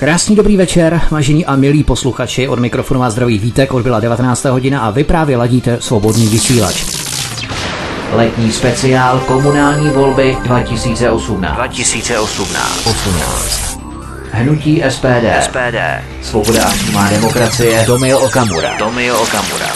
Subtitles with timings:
[0.00, 4.44] Krásný dobrý večer, vážení a milí posluchači, od mikrofonu vás zdraví Vítek, odbyla 19.
[4.44, 6.84] hodina a vy právě ladíte svobodný vysílač.
[8.12, 11.54] Letní speciál komunální volby 2018.
[11.54, 12.86] 2018.
[12.86, 13.80] 18.
[14.32, 15.42] Hnutí SPD.
[15.42, 15.78] SPD.
[16.22, 17.84] Svoboda a přímá demokracie.
[17.86, 18.76] Tomio Okamura.
[18.78, 19.66] Tomio Okamura.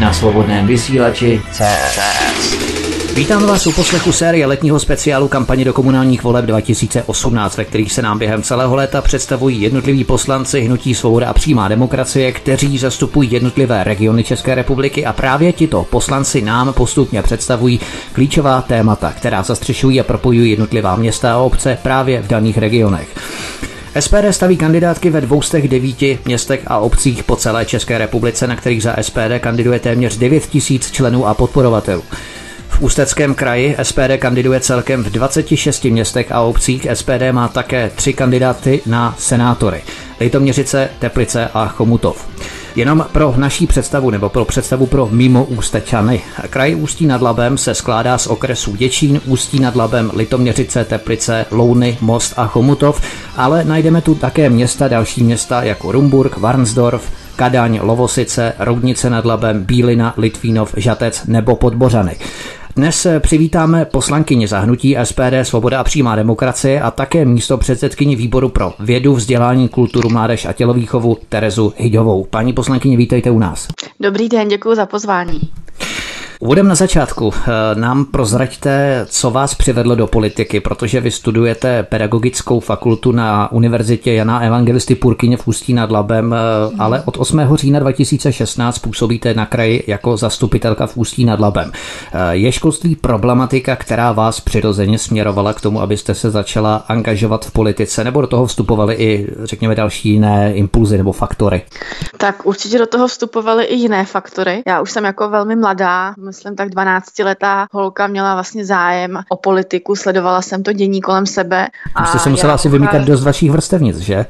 [0.00, 2.85] Na svobodném vysílači CS.
[3.16, 8.02] Vítám vás u poslechu série letního speciálu kampaně do komunálních voleb 2018, ve kterých se
[8.02, 13.84] nám během celého léta představují jednotliví poslanci Hnutí svoboda a přímá demokracie, kteří zastupují jednotlivé
[13.84, 17.80] regiony České republiky a právě tito poslanci nám postupně představují
[18.12, 23.08] klíčová témata, která zastřešují a propojují jednotlivá města a obce právě v daných regionech.
[24.00, 28.96] SPD staví kandidátky ve 209 městech a obcích po celé České republice, na kterých za
[29.00, 32.02] SPD kandiduje téměř 9 tisíc členů a podporovatelů.
[32.76, 36.86] V Ústeckém kraji SPD kandiduje celkem v 26 městech a obcích.
[36.94, 39.82] SPD má také tři kandidáty na senátory.
[40.20, 42.28] Lejtoměřice, Teplice a Chomutov.
[42.76, 46.20] Jenom pro naší představu nebo pro představu pro mimo Ústečany.
[46.50, 51.98] Kraj Ústí nad Labem se skládá z okresů Děčín, Ústí nad Labem, Litoměřice, Teplice, Louny,
[52.00, 53.00] Most a Chomutov,
[53.36, 59.64] ale najdeme tu také města, další města jako Rumburg, Varnsdorf, Kadaň, Lovosice, Roudnice nad Labem,
[59.64, 62.16] Bílina, Litvínov, Žatec nebo Podbořany.
[62.76, 68.72] Dnes přivítáme poslankyni zahnutí SPD Svoboda a přímá demokracie a také místo předsedkyni výboru pro
[68.80, 72.24] vědu, vzdělání, kulturu, mládež a tělovýchovu Terezu Hyďovou.
[72.24, 73.68] Paní poslankyně, vítejte u nás.
[74.00, 75.40] Dobrý den, děkuji za pozvání.
[76.40, 82.60] Úvodem na začátku eh, nám prozraďte, co vás přivedlo do politiky, protože vy studujete pedagogickou
[82.60, 86.36] fakultu na Univerzitě Jana Evangelisty Purkyně v Ústí nad Labem, eh,
[86.78, 87.56] ale od 8.
[87.56, 91.72] října 2016 působíte na kraji jako zastupitelka v Ústí nad Labem.
[92.12, 97.50] Eh, je školství problematika, která vás přirozeně směrovala k tomu, abyste se začala angažovat v
[97.50, 101.62] politice, nebo do toho vstupovaly i, řekněme, další jiné impulzy nebo faktory?
[102.16, 104.62] Tak určitě do toho vstupovaly i jiné faktory.
[104.66, 109.96] Já už jsem jako velmi mladá, myslím tak 12-letá holka měla vlastně zájem o politiku,
[109.96, 111.66] sledovala jsem to dění kolem sebe.
[111.94, 114.26] A jste se musela asi vymýkat dost vašich vrstevnic, že?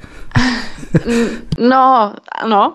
[1.59, 2.12] no,
[2.43, 2.75] ano.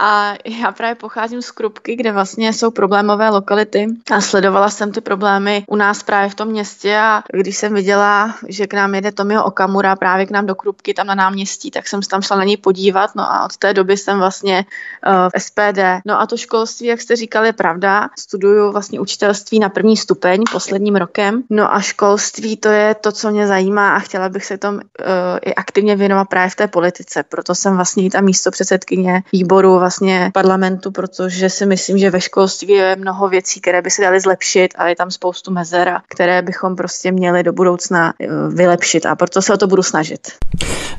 [0.00, 5.00] A já právě pocházím z Krupky, kde vlastně jsou problémové lokality a sledovala jsem ty
[5.00, 9.12] problémy u nás právě v tom městě a když jsem viděla, že k nám jede
[9.12, 12.36] Tomio Okamura právě k nám do Krupky, tam na náměstí, tak jsem se tam šla
[12.36, 14.64] na něj podívat, no a od té doby jsem vlastně
[15.06, 15.80] uh, v SPD.
[16.04, 18.08] No a to školství, jak jste říkali, je pravda.
[18.18, 21.42] Studuju vlastně učitelství na první stupeň posledním rokem.
[21.50, 24.82] No a školství to je to, co mě zajímá a chtěla bych se tomu uh,
[25.42, 27.22] i aktivně věnovat právě v té politice.
[27.22, 32.20] Proto jsem vlastně i ta místo předsedkyně výboru vlastně parlamentu, protože si myslím, že ve
[32.20, 36.42] školství je mnoho věcí, které by se daly zlepšit a je tam spoustu mezer, které
[36.42, 40.28] bychom prostě měli do budoucna eh, vylepšit a proto se o to budu snažit.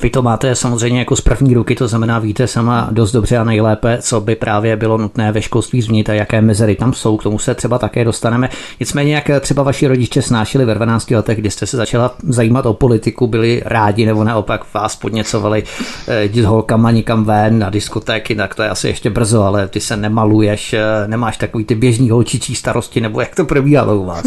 [0.02, 3.44] Vy to máte samozřejmě jako z první ruky, to znamená, víte sama dost dobře a
[3.44, 7.24] nejlépe, co by právě bylo nutné ve školství změnit a jaké mezery tam jsou, k
[7.24, 8.50] tomu se třeba také dostaneme.
[8.80, 12.74] Nicméně, jak třeba vaši rodiče snášeli ve 12 letech, kdy jste se začala zajímat o
[12.74, 15.64] politiku, byli rádi nebo naopak vás podněcovali
[16.08, 19.68] eh, jít s holkama nikam ven na diskotéky, tak to je asi ještě brzo, ale
[19.68, 24.06] ty se nemaluješ, eh, nemáš takový ty běžný holčičí starosti, nebo jak to probíhalo u
[24.06, 24.26] vás?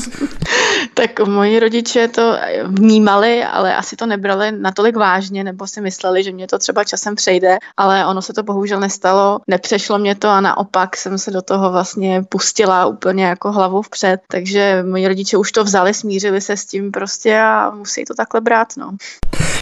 [0.95, 2.37] tak moji rodiče to
[2.67, 7.15] vnímali, ale asi to nebrali natolik vážně, nebo si mysleli, že mě to třeba časem
[7.15, 11.43] přejde, ale ono se to bohužel nestalo, nepřešlo mě to a naopak jsem se do
[11.43, 16.57] toho vlastně pustila úplně jako hlavu vpřed, takže moji rodiče už to vzali, smířili se
[16.57, 18.97] s tím prostě a musí to takhle brát, no.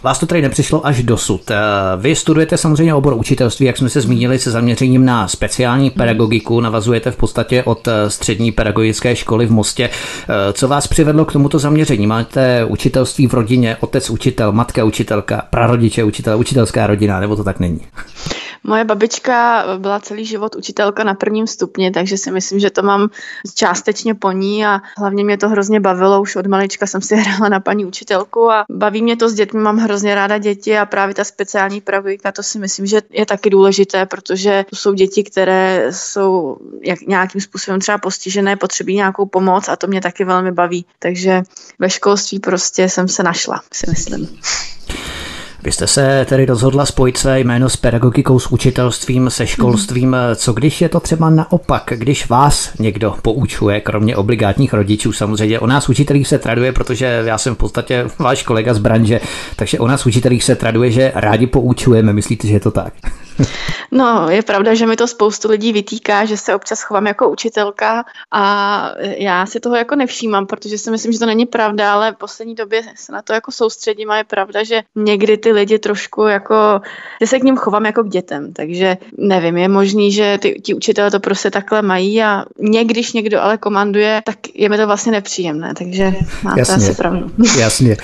[0.03, 1.51] Vás to tady nepřišlo až dosud.
[1.51, 1.55] Eh,
[1.97, 7.11] vy studujete samozřejmě obor učitelství, jak jsme se zmínili, se zaměřením na speciální pedagogiku, navazujete
[7.11, 9.89] v podstatě od eh, střední pedagogické školy v Mostě.
[9.89, 12.07] Eh, co vás přivedlo k tomuto zaměření?
[12.07, 17.59] Máte učitelství v rodině, otec učitel, matka učitelka, prarodiče učitel, učitelská rodina, nebo to tak
[17.59, 17.81] není?
[18.63, 23.09] Moje babička byla celý život učitelka na prvním stupni, takže si myslím, že to mám
[23.55, 26.21] částečně po ní a hlavně mě to hrozně bavilo.
[26.21, 29.59] Už od malička jsem si hrála na paní učitelku a baví mě to s dětmi,
[29.59, 33.49] mám hrozně ráda děti a právě ta speciální pedagogika, to si myslím, že je taky
[33.49, 39.69] důležité, protože to jsou děti, které jsou jak nějakým způsobem třeba postižené, potřebují nějakou pomoc
[39.69, 40.85] a to mě taky velmi baví.
[40.99, 41.41] Takže
[41.79, 44.39] ve školství prostě jsem se našla, si myslím.
[45.63, 50.15] Vy jste se tedy rozhodla spojit své jméno s pedagogikou, s učitelstvím, se školstvím.
[50.35, 55.13] Co když je to třeba naopak, když vás někdo poučuje, kromě obligátních rodičů?
[55.13, 59.19] Samozřejmě o nás učitelích se traduje, protože já jsem v podstatě váš kolega z branže,
[59.55, 62.13] takže o nás učitelích se traduje, že rádi poučujeme.
[62.13, 62.93] Myslíte, že je to tak?
[63.91, 68.05] No, je pravda, že mi to spoustu lidí vytýká, že se občas chovám jako učitelka
[68.31, 72.17] a já si toho jako nevšímám, protože si myslím, že to není pravda, ale v
[72.17, 76.23] poslední době se na to jako soustředím a je pravda, že někdy ty lidi trošku
[76.23, 76.55] jako,
[77.21, 80.73] že se k ním chovám jako k dětem, takže nevím, je možný, že ty, ti
[80.73, 84.87] učitelé to prostě takhle mají a někdy, když někdo ale komanduje, tak je mi to
[84.87, 86.13] vlastně nepříjemné, takže
[86.43, 86.75] máte Jasně.
[86.75, 87.31] asi pravdu.
[87.59, 87.97] Jasně.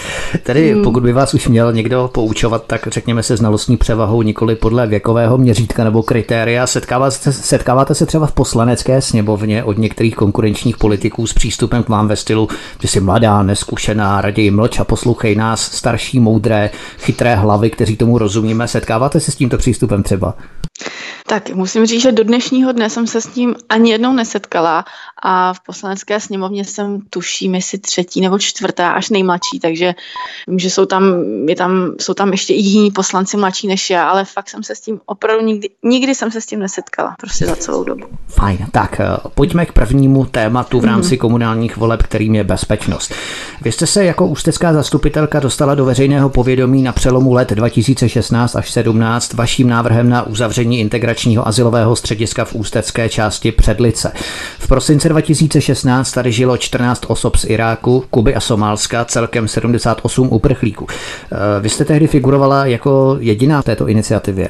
[0.43, 0.83] Tedy hmm.
[0.83, 4.87] pokud by vás už měl někdo poučovat, tak řekněme se znalostní převahou nikoli podle
[5.23, 6.67] věkového měřítka nebo kritéria.
[6.67, 11.89] Setkáváte se, setkáváte se třeba v poslanecké sněmovně od některých konkurenčních politiků s přístupem k
[11.89, 12.47] vám ve stylu,
[12.81, 18.17] že jsi mladá, neskušená, raději mlč a poslouchej nás, starší, moudré, chytré hlavy, kteří tomu
[18.17, 18.67] rozumíme.
[18.67, 20.35] Setkáváte se s tímto přístupem třeba?
[21.27, 24.85] Tak musím říct, že do dnešního dne jsem se s tím ani jednou nesetkala
[25.21, 29.93] a v poslanecké sněmovně jsem tuším, jestli třetí nebo čtvrtá až nejmladší, takže
[30.47, 31.03] vím, že jsou tam,
[31.47, 34.75] je tam, jsou tam ještě i jiní poslanci mladší než já, ale fakt jsem se
[34.75, 38.05] s tím opravdu nikdy, nikdy jsem se s tím nesetkala, prostě za celou dobu.
[38.27, 41.19] Fajn, tak eh, pojďme k prvnímu tématu v rámci mm.
[41.19, 43.13] komunálních voleb, kterým je bezpečnost.
[43.61, 48.71] Vy jste se jako ústecká zastupitelka dostala do veřejného povědomí na přelomu let 2016 až
[48.71, 54.11] 17 vaším návrhem na uzavření integračního asilového střediska v ústecké části Předlice.
[54.59, 60.87] V prosinci 2016 tady žilo 14 osob z Iráku, Kuby a Somálska, celkem 78 uprchlíků.
[60.89, 64.49] Eh, vy jste tehdy figurovala jako jediná v této iniciativě.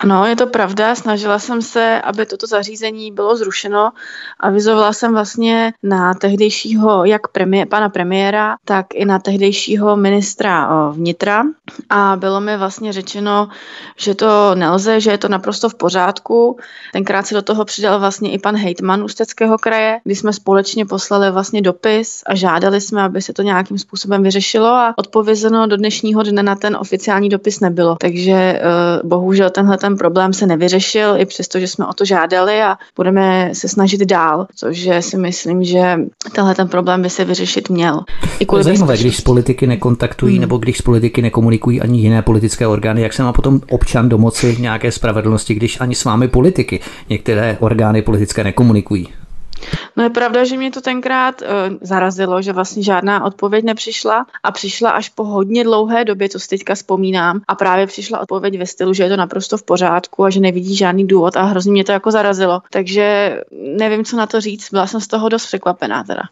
[0.00, 0.94] Ano, je to pravda.
[0.94, 3.90] Snažila jsem se, aby toto zařízení bylo zrušeno.
[4.40, 11.42] Avizovala jsem vlastně na tehdejšího jak premié, pana premiéra, tak i na tehdejšího ministra vnitra.
[11.90, 13.48] A bylo mi vlastně řečeno,
[13.96, 16.58] že to nelze, že je to naprosto v pořádku.
[16.92, 21.30] Tenkrát se do toho přidal vlastně i pan hejtman Ústeckého kraje, kdy jsme společně poslali
[21.30, 26.22] vlastně dopis a žádali jsme, aby se to nějakým způsobem vyřešilo a odpovězeno do dnešního
[26.22, 27.96] dne na ten oficiální dopis nebylo.
[28.00, 28.60] Takže eh,
[29.04, 32.76] bohužel tenhle ten ten problém se nevyřešil, i přesto, že jsme o to žádali a
[32.96, 35.96] budeme se snažit dál, což si myslím, že
[36.32, 38.00] tenhle ten problém by se vyřešit měl.
[38.38, 40.40] I kvůli zajímavé, když s politiky nekontaktují hmm.
[40.40, 44.56] nebo když s politiky nekomunikují ani jiné politické orgány, jak se má potom občan domoci
[44.60, 49.08] nějaké spravedlnosti, když ani s vámi politiky některé orgány politické nekomunikují?
[49.96, 51.48] No je pravda, že mě to tenkrát uh,
[51.80, 56.48] zarazilo, že vlastně žádná odpověď nepřišla a přišla až po hodně dlouhé době, co si
[56.48, 57.40] teďka vzpomínám.
[57.48, 60.76] A právě přišla odpověď ve stylu, že je to naprosto v pořádku a že nevidí
[60.76, 62.62] žádný důvod a hrozně mě to jako zarazilo.
[62.70, 63.36] Takže
[63.78, 64.70] nevím, co na to říct.
[64.70, 66.22] Byla jsem z toho dost překvapená teda.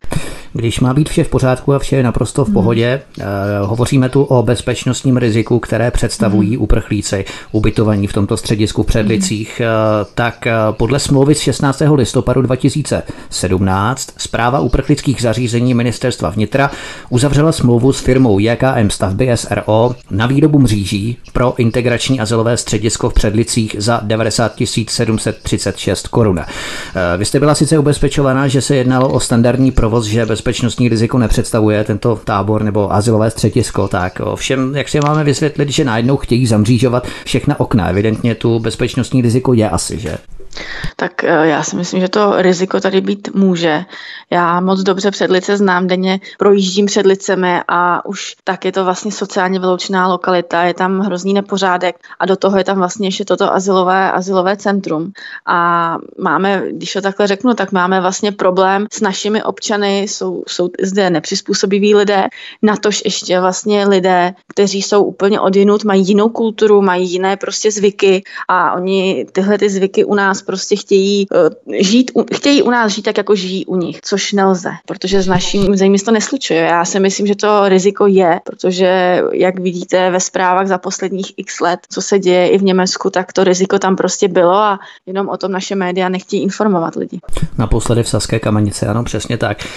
[0.52, 3.26] Když má být vše v pořádku a vše je naprosto v pohodě, hmm.
[3.62, 6.62] uh, hovoříme tu o bezpečnostním riziku, které představují hmm.
[6.62, 9.68] uprchlíci ubytovaní v tomto středisku v Předlicích, hmm.
[9.68, 11.82] uh, tak uh, podle smlouvy z 16.
[11.94, 16.70] listopadu 2000 17 zpráva uprchlických zařízení ministerstva vnitra
[17.10, 23.14] uzavřela smlouvu s firmou JKM stavby SRO na výrobu mříží pro integrační azylové středisko v
[23.14, 24.52] Předlicích za 90
[24.88, 26.38] 736 korun.
[26.38, 31.18] Eh, vy jste byla sice ubezpečovaná, že se jednalo o standardní provoz, že bezpečnostní riziko
[31.18, 36.46] nepředstavuje tento tábor nebo azylové středisko, tak ovšem, jak si máme vysvětlit, že najednou chtějí
[36.46, 37.88] zamřížovat všechna okna.
[37.88, 40.18] Evidentně tu bezpečnostní riziko je asi, že?
[40.96, 43.84] Tak eh, já si myslím, že to riziko tady být může.
[44.30, 49.60] Já moc dobře Předlice znám, denně projíždím Předlicemi a už tak je to vlastně sociálně
[49.60, 54.12] vyloučená lokalita, je tam hrozný nepořádek a do toho je tam vlastně ještě toto asilové,
[54.12, 55.12] asilové centrum.
[55.46, 60.68] A máme, když to takhle řeknu, tak máme vlastně problém s našimi občany, jsou, jsou
[60.82, 62.28] zde nepřizpůsobiví lidé,
[62.62, 68.22] natož ještě vlastně lidé, kteří jsou úplně odjinut, mají jinou kulturu, mají jiné prostě zvyky
[68.48, 73.02] a oni tyhle ty zvyky u nás prostě chtějí uh, žít, chtějí u nás žít
[73.02, 76.60] tak, jako žijí u nich, což nelze, protože s naším zemí to neslučuje.
[76.60, 81.60] Já si myslím, že to riziko je, protože jak vidíte ve zprávách za posledních x
[81.60, 85.28] let, co se děje i v Německu, tak to riziko tam prostě bylo a jenom
[85.28, 87.20] o tom naše média nechtějí informovat lidi.
[87.58, 89.64] Naposledy v Saské kamenici, ano, přesně tak.
[89.64, 89.68] E,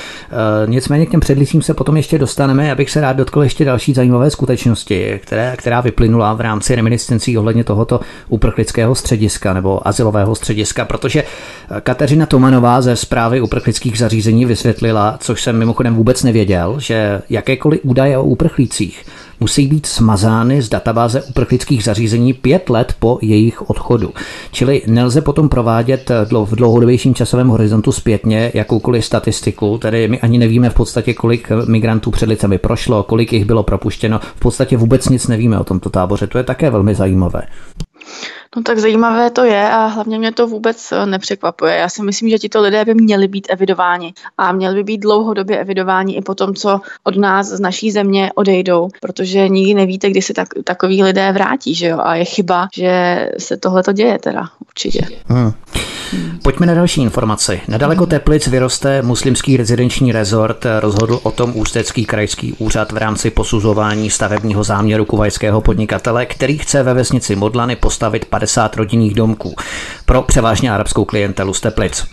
[0.68, 4.32] nicméně k těm předlicím se potom ještě dostaneme, abych se rád dotkl ještě další zajímavé
[4.32, 8.00] skutečnosti, které, která vyplynula v rámci reminiscencí ohledně tohoto
[8.30, 11.24] uprchlického střediska nebo asilového střediska střediska, protože
[11.82, 18.18] Kateřina Tomanová ze zprávy uprchlických zařízení vysvětlila, což jsem mimochodem vůbec nevěděl, že jakékoliv údaje
[18.18, 19.06] o uprchlících
[19.40, 24.14] musí být smazány z databáze uprchlických zařízení pět let po jejich odchodu.
[24.52, 26.12] Čili nelze potom provádět
[26.46, 32.12] v dlouhodobějším časovém horizontu zpětně jakoukoliv statistiku, tedy my ani nevíme v podstatě, kolik migrantů
[32.12, 36.28] před licemi prošlo, kolik jich bylo propuštěno, v podstatě vůbec nic nevíme o tomto táboře,
[36.28, 37.42] to je také velmi zajímavé.
[38.56, 41.76] No tak zajímavé to je a hlavně mě to vůbec eh, nepřekvapuje.
[41.76, 45.58] Já si myslím, že tito lidé by měli být evidováni a měli by být dlouhodobě
[45.60, 50.22] evidováni i po tom, co od nás z naší země odejdou, protože nikdy nevíte, kdy
[50.22, 52.00] se tak, takový lidé vrátí, že jo?
[52.02, 55.08] A je chyba, že se tohle to děje teda určitě.
[55.26, 55.54] Hmm.
[56.44, 57.62] Pojďme na další informaci.
[57.68, 60.66] Nedaleko Teplic vyroste muslimský rezidenční rezort.
[60.80, 66.84] Rozhodl o tom Ústecký krajský úřad v rámci posuzování stavebního záměru kuvajského podnikatele, který chce
[66.84, 69.56] ve vesnici Modlany postavit 50 rodinných domků
[70.12, 72.08] pro převážně arabskou klientelu z Teplic.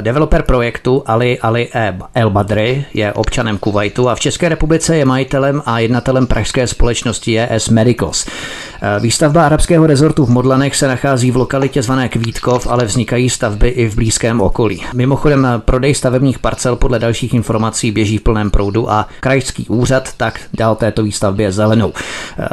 [0.00, 1.68] Developer projektu Ali Ali
[2.14, 7.40] El Badri je občanem Kuwaitu a v České republice je majitelem a jednatelem pražské společnosti
[7.40, 8.26] ES Medicals.
[9.00, 13.88] Výstavba arabského rezortu v Modlanech se nachází v lokalitě zvané Kvítkov, ale vznikají stavby i
[13.88, 14.82] v blízkém okolí.
[14.94, 20.40] Mimochodem prodej stavebních parcel podle dalších informací běží v plném proudu a krajský úřad tak
[20.52, 21.92] dal této výstavbě zelenou.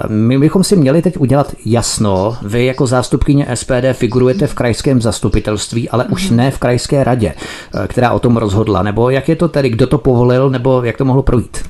[0.07, 2.37] My bychom si měli teď udělat jasno.
[2.41, 4.53] Vy jako zástupkyně SPD figurujete v
[4.91, 7.33] krajském zastupitelství, ale už ne v krajské radě,
[7.87, 8.83] která o tom rozhodla.
[8.83, 11.63] Nebo jak je to tedy, kdo to povolil, nebo jak to mohlo projít?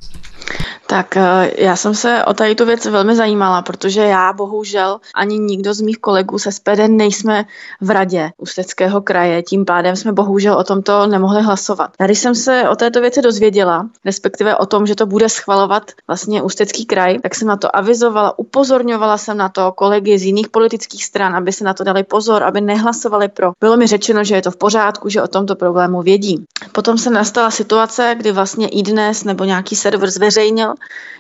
[0.91, 5.39] Tak eh, já jsem se o tady tu věc velmi zajímala, protože já bohužel ani
[5.39, 7.45] nikdo z mých kolegů z SPD nejsme
[7.81, 11.91] v radě Ústeckého kraje, tím pádem jsme bohužel o tomto nemohli hlasovat.
[12.05, 16.41] Když jsem se o této věci dozvěděla, respektive o tom, že to bude schvalovat vlastně
[16.41, 21.05] Ústecký kraj, tak jsem na to avizovala, upozorňovala jsem na to kolegy z jiných politických
[21.05, 23.51] stran, aby se na to dali pozor, aby nehlasovali pro.
[23.60, 26.45] Bylo mi řečeno, že je to v pořádku, že o tomto problému vědí.
[26.71, 30.74] Potom se nastala situace, kdy vlastně i dnes nebo nějaký server zveřejnil,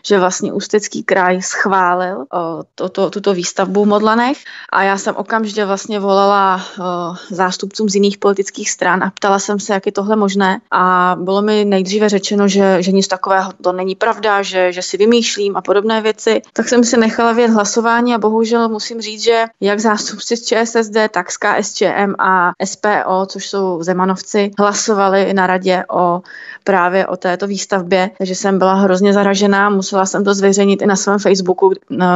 [0.05, 4.37] že vlastně Ústecký kraj schválil o, to, to, tuto výstavbu v Modlanech
[4.69, 9.59] a já jsem okamžitě vlastně volala o, zástupcům z jiných politických stran a ptala jsem
[9.59, 13.71] se, jak je tohle možné a bylo mi nejdříve řečeno, že, že nic takového to
[13.71, 16.41] není pravda, že, že si vymýšlím a podobné věci.
[16.53, 20.97] Tak jsem si nechala vědět hlasování a bohužel musím říct, že jak zástupci z ČSSD,
[21.11, 26.21] tak z KSČM a SPO, což jsou Zemanovci, hlasovali na radě o
[26.63, 30.95] právě o této výstavbě, takže jsem byla hrozně zaražená, musela jsem to zveřejnit i na
[30.95, 32.07] svém Facebooku, no,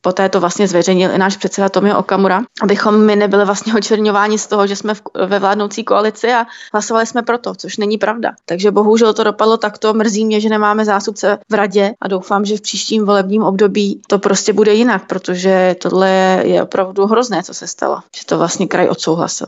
[0.00, 4.46] poté to vlastně zveřejnil i náš předseda Tomio Okamura, abychom my nebyli vlastně očerňováni z
[4.46, 4.94] toho, že jsme
[5.26, 8.32] ve vládnoucí koalici a hlasovali jsme pro to, což není pravda.
[8.46, 12.56] Takže bohužel to dopadlo takto, mrzí mě, že nemáme zástupce v radě a doufám, že
[12.56, 16.10] v příštím volebním období to prostě bude jinak, protože tohle
[16.44, 19.46] je opravdu hrozné, co se stalo, že to vlastně kraj odsouhlasil.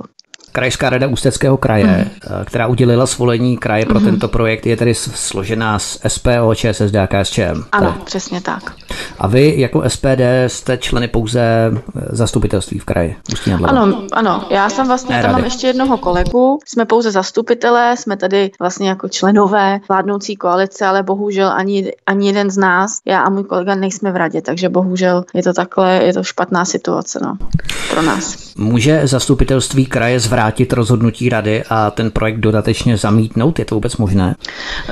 [0.52, 2.44] Krajská rada Ústeckého kraje, mm.
[2.44, 4.06] která udělila svolení kraje pro mm.
[4.06, 7.64] tento projekt, je tedy složená z SPO, ČSSD a KSČM.
[7.72, 8.02] Ano, tak.
[8.04, 8.74] přesně tak.
[9.18, 13.16] A vy jako SPD jste členy pouze eh, zastupitelství v kraji?
[13.64, 14.44] Ano, ano.
[14.50, 16.58] Já jsem vlastně, tam mám ještě jednoho kolegu.
[16.66, 22.50] Jsme pouze zastupitelé, jsme tady vlastně jako členové vládnoucí koalice, ale bohužel ani, ani jeden
[22.50, 26.12] z nás, já a můj kolega nejsme v radě, takže bohužel je to takhle, je
[26.12, 27.36] to špatná situace no,
[27.90, 28.54] pro nás.
[28.56, 33.58] Může zastupitelství kraje zvrátit rozhodnutí rady a ten projekt dodatečně zamítnout?
[33.58, 34.34] Je to vůbec možné?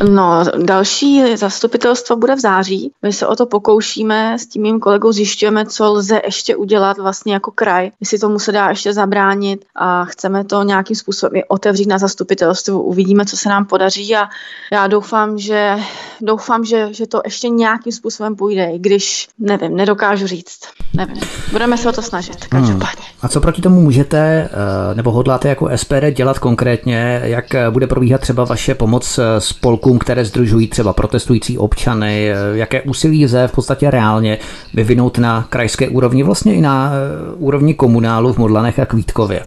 [0.08, 2.92] No, další zastupitelstvo bude v září.
[3.02, 7.32] My se o to pokoušíme, s tím mým kolegou zjišťujeme, co lze ještě udělat vlastně
[7.32, 11.99] jako kraj, jestli tomu se dá ještě zabránit a chceme to nějakým způsobem otevřít na
[11.99, 12.82] zastupitelstvu.
[12.82, 14.28] Uvidíme, co se nám podaří a
[14.73, 15.76] já doufám, že,
[16.20, 20.61] doufám, že, že to ještě nějakým způsobem půjde, i když nevím, nedokážu říct.
[20.96, 21.20] Nevím.
[21.52, 23.04] Budeme se o to snažit, každopádně.
[23.04, 23.18] Hmm.
[23.23, 27.20] A co proti tomu můžete eh, nebo hodláte jako SPD dělat konkrétně?
[27.24, 32.32] Jak eh, bude probíhat třeba vaše pomoc eh, spolkům, které združují třeba protestující občany?
[32.52, 34.38] Jaké úsilí lze v podstatě reálně
[34.74, 36.92] vyvinout na krajské úrovni, vlastně i na
[37.36, 39.44] úrovni komunálu v Modlanech a Kvítkově?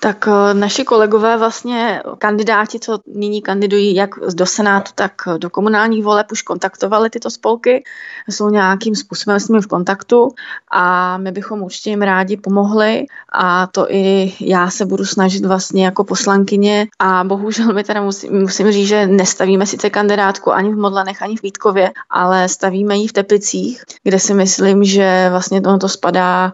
[0.00, 6.04] Tak eh, naši kolegové vlastně kandidáti, co nyní kandidují jak do Senátu, tak do komunálních
[6.04, 7.84] voleb, už kontaktovali tyto spolky,
[8.28, 10.28] jsou nějakým způsobem s nimi v kontaktu
[10.70, 15.84] a my bychom určitě jim rádi pomohli a to i já se budu snažit vlastně
[15.84, 20.76] jako poslankyně a bohužel mi teda musím, musím říct, že nestavíme sice kandidátku ani v
[20.76, 25.78] Modlanech, ani v Vítkově, ale stavíme ji v Teplicích, kde si myslím, že vlastně to,
[25.78, 26.52] to spadá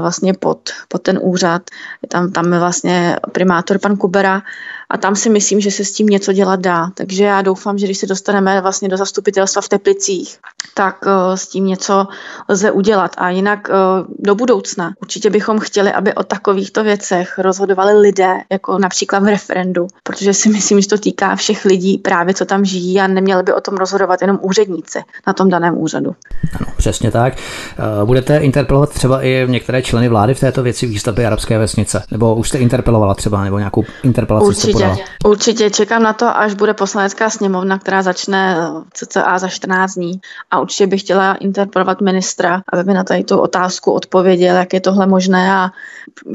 [0.00, 1.62] vlastně pod, pod ten úřad.
[2.08, 4.42] Tam, tam je vlastně primátor pan Kubera
[4.90, 6.90] a tam si myslím, že se s tím něco dělat dá.
[6.94, 10.38] Takže já doufám, že když se dostaneme vlastně do zastupitelstva v Teplicích,
[10.74, 12.06] tak uh, s tím něco
[12.48, 13.12] lze udělat.
[13.18, 18.78] A jinak uh, do budoucna určitě bychom chtěli, aby o takovýchto věcech rozhodovali lidé, jako
[18.78, 23.00] například v referendu, protože si myslím, že to týká všech lidí právě, co tam žijí
[23.00, 26.14] a neměli by o tom rozhodovat jenom úředníci na tom daném úřadu.
[26.60, 27.34] Ano, přesně tak.
[28.00, 32.02] Uh, budete interpelovat třeba i některé členy vlády v této věci výstavby arabské vesnice?
[32.10, 36.54] Nebo už jste interpelovala třeba, nebo nějakou interpelaci Určitě Určitě, určitě čekám na to, až
[36.54, 42.00] bude poslanecká sněmovna, která začne eh, cca za 14 dní a určitě bych chtěla interpelovat
[42.00, 45.70] ministra, aby mi na tady tu otázku odpověděl, jak je tohle možné a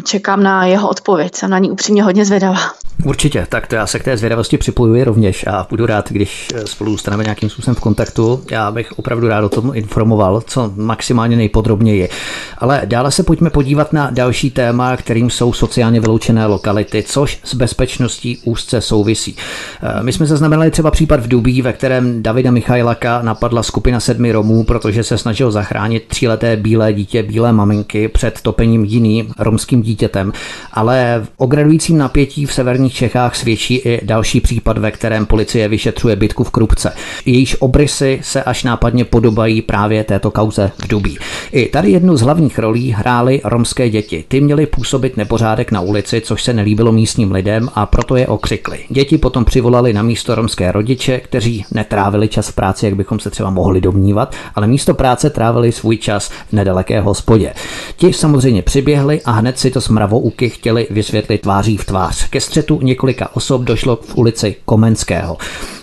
[0.03, 1.36] čekám na jeho odpověď.
[1.36, 2.60] Jsem na ní upřímně hodně zvědavá.
[3.05, 6.67] Určitě, tak to já se k té zvědavosti připojuji rovněž a budu rád, když eh,
[6.67, 8.43] spolu zůstaneme nějakým způsobem v kontaktu.
[8.51, 12.10] Já bych opravdu rád o tom informoval, co maximálně nejpodrobněji.
[12.57, 17.55] Ale dále se pojďme podívat na další téma, kterým jsou sociálně vyloučené lokality, což s
[17.55, 19.35] bezpečností úzce souvisí.
[19.83, 24.31] Eh, my jsme zaznamenali třeba případ v Dubí, ve kterém Davida Michajlaka napadla skupina sedmi
[24.31, 30.33] Romů, protože se snažil zachránit tříleté bílé dítě bílé maminky před topením jiným romským dítětem.
[30.73, 36.15] Ale v ogradujícím napětí v severních Čechách svědčí i další případ, ve kterém policie vyšetřuje
[36.15, 36.93] bitku v Krupce.
[37.25, 41.17] Jejíž obrysy se až nápadně podobají právě této kauze v Dubí.
[41.51, 44.23] I tady jednu z hlavních rolí hrály romské děti.
[44.27, 48.80] Ty měly působit nepořádek na ulici, což se nelíbilo místním lidem a proto je okřikli.
[48.90, 53.30] Děti potom přivolali na místo romské rodiče, kteří netrávili čas v práci, jak bychom se
[53.30, 57.54] třeba mohli domnívat, ale místo práce trávili svůj čas v nedaleké hospodě.
[57.98, 62.30] Ti samozřejmě přiběhli a hned si to smravouky chtěli vysvětlit tváří v tvář.
[62.30, 65.38] Ke střetu několika osob došlo v ulici Komenského.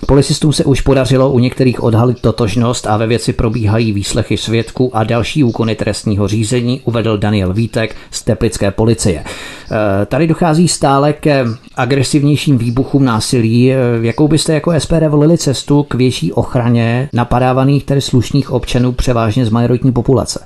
[0.06, 5.04] Policistům se už podařilo u některých odhalit totožnost a ve věci probíhají výslechy svědků a
[5.04, 9.24] další úkony trestního řízení, uvedl Daniel Vítek z Teplické policie.
[10.02, 11.44] E, tady dochází stále ke
[12.28, 13.72] agresivnějším výbuchům násilí.
[13.72, 19.46] E, jakou byste jako SPD volili cestu k větší ochraně napadávaných tedy slušných občanů převážně
[19.46, 20.44] z majoritní populace?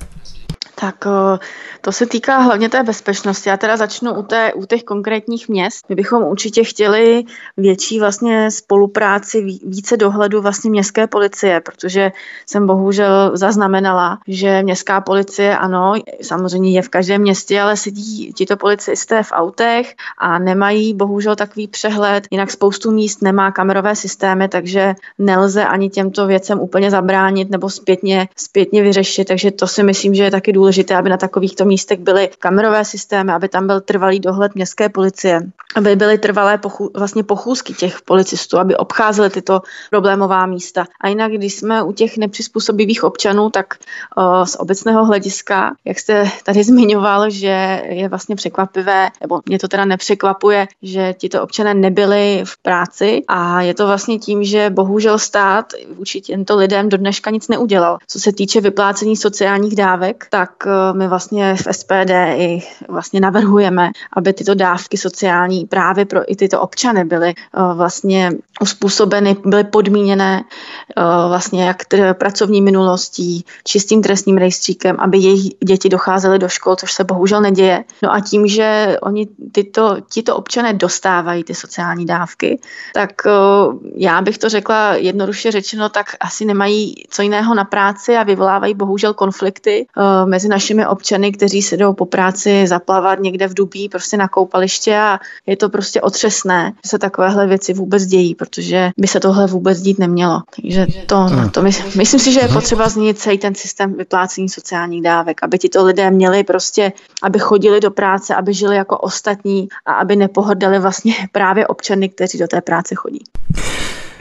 [0.81, 1.39] Tak e,
[1.85, 3.49] to se týká hlavně té bezpečnosti.
[3.49, 5.85] Já teda začnu u, té, u těch konkrétních měst.
[5.89, 7.25] My bychom určitě chtěli
[7.57, 12.13] větší vlastně spolupráci, více dohledu vlastně městské policie, protože
[12.47, 18.57] jsem bohužel zaznamenala, že městská policie, ano, samozřejmě je v každém městě, ale sedí tito
[18.57, 22.27] policisté v autech a nemají bohužel takový přehled.
[22.31, 28.29] Jinak spoustu míst nemá kamerové systémy, takže nelze ani těmto věcem úplně zabránit nebo zpětně,
[28.37, 29.29] zpětně vyřešit.
[29.29, 33.33] Takže to si myslím, že je taky důležité, aby na takovýchto místech byly kamerové systémy,
[33.33, 35.41] aby tam byl trvalý dohled městské policie,
[35.75, 40.85] aby byly trvalé pochů, vlastně pochůzky těch policistů, aby obcházely tyto problémová místa.
[41.01, 43.75] A jinak, když jsme u těch nepřizpůsobivých občanů, tak
[44.17, 49.69] uh, z obecného hlediska, jak jste tady zmiňoval, že je vlastně překvapivé, nebo mě to
[49.69, 55.19] teda nepřekvapuje, že tito občané nebyli v práci a je to vlastně tím, že bohužel
[55.19, 57.99] stát vůči těmto lidem do dneška nic neudělal.
[58.07, 60.51] Co se týče vyplácení sociálních dávek, tak
[60.93, 66.61] my vlastně v SPD i vlastně navrhujeme, aby tyto dávky sociální právě pro i tyto
[66.61, 70.45] občany byly uh, vlastně uspůsobeny, byly podmíněné
[70.97, 76.77] uh, vlastně jak t- pracovní minulostí, čistým trestním rejstříkem, aby jejich děti docházely do škol,
[76.77, 77.85] což se bohužel neděje.
[78.03, 82.61] No a tím, že oni tyto, tyto občané dostávají ty sociální dávky,
[82.95, 88.17] tak uh, já bych to řekla jednoduše řečeno, tak asi nemají co jiného na práci
[88.17, 89.87] a vyvolávají bohužel konflikty
[90.25, 94.29] mezi našimi občany, kteří kteří se jdou po práci zaplavat někde v dubí, prostě na
[94.29, 99.21] koupaliště a je to prostě otřesné, že se takovéhle věci vůbec dějí, protože by se
[99.21, 100.41] tohle vůbec dít nemělo.
[100.57, 101.51] Takže to, hmm.
[101.51, 105.59] to my, myslím si, že je potřeba změnit celý ten systém vyplácení sociálních dávek, aby
[105.59, 110.79] tito lidé měli prostě, aby chodili do práce, aby žili jako ostatní a aby nepohodali
[110.79, 113.25] vlastně právě občany, kteří do té práce chodí.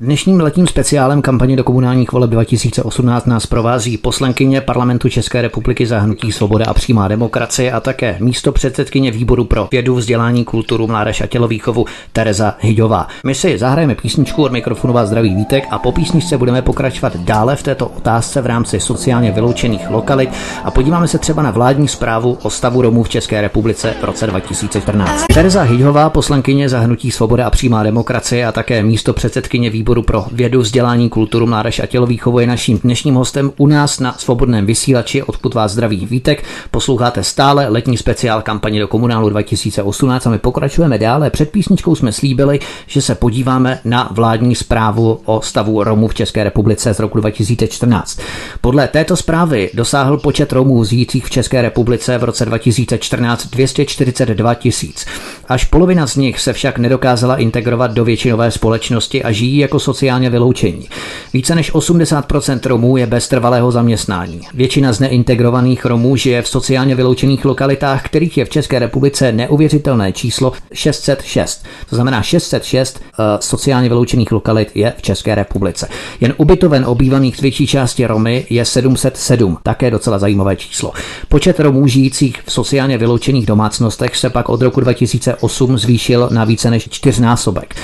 [0.01, 5.99] Dnešním letním speciálem kampaně do komunálních voleb 2018 nás provází poslankyně parlamentu České republiky za
[5.99, 11.21] hnutí Svoboda a přímá demokracie a také místo předsedkyně výboru pro vědu, vzdělání, kulturu, mládež
[11.21, 13.07] a tělovýchovu Tereza Hyďová.
[13.25, 17.55] My si zahrajeme písničku od mikrofonu vás zdraví Vítek a po písničce budeme pokračovat dále
[17.55, 20.29] v této otázce v rámci sociálně vyloučených lokalit
[20.63, 24.27] a podíváme se třeba na vládní zprávu o stavu Romů v České republice v roce
[24.27, 25.25] 2014.
[25.33, 30.03] Tereza Hyďová, poslankyně za hnutí Svoboda a přímá demokracie a také místo předsedkyně výboru výboru
[30.03, 34.65] pro vědu, vzdělání, kulturu, mládež a tělovýchovu je naším dnešním hostem u nás na svobodném
[34.65, 36.43] vysílači, odkud vás zdraví Vítek.
[36.71, 41.29] Posloucháte stále letní speciál kampaně do komunálu 2018 a my pokračujeme dále.
[41.29, 46.43] Před písničkou jsme slíbili, že se podíváme na vládní zprávu o stavu Romů v České
[46.43, 48.19] republice z roku 2014.
[48.61, 55.05] Podle této zprávy dosáhl počet Romů žijících v České republice v roce 2014 242 tisíc.
[55.47, 60.29] Až polovina z nich se však nedokázala integrovat do většinové společnosti a žijí jako sociálně
[60.29, 60.89] vyloučení.
[61.33, 64.41] Více než 80% Romů je bez trvalého zaměstnání.
[64.53, 70.11] Většina z neintegrovaných Romů žije v sociálně vyloučených lokalitách, kterých je v České republice neuvěřitelné
[70.11, 71.65] číslo 606.
[71.89, 75.87] To znamená 606 uh, eh, sociálně vyloučených lokalit je v České republice.
[76.21, 80.91] Jen ubytoven obývaných z větší části Romy je 707, také docela zajímavé číslo.
[81.29, 86.45] Počet Romů žijících v sociálně vyloučených domácnostech se pak od roku 2000 2008 zvýšil na
[86.45, 87.75] více než čtyřnásobek.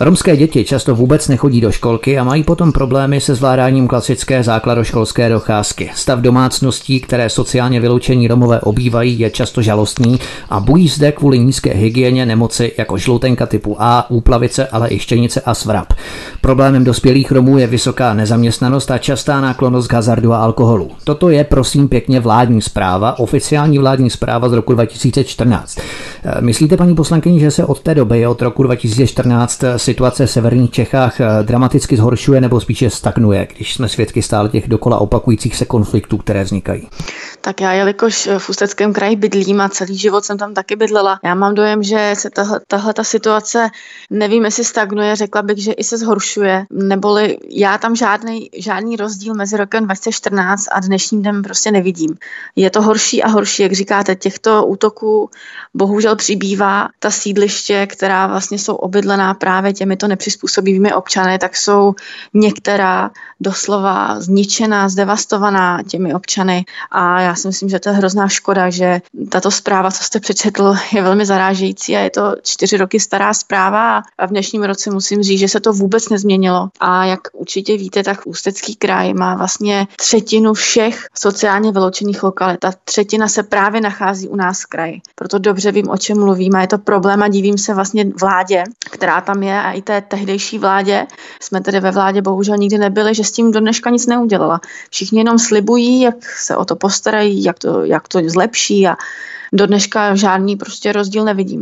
[0.00, 5.28] Romské děti často vůbec nechodí do školky a mají potom problémy se zvládáním klasické základoškolské
[5.28, 5.90] docházky.
[5.94, 10.20] Stav domácností, které sociálně vyloučení Romové obývají, je často žalostný
[10.50, 15.40] a bují zde kvůli nízké hygieně nemoci jako žloutenka typu A, úplavice, ale i štěnice
[15.40, 15.92] a svrap.
[16.40, 20.90] Problémem dospělých Romů je vysoká nezaměstnanost a častá náklonost k hazardu a alkoholu.
[21.04, 25.78] Toto je prosím pěkně vládní zpráva, oficiální vládní zpráva z roku 2014.
[26.40, 31.15] Myslíte, paní poslankyni, že se od té doby, od roku 2014, situace v severních Čechách
[31.20, 36.18] eh, dramaticky zhoršuje nebo spíše stagnuje, když jsme svědky stále těch dokola opakujících se konfliktů,
[36.18, 36.88] které vznikají?
[37.46, 41.34] Tak já, jelikož v Ústeckém kraji bydlím a celý život jsem tam taky bydlela, já
[41.34, 43.68] mám dojem, že se tahle, tahle ta situace,
[44.10, 49.34] nevím, jestli stagnuje, řekla bych, že i se zhoršuje, neboli já tam žádný, žádný rozdíl
[49.34, 52.16] mezi rokem 2014 a dnešním dnem prostě nevidím.
[52.56, 55.30] Je to horší a horší, jak říkáte, těchto útoků
[55.74, 56.88] bohužel přibývá.
[56.98, 61.94] Ta sídliště, která vlastně jsou obydlená právě těmito nepřizpůsobivými občany, tak jsou
[62.34, 68.70] některá doslova zničená, zdevastovaná těmi občany a já si myslím, že to je hrozná škoda,
[68.70, 73.34] že tato zpráva, co jste přečetl, je velmi zarážející a je to čtyři roky stará
[73.34, 76.68] zpráva a v dnešním roce musím říct, že se to vůbec nezměnilo.
[76.80, 82.60] A jak určitě víte, tak Ústecký kraj má vlastně třetinu všech sociálně vyloučených lokalit.
[82.60, 85.00] Ta třetina se právě nachází u nás v kraji.
[85.14, 88.64] Proto dobře vím, o čem mluvím a je to problém a divím se vlastně vládě,
[88.90, 91.06] která tam je a i té tehdejší vládě.
[91.40, 94.60] Jsme tedy ve vládě bohužel nikdy nebyli, že s tím do dneška nic neudělala.
[94.90, 98.96] Všichni jenom slibují, jak se o to postarají, jak to, jak to zlepší a
[99.52, 101.60] do dneška žádný prostě rozdíl nevidím.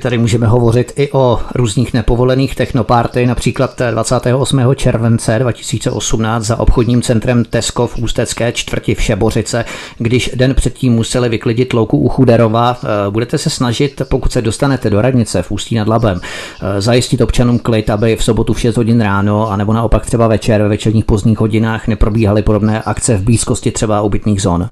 [0.00, 4.60] Tady můžeme hovořit i o různých nepovolených technopárty, například 28.
[4.74, 9.64] července 2018 za obchodním centrem Tesco v Ústecké čtvrti v Šebořice,
[9.98, 12.76] když den předtím museli vyklidit louku u Chuderova.
[12.84, 17.20] Eh, budete se snažit, pokud se dostanete do radnice v Ústí nad Labem, eh, zajistit
[17.20, 21.04] občanům klid, aby v sobotu v 6 hodin ráno, anebo naopak třeba večer ve večerních
[21.04, 24.68] pozdních hodinách neprobíhaly podobné akce v blízkosti třeba ubytných zón?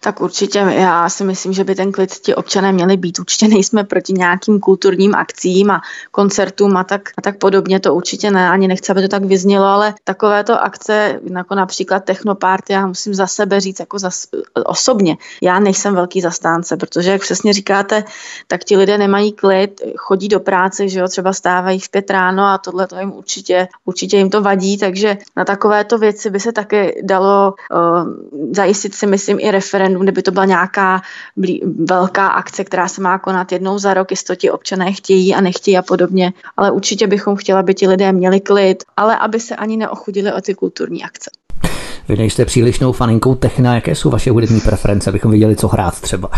[0.00, 3.18] Tak určitě já si myslím, že by ten klid ti občané měli být.
[3.18, 7.80] Určitě nejsme proti nějakým kulturním akcím a koncertům a tak, a tak podobně.
[7.80, 12.72] To určitě ne, ani nechci, aby to tak vyznělo, ale takovéto akce, jako například Technoparty,
[12.72, 14.10] já musím za sebe říct jako za,
[14.64, 15.16] osobně.
[15.42, 18.04] Já nejsem velký zastánce, protože jak přesně říkáte,
[18.46, 22.44] tak ti lidé nemají klid, chodí do práce, že jo, třeba stávají v pět ráno
[22.44, 26.52] a tohle to jim určitě, určitě jim to vadí, takže na takovéto věci by se
[26.52, 31.02] také dalo uh, zajistit si myslím i referendum, kde by to byla nějaká
[31.78, 35.40] velká akce, která se má konat jednou za rok, jestli to ti občané chtějí a
[35.40, 36.32] nechtějí a podobně.
[36.56, 40.40] Ale určitě bychom chtěli, aby ti lidé měli klid, ale aby se ani neochudili o
[40.40, 41.30] ty kulturní akce.
[42.08, 46.30] Vy nejste přílišnou faninkou techna, jaké jsou vaše hudební preference, abychom viděli, co hrát třeba?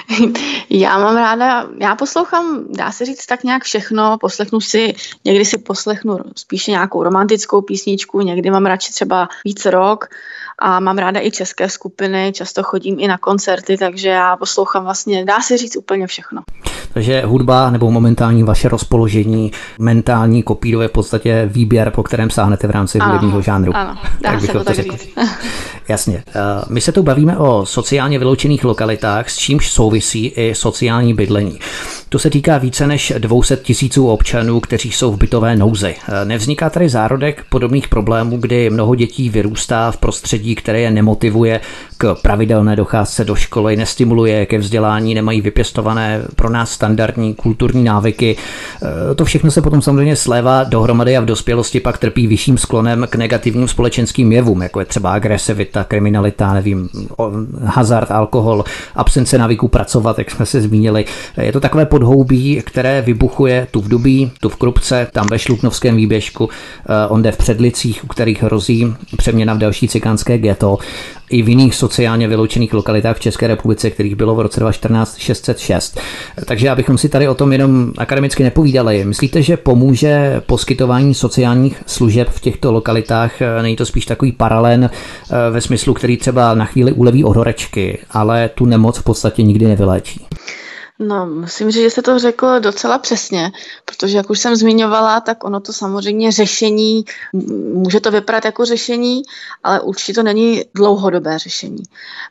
[0.70, 5.58] já mám ráda, já poslouchám, dá se říct tak nějak všechno, poslechnu si, někdy si
[5.58, 10.08] poslechnu spíše nějakou romantickou písničku, někdy mám radši třeba víc rok,
[10.58, 15.24] a mám ráda i české skupiny, často chodím i na koncerty, takže já poslouchám vlastně,
[15.24, 16.42] dá se říct úplně všechno.
[16.92, 22.66] Takže hudba nebo momentální vaše rozpoložení, mentální kopíro je v podstatě výběr, po kterém sáhnete
[22.66, 23.72] v rámci ano, hudebního žánru.
[23.76, 24.96] Ano, dá tak se to tak řekl.
[24.96, 25.18] říct.
[25.88, 26.24] Jasně.
[26.28, 31.58] Eh, my se tu bavíme o sociálně vyloučených lokalitách, s čímž souvisí i sociální bydlení.
[32.14, 35.94] To se týká více než 200 tisíců občanů, kteří jsou v bytové nouzi.
[36.24, 41.60] Nevzniká tady zárodek podobných problémů, kdy mnoho dětí vyrůstá v prostředí, které je nemotivuje
[41.98, 48.36] k pravidelné docházce do školy, nestimuluje ke vzdělání, nemají vypěstované pro nás standardní kulturní návyky.
[48.82, 53.06] Eh, to všechno se potom samozřejmě slévá dohromady a v dospělosti pak trpí vyšším sklonem
[53.10, 56.88] k negativním společenským jevům, jako je třeba agresivita, kriminalita, nevím,
[57.64, 61.04] hazard, alkohol, absence návyků pracovat, jak jsme se zmínili.
[61.40, 65.96] Je to takové podhoubí, které vybuchuje tu v Dubí, tu v Krupce, tam ve Šluknovském
[65.96, 70.78] výběžku, eh, onde v Předlicích, u kterých hrozí přeměna v další cikánské ghetto
[71.34, 76.00] i v jiných sociálně vyloučených lokalitách v České republice, kterých bylo v roce 2014 606.
[76.44, 82.28] Takže abychom si tady o tom jenom akademicky nepovídali, myslíte, že pomůže poskytování sociálních služeb
[82.30, 83.32] v těchto lokalitách?
[83.62, 87.98] Není to spíš takový paralén eh, ve smyslu, který třeba na chvíli uleví od horečky,
[88.10, 90.26] ale tu nemoc v podstatě nikdy nevyléčí?
[90.98, 93.52] No, musím říct, že jste to řekl docela přesně,
[93.84, 97.04] protože jak už jsem zmiňovala, tak ono to samozřejmě řešení,
[97.74, 99.22] může to vypadat jako řešení,
[99.62, 101.82] ale určitě to není dlouhodobé řešení.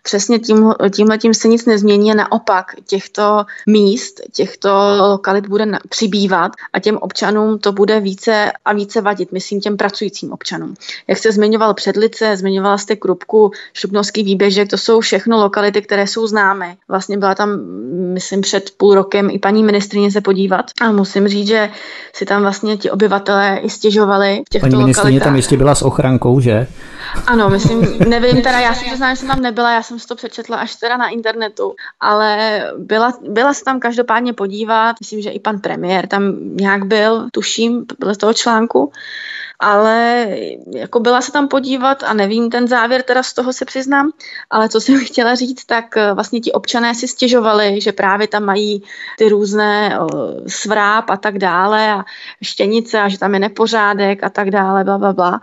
[0.03, 6.51] Přesně tím, tímhle tím se nic nezmění a naopak těchto míst, těchto lokalit bude přibývat
[6.73, 10.73] a těm občanům to bude více a více vadit, myslím těm pracujícím občanům.
[11.07, 16.27] Jak jste zmiňoval Předlice, zmiňovala jste Krupku, Šupnovský výběžek, to jsou všechno lokality, které jsou
[16.27, 16.77] známé.
[16.87, 17.49] Vlastně byla tam,
[18.13, 20.65] myslím, před půl rokem i paní ministrině se podívat.
[20.81, 21.69] A musím říct, že
[22.13, 25.81] si tam vlastně ti obyvatelé i stěžovali v těchto Paní ministrině tam jistě byla s
[25.81, 26.67] ochrankou, že?
[27.27, 30.15] Ano, myslím, nevím, teda já si přiznám, že jsem tam nebyla, já jsem si to
[30.15, 35.39] přečetla až teda na internetu, ale byla, byla se tam každopádně podívat, myslím, že i
[35.39, 38.91] pan premiér tam nějak byl, tuším, byl z toho článku,
[39.59, 40.27] ale
[40.75, 44.11] jako byla se tam podívat a nevím ten závěr, teda z toho se přiznám,
[44.49, 48.43] ale co jsem chtěla říct, tak eh, vlastně ti občané si stěžovali, že právě tam
[48.43, 48.83] mají
[49.17, 49.99] ty různé
[50.47, 52.05] svráb a tak dále a
[52.41, 55.41] štěnice a že tam je nepořádek a tak dále, bla, bla, bla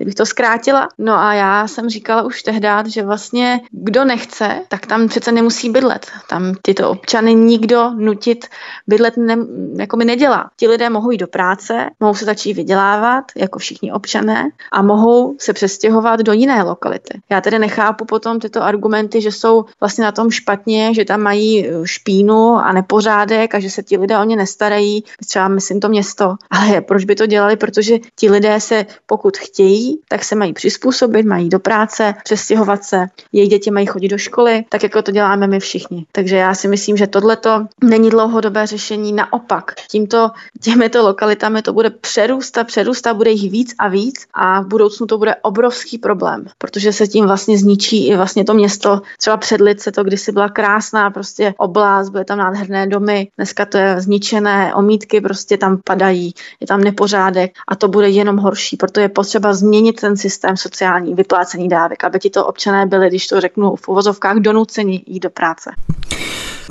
[0.00, 0.88] kdybych to zkrátila.
[0.98, 5.70] No a já jsem říkala už tehdy, že vlastně kdo nechce, tak tam přece nemusí
[5.70, 6.06] bydlet.
[6.28, 8.46] Tam tyto občany nikdo nutit
[8.86, 9.36] bydlet ne,
[9.76, 10.50] jako mi nedělá.
[10.56, 15.36] Ti lidé mohou jít do práce, mohou se začít vydělávat, jako všichni občané, a mohou
[15.38, 17.20] se přestěhovat do jiné lokality.
[17.30, 21.66] Já tedy nechápu potom tyto argumenty, že jsou vlastně na tom špatně, že tam mají
[21.66, 25.88] eh, špínu a nepořádek a že se ti lidé o ně nestarají, třeba myslím to
[25.88, 26.34] město.
[26.50, 27.56] Ale proč by to dělali?
[27.56, 33.06] Protože ti lidé se, pokud chtějí, tak se mají přizpůsobit, mají do práce, přestěhovat se,
[33.32, 36.06] jejich děti mají chodit do školy, tak jako to děláme my všichni.
[36.12, 39.12] Takže já si myslím, že tohleto není dlouhodobé řešení.
[39.12, 44.66] Naopak, tímto, těmito lokalitami to bude přerůstat, přerůstat, bude jich víc a víc a v
[44.66, 49.00] budoucnu to bude obrovský problém, protože se tím vlastně zničí i vlastně to město.
[49.18, 54.00] Třeba Předlice to kdysi byla krásná prostě oblast, bude tam nádherné domy, dneska to je
[54.00, 59.08] zničené, omítky prostě tam padají, je tam nepořádek a to bude jenom horší, proto je
[59.08, 63.40] potřeba změnit změnit ten systém sociální vyplácení dávek, aby ti to občané byli, když to
[63.40, 65.70] řeknu v uvozovkách, donuceni jít do práce.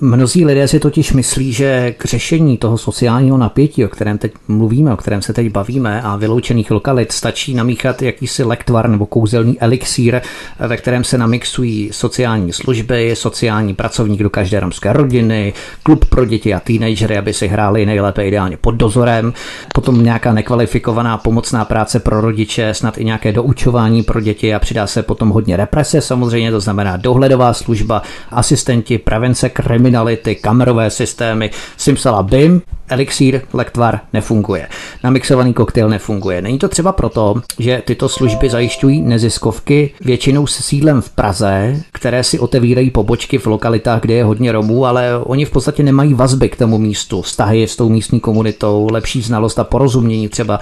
[0.01, 4.93] Mnozí lidé si totiž myslí, že k řešení toho sociálního napětí, o kterém teď mluvíme,
[4.93, 10.21] o kterém se teď bavíme, a vyloučených lokalit stačí namíchat jakýsi lektvar nebo kouzelný elixír,
[10.59, 16.53] ve kterém se namixují sociální služby, sociální pracovník do každé romské rodiny, klub pro děti
[16.53, 19.33] a teenagery, aby si hráli nejlépe ideálně pod dozorem,
[19.73, 24.87] potom nějaká nekvalifikovaná pomocná práce pro rodiče, snad i nějaké doučování pro děti a přidá
[24.87, 32.61] se potom hodně represe, samozřejmě to znamená dohledová služba, asistenti, prevence kriminality, kamerové systémy, simsalabim,
[32.89, 34.67] elixír, lektvar nefunguje.
[35.03, 36.41] Namixovaný koktejl nefunguje.
[36.41, 42.23] Není to třeba proto, že tyto služby zajišťují neziskovky většinou s sídlem v Praze, které
[42.23, 46.49] si otevírají pobočky v lokalitách, kde je hodně Romů, ale oni v podstatě nemají vazby
[46.49, 50.59] k tomu místu, vztahy s tou místní komunitou, lepší znalost a porozumění třeba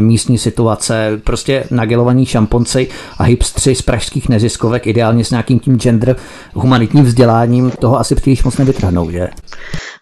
[0.00, 6.16] místní situace, prostě nagelovaní šamponci a hipstři z pražských neziskovek, ideálně s nějakým tím gender
[6.54, 9.28] humanitním vzděláním, toho asi příliš moc nevytrhnou, že?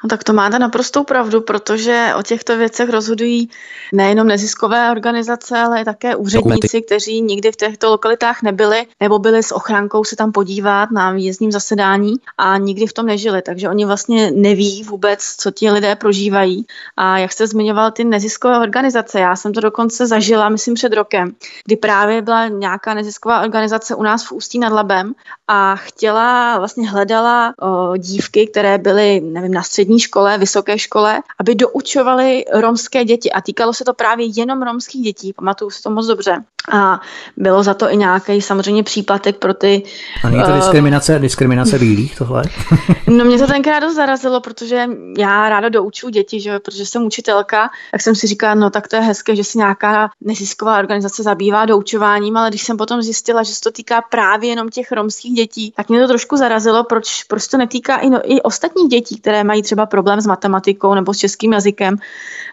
[0.04, 3.50] No tak to máte naprostou pravdu, protože o těchto věcech rozhodují
[3.92, 9.54] nejenom neziskové organizace, ale také úředníci, kteří nikdy v těchto lokalitách nebyli nebo byli s
[9.54, 13.42] ochrankou se tam podívat na výjezdním zasedání a nikdy v tom nežili.
[13.42, 16.66] Takže oni vlastně neví vůbec, co ti lidé prožívají.
[16.96, 21.32] A jak jste zmiňoval ty neziskové organizace, já jsem to dokonce zažila, myslím, před rokem,
[21.64, 25.14] kdy právě byla nějaká nezisková organizace u nás v Ústí nad Labem
[25.48, 31.22] a chtěla, vlastně hledala o, dívky, které byly, nevím, na střední střední škole, vysoké škole,
[31.40, 33.32] aby doučovali romské děti.
[33.32, 36.44] A týkalo se to právě jenom romských dětí, pamatuju si to moc dobře.
[36.72, 37.00] A
[37.36, 39.82] bylo za to i nějaký samozřejmě příplatek pro ty...
[40.24, 42.42] A není to uh, diskriminace, diskriminace bílých tohle?
[43.06, 47.70] no mě to tenkrát dost zarazilo, protože já ráda doučuju děti, že, protože jsem učitelka,
[47.92, 51.66] tak jsem si říkala, no tak to je hezké, že si nějaká nezisková organizace zabývá
[51.66, 55.72] doučováním, ale když jsem potom zjistila, že se to týká právě jenom těch romských dětí,
[55.76, 59.44] tak mě to trošku zarazilo, proč, proč to netýká i, no, i ostatních dětí, které
[59.44, 61.96] mají třeba problém s matematikou nebo s českým jazykem.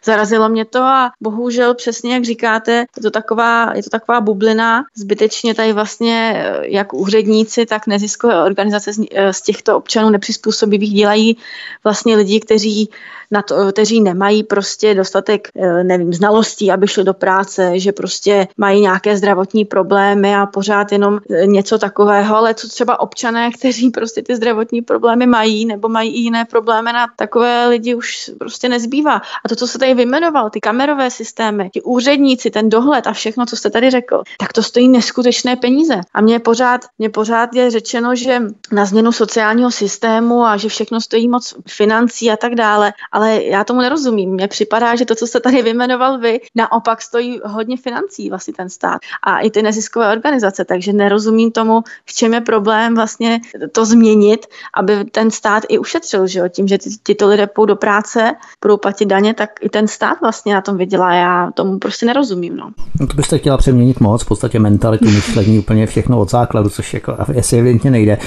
[0.05, 4.83] Zarazilo mě to a bohužel přesně jak říkáte, je to taková, je to taková bublina.
[4.95, 10.93] Zbytečně tady vlastně eh, jak úředníci, tak neziskové organizace z, eh, z těchto občanů nepřizpůsobivých
[10.93, 11.37] dělají
[11.83, 12.89] vlastně lidi, kteří
[13.31, 18.47] na to, kteří nemají prostě dostatek, eh, nevím, znalostí, aby šli do práce, že prostě
[18.57, 24.21] mají nějaké zdravotní problémy a pořád jenom něco takového, ale co třeba občané, kteří prostě
[24.21, 29.21] ty zdravotní problémy mají nebo mají i jiné problémy na takové lidi už prostě nezbývá.
[29.45, 33.45] A to, co se tady vymenoval, ty kamerové systémy, ti úředníci, ten dohled a všechno,
[33.45, 36.01] co jste tady řekl, tak to stojí neskutečné peníze.
[36.13, 41.01] A mně pořád, mě pořád je řečeno, že na změnu sociálního systému a že všechno
[41.01, 44.29] stojí moc financí a tak dále, ale já tomu nerozumím.
[44.29, 48.69] Mně připadá, že to, co jste tady vymenoval vy, naopak stojí hodně financí vlastně ten
[48.69, 53.85] stát a i ty neziskové organizace, takže nerozumím tomu, v čem je problém vlastně to
[53.85, 56.47] změnit, aby ten stát i ušetřil, že jo?
[56.47, 60.21] tím, že ty tyto lidé půjdou do práce, budou platit daně, tak i ten stát
[60.21, 61.13] vlastně na tom vydělá.
[61.13, 62.55] Já tomu prostě nerozumím.
[62.57, 62.71] No.
[62.99, 66.93] no to byste chtěla přeměnit moc, v podstatě mentalitu, myšlení, úplně všechno od základu, což
[66.93, 68.17] jako asi evidentně nejde.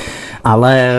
[0.45, 0.93] Ale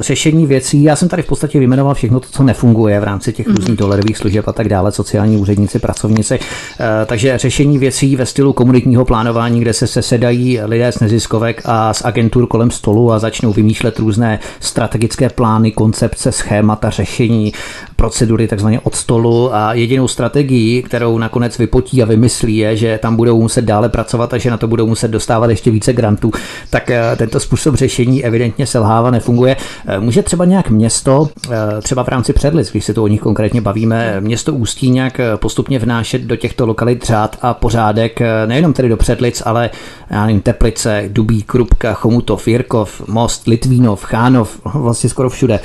[0.00, 3.48] řešení věcí, já jsem tady v podstatě vyjmenoval všechno to, co nefunguje v rámci těch
[3.48, 3.56] mm-hmm.
[3.56, 6.38] různých dolerových služeb a tak dále, sociální úředníci, pracovníci.
[6.80, 11.94] Eh, takže řešení věcí ve stylu komunitního plánování, kde se sesedají lidé z neziskovek a
[11.94, 17.52] z agentur kolem stolu a začnou vymýšlet různé strategické plány, koncepce, schémata, řešení,
[17.96, 23.16] procedury takzvaně od stolu a jedinou strategii, kterou nakonec vypotí a vymyslí, je, že tam
[23.16, 26.32] budou muset dále pracovat a že na to budou muset dostávat ještě více grantů,
[26.70, 29.56] tak eh, tento způsob řešení evidentně selhává, nefunguje.
[29.86, 33.20] Eh, může třeba nějak město, eh, třeba v rámci předlic, když se to o nich
[33.20, 38.88] konkrétně bavíme, město Ústí nějak postupně vnášet do těchto lokalit řád a pořádek, nejenom tedy
[38.88, 39.70] do předlic, ale
[40.10, 45.60] já nevím, Teplice, Dubí, Krupka, Chomutov, Jirkov, Most, Litvínov, Chánov, vlastně skoro všude.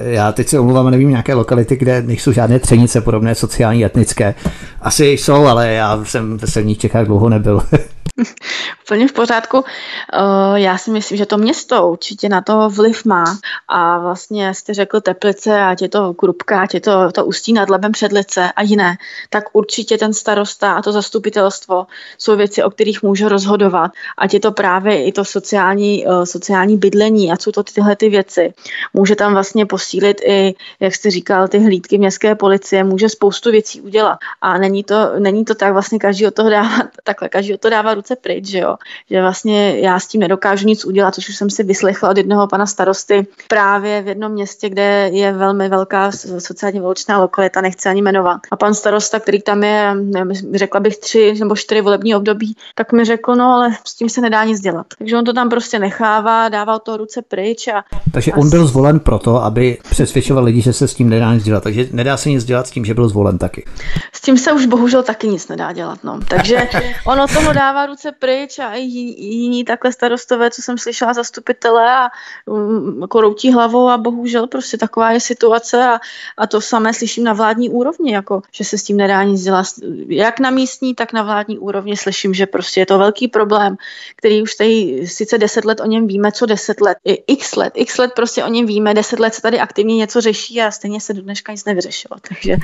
[0.00, 4.34] Já teď se omluvám, nevím nějaké lokality, kde nejsou žádné třenice podobné sociální, etnické.
[4.80, 7.62] Asi jsou, ale já jsem ve severních Čechách dlouho nebyl.
[8.84, 9.64] Úplně v pořádku.
[10.12, 13.38] Eh, já si myslím, že to město určitě na to vliv má.
[13.68, 17.70] A vlastně jste řekl Teplice, ať je to Krupka, ať je to, to Ústí nad
[17.70, 18.96] Lebem Předlice a jiné,
[19.30, 21.86] tak určitě ten starosta a to zastupitelstvo
[22.18, 23.90] jsou věci, o kterých může rozhodovat.
[24.18, 28.08] Ať je to právě i to sociální, eh, sociální bydlení, a jsou to tyhle ty
[28.08, 28.52] věci.
[28.94, 33.80] Může tam vlastně posílit i, jak jste říkal, ty hlídky městské policie, může spoustu věcí
[33.80, 34.18] udělat.
[34.40, 37.70] A není to, není to tak vlastně každý od toho dává, takhle každý od toho
[37.70, 38.76] dává ruce pryč, že jo.
[39.10, 42.46] Že vlastně já s tím nedokážu nic udělat, což už jsem si vyslechla od jednoho
[42.46, 48.02] pana starosty právě v jednom městě, kde je velmi velká sociálně vyloučená lokalita, nechci ani
[48.02, 48.40] jmenovat.
[48.50, 52.92] A pan starosta, který tam je, nevím, řekla bych tři nebo čtyři volební období, tak
[52.92, 54.86] mi řekl, no ale s tím se nedá nic dělat.
[54.98, 57.68] Takže on to tam prostě nechává, dává to ruce pryč.
[57.68, 61.44] A, Takže on byl zvolen proto, aby přesvědčoval lidi, že se s tím nedá nic
[61.44, 61.62] dělat.
[61.62, 63.64] Takže nedá se nic dělat s tím, že byl zvolen taky.
[64.12, 65.98] S tím se už bohužel taky nic nedá dělat.
[66.04, 66.20] No.
[66.28, 66.68] Takže
[67.06, 72.08] ono toho dává ruce pryč a i jiní takhle starostové, co jsem slyšela, zastupitele a
[72.46, 75.98] um, jako routí hlavou a bohužel prostě taková je situace a,
[76.38, 79.66] a to samé slyším na vládní úrovni, jako že se s tím nedá nic dělat.
[80.08, 83.76] Jak na místní, tak na vládní úrovni slyším, že prostě je to velký problém,
[84.16, 87.72] který už tady sice deset let o něm víme, co deset let, i x let,
[87.76, 91.00] x let prostě o něm víme, deset let se tady aktivně něco řeší a stejně
[91.00, 92.16] se do dneška nic nevyřešilo.
[92.28, 92.56] Takže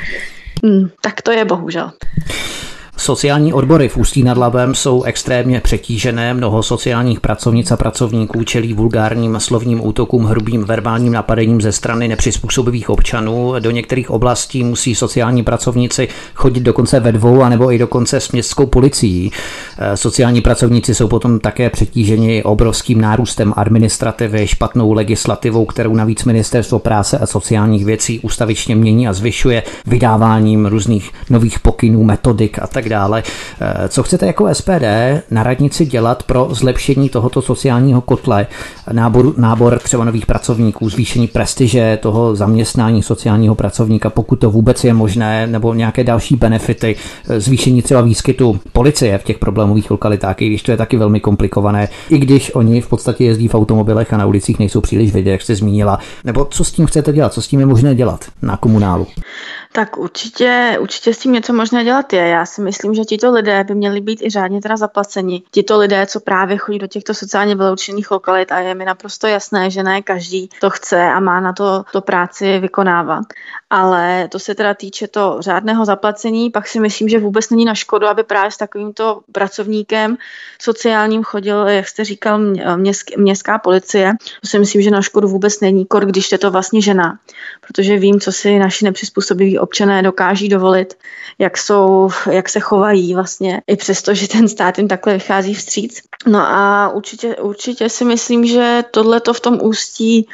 [0.64, 1.92] hm, tak to je bohužel.
[2.96, 8.74] Sociální odbory v Ústí nad Labem jsou extrémně přetížené, mnoho sociálních pracovnic a pracovníků čelí
[8.74, 13.54] vulgárním slovním útokům, hrubým verbálním napadením ze strany nepřizpůsobivých občanů.
[13.58, 18.66] Do některých oblastí musí sociální pracovníci chodit dokonce ve dvou, anebo i dokonce s městskou
[18.66, 19.32] policií.
[19.78, 26.78] Eh, sociální pracovníci jsou potom také přetíženi obrovským nárůstem administrativy, špatnou legislativou, kterou navíc Ministerstvo
[26.78, 32.83] práce a sociálních věcí ustavičně mění a zvyšuje vydáváním různých nových pokynů, metodik a tak
[32.84, 33.22] tak dále.
[33.60, 38.46] Eh, co chcete jako SPD na radnici dělat pro zlepšení tohoto sociálního kotle,
[38.92, 44.94] nábor, nábor třeba nových pracovníků, zvýšení prestiže toho zaměstnání sociálního pracovníka, pokud to vůbec je
[44.94, 46.96] možné, nebo nějaké další benefity,
[47.28, 51.20] eh, zvýšení třeba výskytu policie v těch problémových lokalitách, i když to je taky velmi
[51.20, 55.30] komplikované, i když oni v podstatě jezdí v automobilech a na ulicích nejsou příliš vidět,
[55.30, 55.98] jak jste zmínila.
[56.24, 59.06] Nebo co s tím chcete dělat, co s tím je možné dělat na komunálu?
[59.76, 62.28] Tak určitě, určitě s tím něco možné dělat je.
[62.28, 65.42] Já si myslím, že tito lidé by měli být i řádně teda zaplaceni.
[65.50, 69.70] Tito lidé, co právě chodí do těchto sociálně vyloučených lokalit a je mi naprosto jasné,
[69.70, 73.24] že ne každý to chce a má na to, to práci vykonávat.
[73.70, 77.74] Ale to se teda týče to řádného zaplacení, pak si myslím, že vůbec není na
[77.74, 80.16] škodu, aby právě s takovýmto pracovníkem
[80.60, 82.38] sociálním chodil, jak jste říkal,
[82.76, 84.12] městsk, městská policie.
[84.40, 87.18] To si myslím, že na škodu vůbec není, kor, když je to vlastně žena.
[87.66, 90.94] Protože vím, co si naši nepřizpůsobiví občané dokáží dovolit,
[91.38, 96.02] jak, jsou, jak se chovají vlastně, i přesto, že ten stát jim takhle vychází vstříc.
[96.26, 100.28] No a určitě, určitě si myslím, že tohle to v tom ústí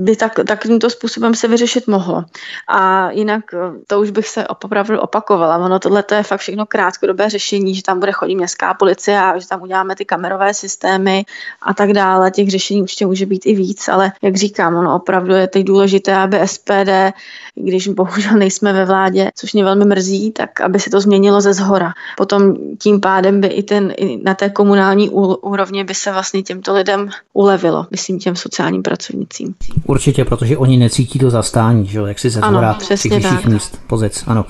[0.00, 2.24] by tak, takovýmto způsobem se vyřešit mohlo.
[2.68, 5.56] A jinak eh, to už bych se opravdu opakovala.
[5.56, 9.48] Ono tohle je fakt všechno krátkodobé řešení, že tam bude chodit městská policie a že
[9.48, 11.24] tam uděláme ty kamerové systémy
[11.62, 12.30] a tak dále.
[12.30, 16.16] Těch řešení určitě může být i víc, ale jak říkám, ono opravdu je teď důležité,
[16.16, 17.12] aby SPD,
[17.54, 21.52] když bohužel nejsme ve vládě, což mě velmi mrzí, tak aby se to změnilo ze
[21.52, 21.92] zhora.
[22.16, 26.74] Potom tím pádem by i, ten, i na té komunální úrovni by se vlastně těmto
[26.74, 29.47] lidem ulevilo, myslím těm sociálním pracovnicím.
[29.84, 34.24] Určitě, protože oni necítí to zastání, že jak si ze dvora těch míst, pozic.
[34.26, 34.44] Ano.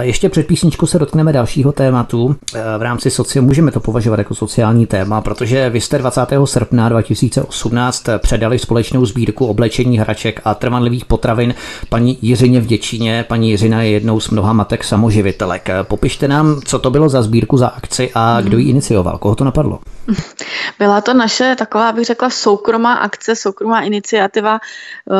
[0.00, 2.36] Ještě před písničkou se dotkneme dalšího tématu.
[2.78, 6.26] V rámci soci můžeme to považovat jako sociální téma, protože vy jste 20.
[6.44, 11.54] srpna 2018 předali společnou sbírku oblečení hraček a trvanlivých potravin
[11.88, 13.24] paní Jiřině v Děčíně.
[13.28, 15.68] Paní Jiřina je jednou z mnoha matek samoživitelek.
[15.82, 19.44] Popište nám, co to bylo za sbírku, za akci a kdo ji inicioval, koho to
[19.44, 19.78] napadlo?
[20.78, 24.58] Byla to naše taková, bych řekla, soukromá akce, soukromá iniciativa.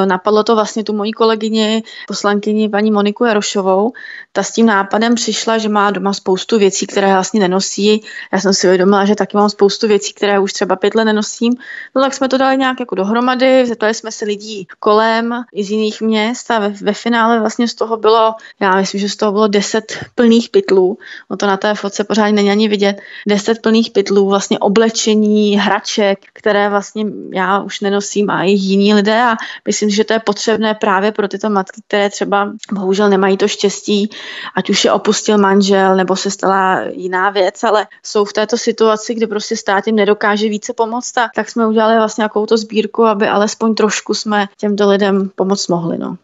[0.04, 3.92] Napadlo to vlastně tu moji kolegyni, poslankyni paní Moniku Jarošovou.
[4.32, 8.02] Ta s tím nápadem přišla, že má doma spoustu věcí, které vlastně nenosí.
[8.32, 11.54] Já jsem si uvědomila, že taky mám spoustu věcí, které už třeba pět let nenosím.
[11.94, 15.70] No tak jsme to dali nějak jako dohromady, zeptali jsme se lidí kolem i z
[15.70, 19.32] jiných měst a ve, ve finále vlastně z toho bylo, já myslím, že z toho
[19.32, 20.98] bylo deset plných pytlů.
[21.30, 23.00] No to na té fotce pořád není ani vidět.
[23.28, 29.22] Deset plných pytlů vlastně oblečení, hraček, které vlastně já už nenosím a i jiní lidé
[29.22, 29.36] a
[29.68, 34.10] myslím, že to je potřebné právě pro tyto matky, které třeba bohužel nemají to štěstí,
[34.56, 39.14] ať už je opustil manžel nebo se stala jiná věc, ale jsou v této situaci,
[39.14, 43.04] kde prostě stát jim nedokáže více pomoct, a tak jsme udělali vlastně nějakou to sbírku,
[43.04, 45.98] aby alespoň trošku jsme těmto lidem pomoct mohli.
[45.98, 46.16] No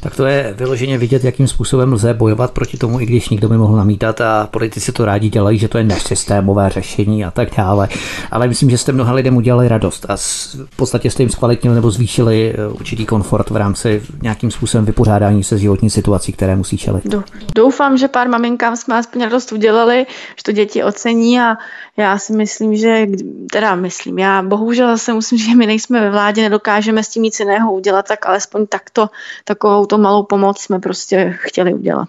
[0.00, 3.56] tak to je vyloženě vidět, jakým způsobem lze bojovat proti tomu, i když nikdo by
[3.56, 7.88] mohl namítat a politici to rádi dělají, že to je nesystémové řešení a tak dále.
[8.30, 10.16] Ale myslím, že jste mnoha lidem udělali radost a
[10.64, 15.44] v podstatě jste jim zkvalitnili nebo zvýšili eh, určitý komfort v rámci nějakým způsobem vypořádání
[15.44, 17.14] se životní situací, které musí čelit.
[17.54, 20.06] Doufám, že pár maminkám jsme aspoň radost udělali,
[20.36, 21.56] že to děti ocení a
[21.96, 23.06] já si myslím, že,
[23.52, 27.40] teda myslím, já bohužel se musím, že my nejsme ve vládě, nedokážeme s tím nic
[27.40, 29.08] jiného udělat, tak alespoň takto,
[29.44, 32.08] takovou to malou pomoc jsme prostě chtěli udělat.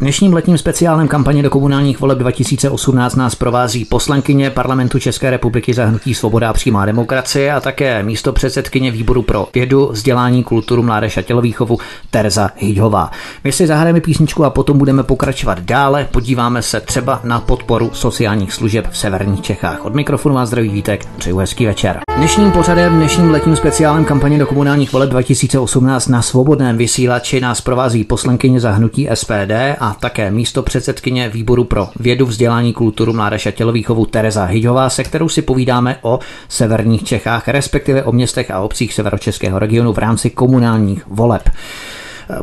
[0.00, 5.84] Dnešním letním speciálem kampaně do komunálních voleb 2018 nás provází poslankyně parlamentu České republiky za
[5.84, 11.22] hnutí Svoboda přímá demokracie a také místo předsedkyně výboru pro vědu, vzdělání, kulturu, mládež a
[11.22, 11.78] tělovýchovu
[12.10, 13.10] Terza Hyďhová.
[13.44, 16.08] My si zahrajeme písničku a potom budeme pokračovat dále.
[16.10, 19.84] Podíváme se třeba na podporu sociálních služeb v severních Čechách.
[19.84, 22.05] Od mikrofonu vás zdraví Vítek, přeju hezký večer.
[22.16, 28.04] Dnešním pořadem, dnešním letním speciálem kampaně do komunálních voleb 2018 na svobodném vysílači nás provází
[28.04, 33.50] poslankyně za hnutí SPD a také místo předsedkyně výboru pro vědu, vzdělání, kulturu, mládež a
[33.50, 38.94] tělovýchovu Tereza Hyďová, se kterou si povídáme o severních Čechách, respektive o městech a obcích
[38.94, 41.50] severočeského regionu v rámci komunálních voleb.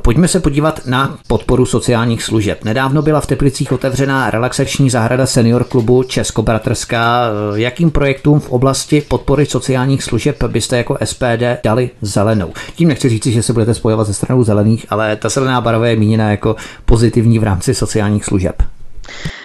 [0.01, 2.63] Pojďme se podívat na podporu sociálních služeb.
[2.63, 7.27] Nedávno byla v Teplicích otevřená relaxační zahrada senior klubu Českobratrská.
[7.55, 12.53] Jakým projektům v oblasti podpory sociálních služeb byste jako SPD dali zelenou?
[12.75, 15.95] Tím nechci říct, že se budete spojovat ze stranou zelených, ale ta zelená barva je
[15.95, 16.55] míněna jako
[16.85, 18.63] pozitivní v rámci sociálních služeb.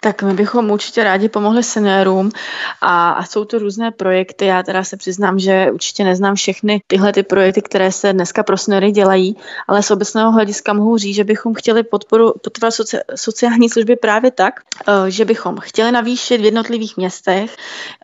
[0.01, 2.31] Tak my bychom určitě rádi pomohli seniorům
[2.81, 4.47] a, a jsou to různé projekty.
[4.47, 8.57] Já teda se přiznám, že určitě neznám všechny tyhle ty projekty, které se dneska pro
[8.57, 9.37] seniory dělají,
[9.69, 14.31] ale z obecného hlediska mohu říct, že bychom chtěli podporu, podporovat soci, sociální služby právě
[14.31, 14.55] tak,
[14.89, 17.57] eh, že bychom chtěli navýšit v jednotlivých městech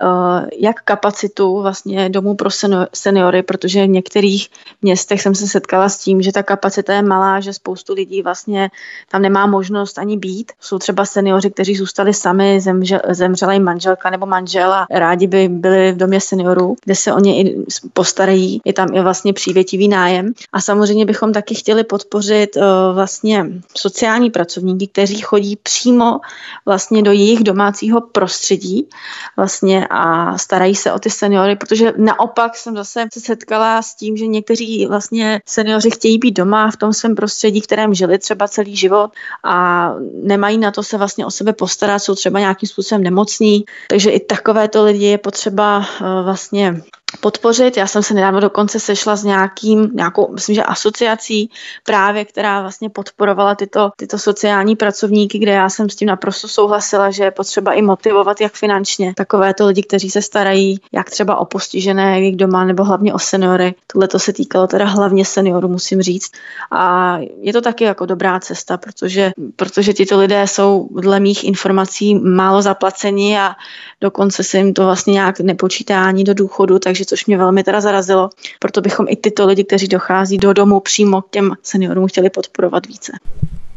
[0.03, 2.51] eh, jak kapacitu vlastně domů pro
[2.95, 4.49] seniory, protože v některých
[4.83, 8.71] městech jsem se setkala s tím, že ta kapacita je malá, že spoustu lidí vlastně
[9.11, 10.53] tam nemá možnost ani být.
[10.61, 15.49] Jsou třeba seniori, kteří zůstali sami, zemře, zemřela jim manželka nebo manžel a rádi by
[15.49, 17.57] byli v domě seniorů, kde se o ně i
[17.93, 18.61] postarají.
[18.65, 20.33] Je tam i vlastně přívětivý nájem.
[20.53, 22.63] A samozřejmě bychom taky chtěli podpořit uh,
[22.95, 26.21] vlastně sociální pracovníky, kteří chodí přímo
[26.67, 28.89] vlastně do jejich domácího prostředí
[29.37, 34.17] vlastně a starají se o ty seniory, protože naopak jsem zase se setkala s tím,
[34.17, 38.77] že někteří vlastně seniori chtějí být doma v tom svém prostředí, kterém žili třeba celý
[38.77, 39.11] život
[39.45, 39.91] a
[40.23, 44.21] nemají na to se vlastně o sebe postarat, jsou třeba nějakým způsobem nemocní, takže i
[44.21, 46.83] takovéto lidi je potřeba uh, vlastně
[47.21, 47.77] podpořit.
[47.77, 51.51] Já jsem se nedávno dokonce sešla s nějakým, nějakou, myslím, že asociací
[51.85, 57.11] právě, která vlastně podporovala tyto, tyto sociální pracovníky, kde já jsem s tím naprosto souhlasila,
[57.11, 61.45] že je potřeba i motivovat jak finančně takovéto lidi, kteří se starají jak třeba o
[61.45, 63.75] postižené, jak doma, nebo hlavně o seniory.
[63.87, 66.31] Tohle to se týkalo teda hlavně seniorů, musím říct.
[66.71, 72.15] A je to taky jako dobrá cesta, protože, protože tyto lidé jsou dle mých informací
[72.15, 73.55] málo zaplaceni a
[74.01, 77.81] dokonce se jim to vlastně nějak nepočítá ani do důchodu, takže což mě velmi teda
[77.81, 78.31] zarazilo.
[78.59, 82.87] Proto bychom i tyto lidi, kteří dochází do domu přímo k těm seniorům, chtěli podporovat
[82.87, 83.13] více.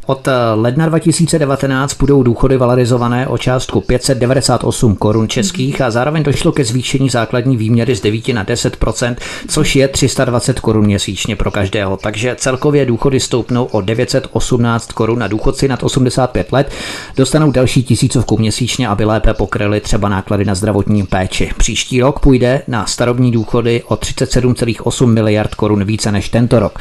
[0.08, 6.52] Od eh, ledna 2019 budou důchody valorizované o částku 598 korun českých a zároveň došlo
[6.52, 9.16] ke zvýšení základní výměry z 9 na 10%
[9.48, 11.98] což je 320 korun měsíčně pro každého.
[11.98, 16.72] Takže celkově důchody stoupnou o 918 korun a důchodci nad 85 let
[17.18, 21.52] dostanou další tisícovku měsíčně, aby lépe pokryli třeba náklady na zdravotní péči.
[21.58, 26.80] Příští rok půjde na starobní důchody o 37,8 miliard korun více než tento rok.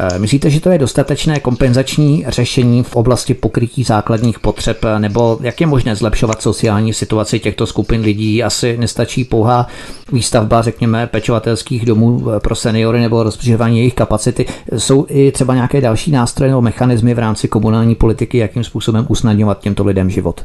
[0.00, 5.38] Eh, myslíte, že to je dostatečné kompenzační řešení opatření v oblasti pokrytí základních potřeb, nebo
[5.40, 8.42] jak je možné zlepšovat sociální situaci těchto skupin lidí?
[8.42, 9.66] Asi nestačí pouhá
[10.12, 14.46] výstavba, řekněme, pečovatelských domů pro seniory nebo rozšiřování jejich kapacity.
[14.76, 19.60] Jsou i třeba nějaké další nástroje nebo mechanismy v rámci komunální politiky, jakým způsobem usnadňovat
[19.60, 20.44] těmto lidem život?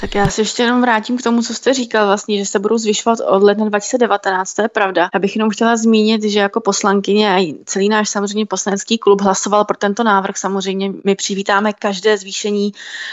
[0.00, 2.78] Tak já se ještě jenom vrátím k tomu, co jste říkal vlastně, že se budou
[2.78, 5.08] zvyšovat od ledna 2019, to je pravda.
[5.14, 9.76] Abych jenom chtěla zmínit, že jako poslankyně a celý náš samozřejmě poslanecký klub hlasoval pro
[9.76, 10.36] tento návrh.
[10.36, 12.72] Samozřejmě my přivítáme každé zvýšení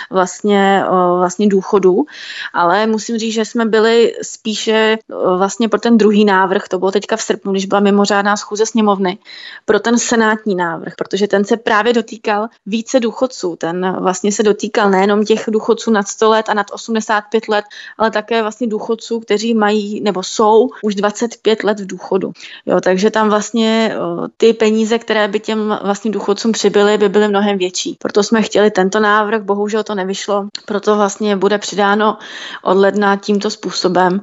[0.09, 0.83] vlastně,
[1.17, 2.05] vlastně důchodu,
[2.53, 4.97] ale musím říct, že jsme byli spíše
[5.37, 9.17] vlastně pro ten druhý návrh, to bylo teďka v srpnu, když byla mimořádná schůze sněmovny,
[9.65, 13.55] pro ten senátní návrh, protože ten se právě dotýkal více důchodců.
[13.55, 17.65] Ten vlastně se dotýkal nejenom těch důchodců nad 100 let a nad 85 let,
[17.97, 22.31] ale také vlastně důchodců, kteří mají nebo jsou už 25 let v důchodu.
[22.65, 23.95] Jo, takže tam vlastně
[24.37, 27.97] ty peníze, které by těm vlastně důchodcům přibyly, by byly mnohem větší.
[27.99, 32.17] Proto jsme chtěli tento návrh, bohužel to nevyšlo, proto vlastně bude přidáno
[32.63, 34.21] od ledna tímto způsobem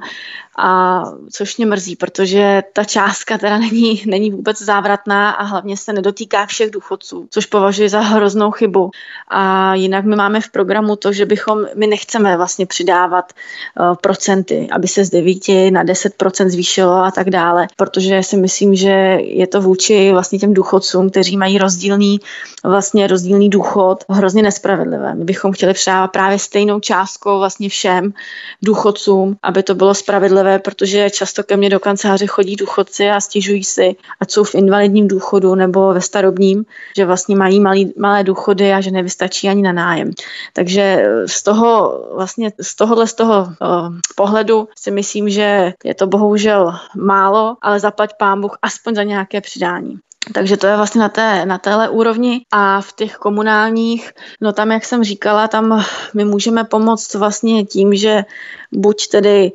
[0.57, 5.93] a což mě mrzí, protože ta částka teda není, není vůbec závratná a hlavně se
[5.93, 8.91] nedotýká všech důchodců, což považuji za hroznou chybu.
[9.27, 13.33] A jinak my máme v programu to, že bychom, my nechceme vlastně přidávat
[13.79, 15.37] uh, procenty, aby se z 9
[15.71, 20.53] na 10% zvýšilo a tak dále, protože si myslím, že je to vůči vlastně těm
[20.53, 22.19] důchodcům, kteří mají rozdílný,
[22.63, 25.15] vlastně rozdílný důchod, hrozně nespravedlivé.
[25.15, 28.13] My bychom chtěli přidávat právě stejnou částkou vlastně všem
[28.61, 33.19] důchodcům, aby to bylo spravedlivé citlivé, protože často ke mně do kanceláře chodí důchodci a
[33.19, 36.65] stěžují si, ať jsou v invalidním důchodu nebo ve starobním,
[36.97, 40.11] že vlastně mají malý, malé důchody a že nevystačí ani na nájem.
[40.53, 46.07] Takže z toho vlastně z tohohle z toho uh, pohledu si myslím, že je to
[46.07, 49.99] bohužel málo, ale zaplať pán Bůh aspoň za nějaké přidání.
[50.33, 54.71] Takže to je vlastně na, té, na téhle úrovni a v těch komunálních, no tam,
[54.71, 55.83] jak jsem říkala, tam
[56.13, 58.23] my můžeme pomoct vlastně tím, že
[58.75, 59.51] buď tedy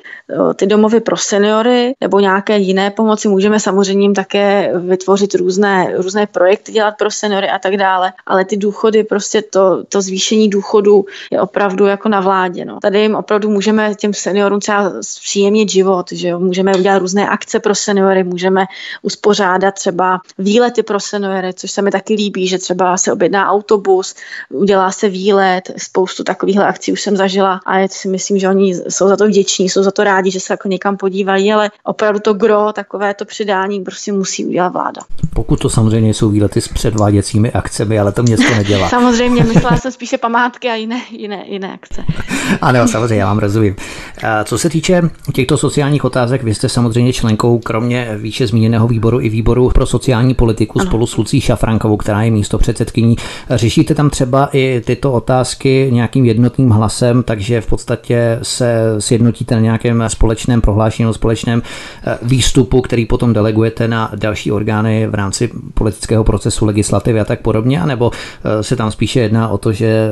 [0.55, 3.29] ty domovy pro seniory nebo nějaké jiné pomoci.
[3.29, 8.45] Můžeme samozřejmě jim také vytvořit různé, různé projekty, dělat pro seniory a tak dále, ale
[8.45, 12.65] ty důchody, prostě to, to zvýšení důchodu je opravdu jako na vládě.
[12.65, 12.79] No.
[12.83, 16.39] Tady jim opravdu můžeme těm seniorům třeba příjemnit život, že jo?
[16.39, 18.65] můžeme udělat různé akce pro seniory, můžeme
[19.03, 24.15] uspořádat třeba výlety pro seniory, což se mi taky líbí, že třeba se objedná autobus,
[24.51, 28.75] udělá se výlet, spoustu takových akcí už jsem zažila a já si myslím, že oni
[28.75, 32.21] jsou za to vděční, jsou za to rádi, že se jako někam podívají, ale opravdu
[32.21, 35.03] to gro, takové to přidání prostě musí udělat vláda.
[35.35, 38.89] Pokud to samozřejmě jsou výlety s předváděcími akcemi, ale to město nedělá.
[38.91, 42.05] samozřejmě, myslela jsem spíše památky a jiné, jiné, jiné akce.
[42.61, 43.77] ano, samozřejmě, já vám rozumím.
[44.45, 45.03] Co se týče
[45.35, 50.35] těchto sociálních otázek, vy jste samozřejmě členkou, kromě výše zmíněného výboru, i výboru pro sociální
[50.35, 50.89] politiku ano.
[50.89, 53.17] spolu s Lucí Šafrankovou, která je místo předsedkyní.
[53.51, 59.61] Řešíte tam třeba i tyto otázky nějakým jednotným hlasem, takže v podstatě se sjednotíte na
[59.61, 61.63] nějakém společném prohlášení nebo společném
[62.07, 67.41] eh, výstupu, který potom delegujete na další orgány v rámci politického procesu, legislativy a tak
[67.41, 70.11] podobně, anebo eh, se tam spíše jedná o to, že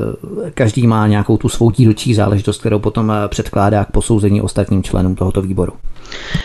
[0.55, 5.14] každý má nějakou tu svou dílčí záležitost, kterou potom eh, předkládá k posouzení ostatním členům
[5.14, 5.72] tohoto výboru.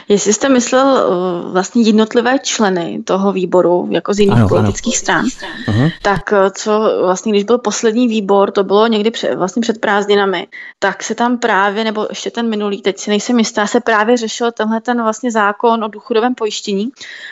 [0.09, 1.09] Jestli jste myslel
[1.51, 5.29] vlastně jednotlivé členy toho výboru, jako z jiných ano, politických ano.
[5.29, 5.91] stran, uh-huh.
[6.01, 10.47] tak co vlastně, když byl poslední výbor, to bylo někdy před, vlastně před prázdninami,
[10.79, 14.51] tak se tam právě, nebo ještě ten minulý, teď si nejsem jistá, se právě řešil
[14.51, 16.91] tenhle ten vlastně zákon o důchodovém pojištění.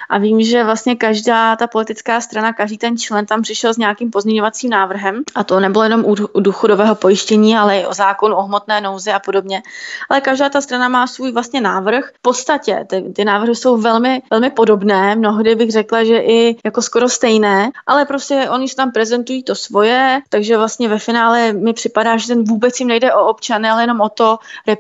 [0.10, 4.12] A vím, že vlastně každá ta politická strana, každý ten člen tam přišel s nějakým
[4.12, 5.24] pozměňovacím návrhem.
[5.36, 9.20] A to nebylo jenom u důchodového pojištění, ale i o zákonu o hmotné nouzi a
[9.20, 9.62] podobně.
[10.10, 12.12] Ale každá ta strana má svůj vlastně návrh.
[12.14, 16.82] V podstatě ty, ty návrhy jsou velmi, velmi podobné, mnohdy bych řekla, že i jako
[16.82, 21.74] skoro stejné, ale prostě oni se tam prezentují to svoje, takže vlastně ve finále mi
[21.74, 24.38] připadá, že ten vůbec jim nejde o občany, ale jenom o to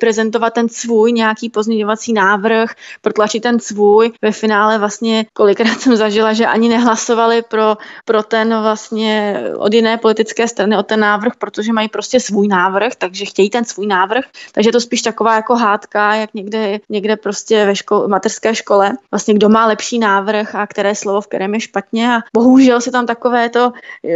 [0.09, 2.69] reprezentovat ten svůj nějaký pozměňovací návrh,
[3.01, 4.11] protlačit ten svůj.
[4.21, 9.97] Ve finále vlastně kolikrát jsem zažila, že ani nehlasovali pro, pro ten vlastně od jiné
[9.97, 14.25] politické strany, o ten návrh, protože mají prostě svůj návrh, takže chtějí ten svůj návrh.
[14.51, 18.91] Takže je to spíš taková jako hádka, jak někde, někde prostě ve škole, mateřské škole,
[19.11, 22.15] vlastně kdo má lepší návrh a které slovo v kterém je špatně.
[22.15, 23.71] A bohužel se tam takové to,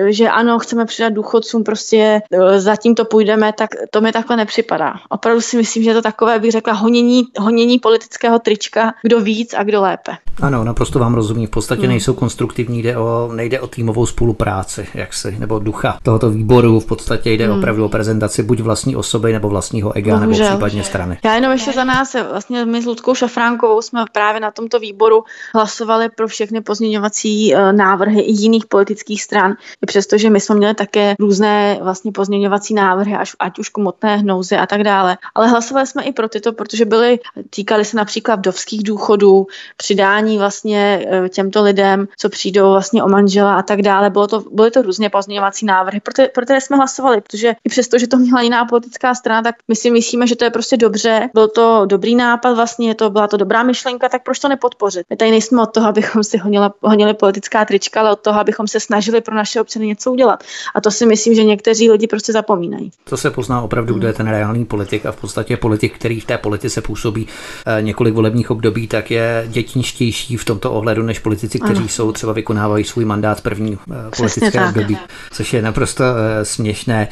[0.10, 4.94] že ano, chceme přidat důchodcům, prostě e, zatím to půjdeme, tak to mi takhle nepřipadá.
[5.10, 9.22] Opravdu si myslím, myslím, že je to takové, bych řekla, honění, honění politického trička, kdo
[9.22, 10.12] víc a kdo lépe.
[10.42, 11.48] Ano, naprosto vám rozumím.
[11.48, 11.90] V podstatě hmm.
[11.90, 16.80] nejsou konstruktivní, jde o, nejde o týmovou spolupráci, jak si, nebo ducha tohoto výboru.
[16.80, 17.58] V podstatě jde hmm.
[17.58, 20.46] opravdu o prezentaci buď vlastní osoby, nebo vlastního ega, Bohužel.
[20.46, 21.18] nebo případně strany.
[21.24, 25.24] Já jenom ještě za nás, vlastně my s Ludkou Šafránkovou jsme právě na tomto výboru
[25.56, 30.74] hlasovali pro všechny pozměňovací eh, návrhy i jiných politických stran, i přestože my jsme měli
[30.74, 35.18] také různé vlastně pozměňovací návrhy, až, ať už k motné hnouzy a tak dále.
[35.36, 39.48] Ale hlasovali jsme i pro tyto, protože byly, týkali se například vdovských důchodů,
[39.78, 44.10] přidání vlastně eh, těmto lidem, co přijdou vlastně o manžela a tak dále.
[44.10, 48.00] Bylo to, byly to různě pozměňovací návrhy, pro, pro které jsme hlasovali, protože i přesto,
[48.00, 51.30] že to měla jiná politická strana, tak my si myslíme, že to je prostě dobře.
[51.34, 55.06] Byl to dobrý nápad, vlastně to byla to dobrá myšlenka, tak proč to nepodpořit?
[55.10, 58.68] My tady nejsme od toho, abychom si honili, honili politická trička, ale od toho, abychom
[58.68, 60.44] se snažili pro naše občany něco udělat.
[60.76, 62.92] A to si myslím, že někteří lidi prostě zapomínají.
[63.10, 66.26] To se pozná opravdu, kdo je ten reálný politik a v podstatě politik, který v
[66.26, 67.28] té politice působí
[67.66, 71.88] eh, několik volebních období, tak je dětinštější v tomto ohledu než politici, kteří ano.
[71.88, 74.98] jsou třeba vykonávají svůj mandát první eh, politické období,
[75.32, 77.08] což je naprosto eh, směšné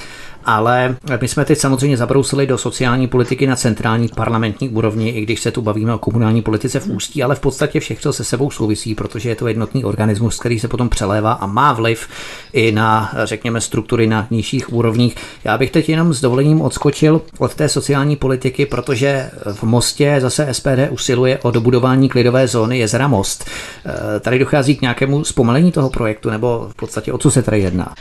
[0.45, 5.41] ale my jsme teď samozřejmě zabrousili do sociální politiky na centrální parlamentní úrovni, i když
[5.41, 8.95] se tu bavíme o komunální politice v Ústí, ale v podstatě všechno se sebou souvisí,
[8.95, 12.07] protože je to jednotný organismus, který se potom přelévá a má vliv
[12.53, 15.15] i na, řekněme, struktury na nižších úrovních.
[15.43, 20.53] Já bych teď jenom s dovolením odskočil od té sociální politiky, protože v Mostě zase
[20.53, 23.45] SPD usiluje o dobudování klidové zóny jezera Most.
[23.85, 27.59] Eh, tady dochází k nějakému zpomalení toho projektu, nebo v podstatě o co se tady
[27.59, 27.95] jedná?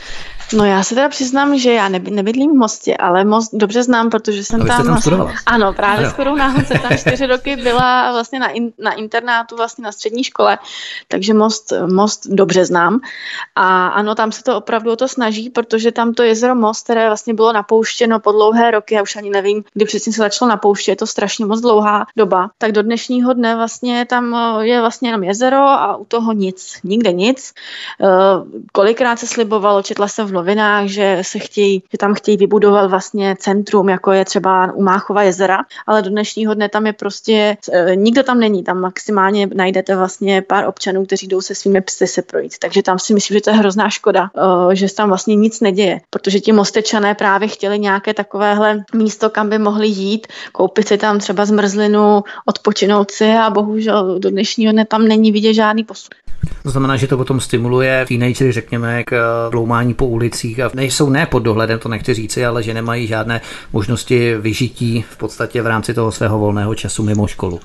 [0.53, 4.09] No já se teda přiznám, že já neby, nebydlím v Mostě, ale Most dobře znám,
[4.09, 4.85] protože jsem tam...
[4.85, 5.31] tam studovala.
[5.45, 9.83] Ano, právě s chodou náhodce tam čtyři roky byla vlastně na, in, na internátu, vlastně
[9.83, 10.57] na střední škole,
[11.07, 12.99] takže Most, Most dobře znám.
[13.55, 17.07] A ano, tam se to opravdu o to snaží, protože tam to jezero Most, které
[17.07, 20.91] vlastně bylo napouštěno po dlouhé roky, já už ani nevím, kdy přesně se začalo napouštět,
[20.91, 25.23] je to strašně moc dlouhá doba, tak do dnešního dne vlastně tam je vlastně jenom
[25.23, 27.53] jezero a u toho nic, nikde nic.
[28.01, 28.07] Eh,
[28.71, 33.35] kolikrát se slibovalo, četla jsem v novinách, že se chtějí, že tam chtějí vybudovat vlastně
[33.39, 37.95] centrum, jako je třeba u Máchova jezera, ale do dnešního dne tam je prostě, e,
[37.95, 42.21] nikdo tam není, tam maximálně najdete vlastně pár občanů, kteří jdou se svými psy se
[42.21, 42.53] projít.
[42.59, 44.29] Takže tam si myslím, že to je hrozná škoda,
[44.71, 49.29] e, že se tam vlastně nic neděje, protože ti mostečané právě chtěli nějaké takovéhle místo,
[49.29, 54.71] kam by mohli jít, koupit si tam třeba zmrzlinu, odpočinout si a bohužel do dnešního
[54.71, 56.09] dne tam není vidět žádný posun.
[56.63, 61.25] To znamená, že to potom stimuluje teenagery, řekněme, k bloumání po ulicích a nejsou ne
[61.25, 63.41] pod dohledem, to nechci říci, ale že nemají žádné
[63.73, 67.59] možnosti vyžití v podstatě v rámci toho svého volného času mimo školu.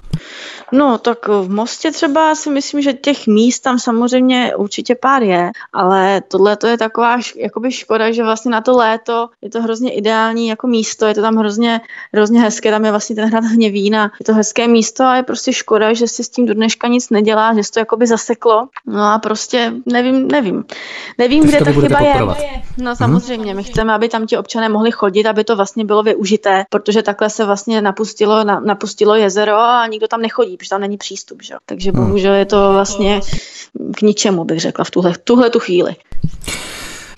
[0.73, 5.51] No, tak v Mostě třeba si myslím, že těch míst tam samozřejmě určitě pár je,
[5.73, 9.93] ale tohle to je taková jakoby škoda, že vlastně na to léto je to hrozně
[9.93, 11.81] ideální jako místo, je to tam hrozně,
[12.15, 15.23] hrozně hezké, tam je vlastně ten hrad Hněvín a je to hezké místo a je
[15.23, 18.66] prostě škoda, že si s tím do dneška nic nedělá, že se to jakoby zaseklo.
[18.87, 20.65] No a prostě nevím, nevím.
[21.19, 22.15] Nevím, kde ta chyba je.
[22.79, 22.97] No mhm.
[22.97, 27.03] samozřejmě, my chceme, aby tam ti občané mohli chodit, aby to vlastně bylo využité, protože
[27.03, 31.43] takhle se vlastně napustilo, na, napustilo jezero a nikdo tam nechodí, protože tam není přístup.
[31.43, 31.55] Že?
[31.67, 32.07] Takže mhm.
[32.07, 33.21] bohužel je to vlastně
[33.97, 35.97] k ničemu, bych řekla, v tuhle, tuhle tu chvíli.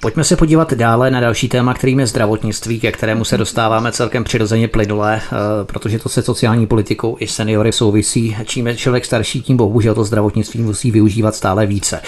[0.01, 4.25] Pojďme se podívat dále na další téma, kterým je zdravotnictví, ke kterému se dostáváme celkem
[4.25, 8.37] přirozeně plynule, eh, protože to se sociální politikou i seniory souvisí.
[8.45, 12.01] Čím je člověk starší, tím bohužel to zdravotnictví musí využívat stále více.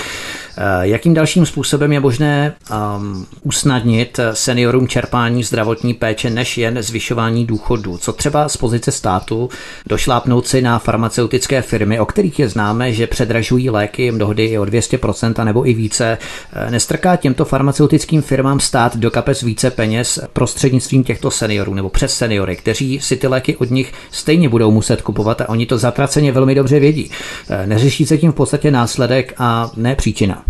[0.63, 2.55] Eh, jakým dalším způsobem je možné
[2.97, 7.99] um, usnadnit seniorům čerpání zdravotní péče než jen zvyšování důchodů?
[7.99, 9.49] Co třeba z pozice státu
[9.87, 14.65] došlápnout si na farmaceutické firmy, o kterých je známe, že předražují léky mnohdy i o
[14.65, 16.19] 200% nebo i více.
[16.53, 22.17] Eh, nestrká těmto farmaceutickým firmám stát do kapes více peněz prostřednictvím těchto seniorů nebo přes
[22.17, 26.33] seniory, kteří si ty léky od nich stejně budou muset kupovat a oni to zatraceně
[26.33, 27.11] velmi dobře vědí.
[27.51, 30.50] Eh, neřeší se tím v podstatě následek a ne příčina.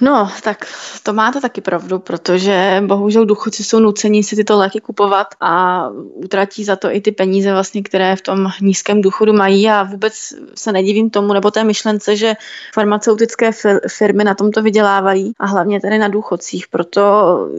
[0.00, 0.66] No, tak
[1.02, 5.84] to máte taky pravdu, protože bohužel důchodci jsou nuceni si tyto léky kupovat a
[6.14, 10.14] utratí za to i ty peníze, vlastně, které v tom nízkém důchodu mají a vůbec
[10.54, 12.34] se nedivím tomu, nebo té myšlence, že
[12.74, 13.50] farmaceutické
[13.88, 16.68] firmy na tomto vydělávají a hlavně tady na důchodcích.
[16.68, 17.02] Proto,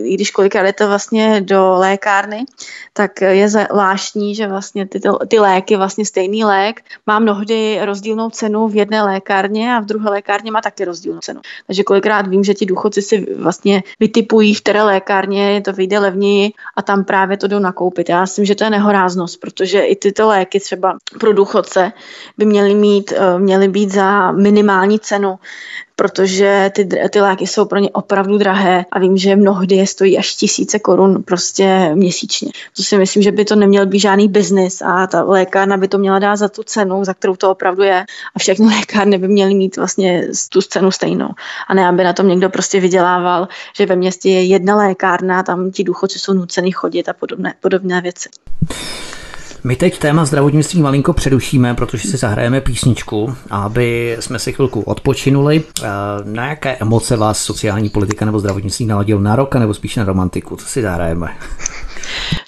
[0.04, 2.46] i když kolikrát jdete vlastně do lékárny,
[2.94, 8.68] tak je zvláštní, že vlastně ty, ty léky, vlastně stejný lék, má mnohdy rozdílnou cenu
[8.68, 11.42] v jedné lékárně a v druhé lékárně má taky rozdílnou cenu.
[11.68, 16.52] Takže kolikrát vím, že ti důchodci si vlastně vytipují, v které lékárně to vyjde levněji
[16.78, 18.10] a tam právě to jdou nakoupit.
[18.10, 21.92] Já myslím, že to je nehoráznost, protože i tyto léky třeba pro důchodce
[22.38, 25.40] by měly, mít, eh, měly být za minimální cenu
[26.00, 30.18] protože ty, ty léky jsou pro ně opravdu drahé a vím, že mnohdy je stojí
[30.18, 32.52] až tisíce korun prostě měsíčně.
[32.78, 35.98] To si myslím, že by to neměl být žádný biznis a ta lékárna by to
[35.98, 39.54] měla dát za tu cenu, za kterou to opravdu je a všechny lékárny by měly
[39.54, 41.30] mít vlastně tu cenu stejnou.
[41.68, 43.48] A ne, aby na tom někdo prostě vydělával,
[43.78, 48.02] že ve městě je jedna lékárna, tam ti důchodci jsou nuceni chodit a podobné, podobné
[48.02, 48.30] věci.
[49.64, 55.64] My teď téma zdravotnictví malinko předušíme, protože si zahrajeme písničku, aby jsme si chvilku odpočinuli.
[56.24, 59.20] Na jaké emoce vás sociální politika nebo zdravotnictví naladil?
[59.20, 60.56] Na roka nebo spíš na romantiku?
[60.56, 61.38] Co si zahrajeme?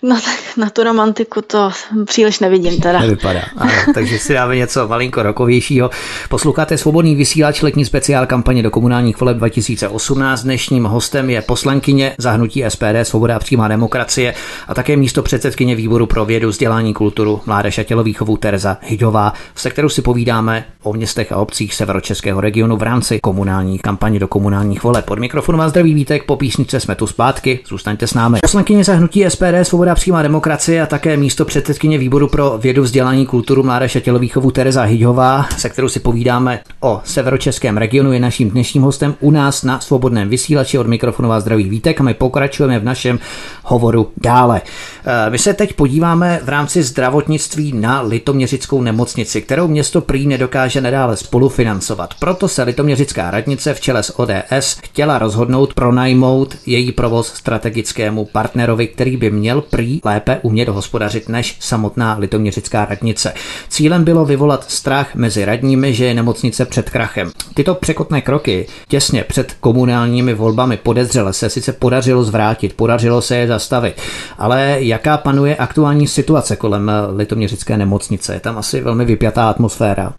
[0.04, 1.72] No tak na tu romantiku to
[2.06, 3.00] příliš nevidím teda.
[3.00, 3.42] Nevypadá.
[3.58, 5.90] Ano, takže si dáme něco malinko rokovějšího.
[6.30, 10.44] Posloucháte svobodný vysílač letní speciál kampaně do komunálních voleb 2018.
[10.44, 14.34] Dnešním hostem je poslankyně zahnutí SPD Svoboda a přímá demokracie
[14.68, 19.70] a také místo předsedkyně výboru pro vědu, vzdělání, kulturu, mládež a tělovýchovu Tereza Hydová, se
[19.70, 24.84] kterou si povídáme o městech a obcích severočeského regionu v rámci komunální kampaně do komunálních
[24.84, 25.06] voleb.
[25.06, 28.40] Pod mikrofonu vás zdraví Vítek, po písničce jsme tu zpátky, zůstaňte s námi.
[28.42, 33.64] Poslankyně zahnutí SPD Svoboda přímá demokracie a také místo předsedkyně výboru pro vědu, vzdělání, kulturu,
[33.64, 38.84] mládež a tělovýchovu Tereza Hyďová, se kterou si povídáme o severočeském regionu, je naším dnešním
[38.84, 42.84] hostem u nás na svobodném vysílači od mikrofonu vás zdraví Vítek a my pokračujeme v
[42.84, 43.20] našem
[43.64, 44.62] hovoru dále.
[45.06, 50.82] Eh, my se teď podíváme v rámci zdravotnictví na litoměřickou nemocnici, kterou město prý nedokáže
[50.82, 52.14] nadále spolufinancovat.
[52.20, 58.88] Proto se litoměřická radnice v čele s ODS chtěla rozhodnout pronajmout její provoz strategickému partnerovi,
[58.88, 63.34] který by měl prý lépe umět hospodařit než samotná litoměřická radnice.
[63.70, 67.32] Cílem bylo vyvolat strach mezi radními, že je nemocnice před krachem.
[67.54, 73.48] Tyto překotné kroky těsně před komunálními volbami podezřele se sice podařilo zvrátit, podařilo se je
[73.48, 74.02] zastavit,
[74.38, 78.34] ale jaká panuje aktuální situace kolem litoměřické nemocnice?
[78.34, 80.14] Je tam asi velmi vypjatá atmosféra.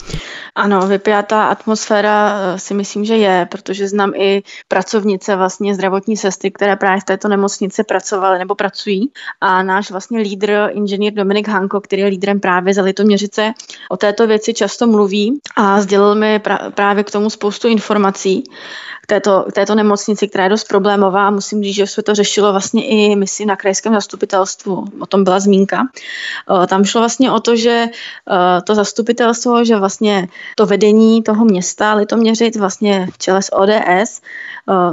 [0.54, 6.50] Ano, vypjatá atmosféra eh, si myslím, že je, protože znám i pracovnice vlastně zdravotní sestry,
[6.50, 9.10] které právě v této nemocnici pracovaly nebo pracují
[9.40, 13.52] a náš vlastně lídr, inženýr Dominik Hanko, který je lídrem právě za Litoměřice,
[13.88, 16.40] o této věci často mluví a sdělil mi
[16.74, 18.44] právě k tomu spoustu informací
[19.02, 21.30] k této, k této nemocnici, která je dost problémová.
[21.30, 24.84] Musím říct, že se to řešilo vlastně i, myslím, na krajském zastupitelstvu.
[25.00, 25.82] O tom byla zmínka.
[26.68, 27.86] Tam šlo vlastně o to, že
[28.64, 34.22] to zastupitelstvo, že vlastně to vedení toho města Litoměřic vlastně v čele s ODS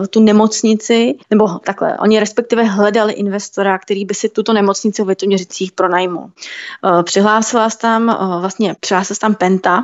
[0.09, 5.71] tu nemocnici, nebo takhle, oni respektive hledali investora, který by si tuto nemocnici v Litoměřicích
[5.71, 6.31] pronajmul.
[7.03, 9.83] Přihlásila se tam, vlastně přihlásila se tam Penta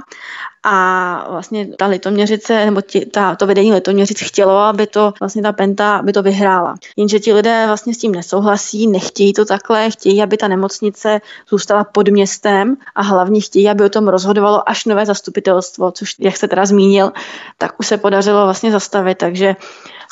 [0.68, 5.52] a vlastně ta litoměřice, nebo ti, ta, to vedení litoměřic chtělo, aby to vlastně ta
[5.52, 6.76] Penta, aby to vyhrála.
[6.98, 11.84] Jenže ti lidé vlastně s tím nesouhlasí, nechtějí to takhle, chtějí, aby ta nemocnice zůstala
[11.84, 16.48] pod městem a hlavně chtějí, aby o tom rozhodovalo až nové zastupitelstvo, což, jak se
[16.48, 17.12] teda zmínil,
[17.58, 19.56] tak už se podařilo vlastně zastavit, takže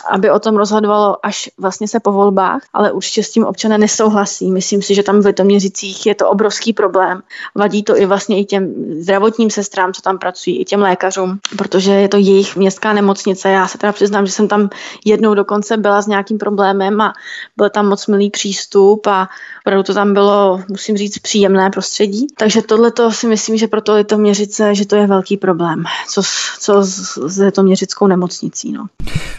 [0.10, 4.52] aby o tom rozhodovalo až vlastně se po volbách, ale určitě s tím občané nesouhlasí.
[4.52, 7.22] Myslím si, že tam v Litoměřicích je to obrovský problém.
[7.56, 11.92] Vadí to i vlastně i těm zdravotním sestrám, co tam pracují, i těm lékařům, protože
[11.92, 13.50] je to jejich městská nemocnice.
[13.50, 14.70] Já se teda přiznám, že jsem tam
[15.06, 17.14] jednou dokonce byla s nějakým problémem a
[17.58, 19.30] byl tam moc milý přístup a
[19.66, 22.28] opravdu to tam bylo, musím říct, příjemné prostředí.
[22.38, 26.22] Takže tohle to si myslím, že pro to Litoměřice, že to je velký problém, co,
[26.60, 28.72] co s, s Litoměřickou nemocnicí.
[28.72, 28.86] No.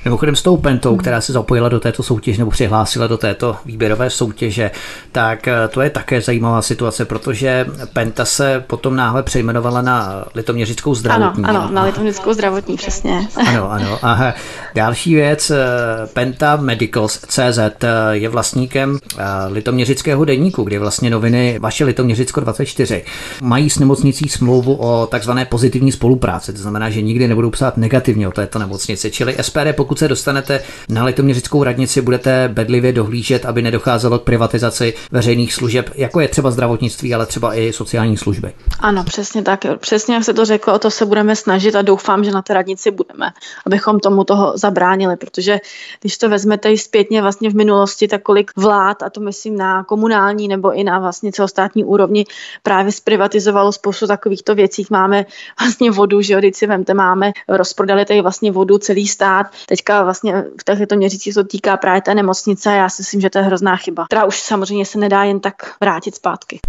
[0.04, 4.10] Mimochodem s tou Pentou, která se zapojila do této soutěže nebo přihlásila do této výběrové
[4.10, 4.70] soutěže,
[5.12, 10.94] tak eh, to je také zajímavá situace, protože Penta se potom náhle přejmenovala na Litoměřickou
[10.94, 11.44] zdravotní.
[11.44, 13.28] Ano, ano, na Litoměřickou zdravotní, přesně.
[13.46, 13.98] Ano, ano.
[14.02, 14.34] A
[14.74, 15.56] další věc, eh,
[16.12, 18.98] Penta Medicals CZ eh, je vlastníkem
[19.48, 23.04] Litoměřického deníku, kde vlastně noviny vaše Litoměřicko 24
[23.42, 26.52] mají s nemocnicí smlouvu o takzvané pozitivní spolupráci.
[26.52, 29.10] To znamená, že nikdy nebudou psát negativně o této nemocnici.
[29.10, 34.22] Čili SPD, pokud se dostane dostanete na litoměřickou radnici, budete bedlivě dohlížet, aby nedocházelo k
[34.22, 38.52] privatizaci veřejných služeb, jako je třeba zdravotnictví, ale třeba i sociální služby.
[38.80, 39.64] Ano, přesně tak.
[39.80, 42.54] Přesně jak se to řeklo, o to se budeme snažit a doufám, že na té
[42.54, 43.26] radnici budeme,
[43.66, 45.58] abychom tomu toho zabránili, protože
[46.00, 49.84] když to vezmete i zpětně vlastně v minulosti, tak kolik vlád, a to myslím na
[49.84, 52.24] komunální nebo i na vlastně celostátní úrovni,
[52.62, 54.86] právě zprivatizovalo spoustu takovýchto věcí.
[54.90, 55.26] Máme
[55.60, 60.33] vlastně vodu, že jo, si vemte, máme, rozprodali tady vlastně vodu celý stát, teďka vlastně
[60.42, 63.44] v těchto měřících to týká právě té nemocnice a já si myslím, že to je
[63.44, 66.60] hrozná chyba, která už samozřejmě se nedá jen tak vrátit zpátky.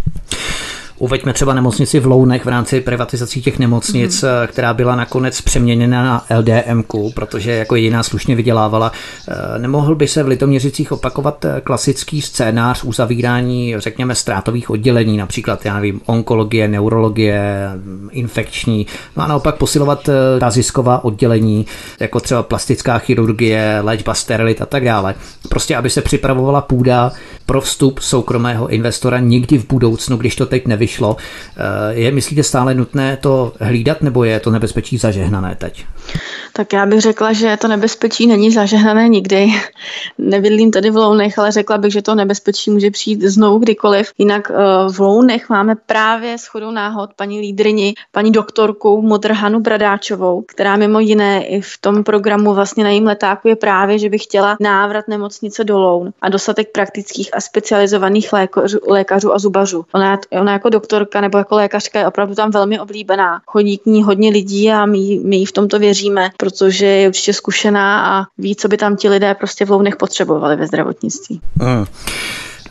[0.97, 4.47] Uveďme třeba nemocnici v Lounech v rámci privatizací těch nemocnic, mm-hmm.
[4.47, 6.83] která byla nakonec přeměněna na LDM,
[7.13, 8.91] protože jako jediná slušně vydělávala.
[9.27, 15.65] Eh, nemohl by se v Litoměřicích opakovat eh, klasický scénář uzavírání, řekněme, ztrátových oddělení, například,
[15.65, 17.69] já nevím, onkologie, neurologie,
[18.11, 18.87] infekční,
[19.17, 21.65] no a naopak posilovat ta zisková oddělení,
[21.99, 25.15] jako třeba plastická chirurgie, léčba sterilit a tak dále.
[25.49, 27.11] Prostě, aby se připravovala půda
[27.45, 30.84] pro vstup soukromého investora někdy v budoucnu, když to teď nevyšlo.
[31.57, 35.85] Eh, je, myslíte, stále nutné to hlídat, nebo je to nebezpečí zažehnané teď?
[36.53, 39.47] Tak já bych řekla, že to nebezpečí není zažehnané nikdy.
[40.17, 44.11] Nebydlím tady v Lounech, ale řekla bych, že to nebezpečí může přijít znovu kdykoliv.
[44.17, 44.55] Jinak eh,
[44.91, 51.45] v Lounech máme právě shodou náhod paní lídrini, paní doktorku Modrhanu Bradáčovou, která mimo jiné
[51.45, 55.63] i v tom programu vlastně na jím letáku je právě, že by chtěla návrat nemocnice
[55.63, 59.85] do Loun a dostatek praktických a specializovaných lékařů, lékařů a zubařů.
[59.93, 63.41] Ona, ona jako doktorka nebo jako lékařka je opravdu tam velmi oblíbená.
[63.47, 67.33] Chodí k ní hodně lidí a my, my jí v tomto věříme, protože je určitě
[67.33, 71.41] zkušená a ví, co by tam ti lidé prostě v Lounech potřebovali ve zdravotnictví.
[71.61, 71.85] Hmm.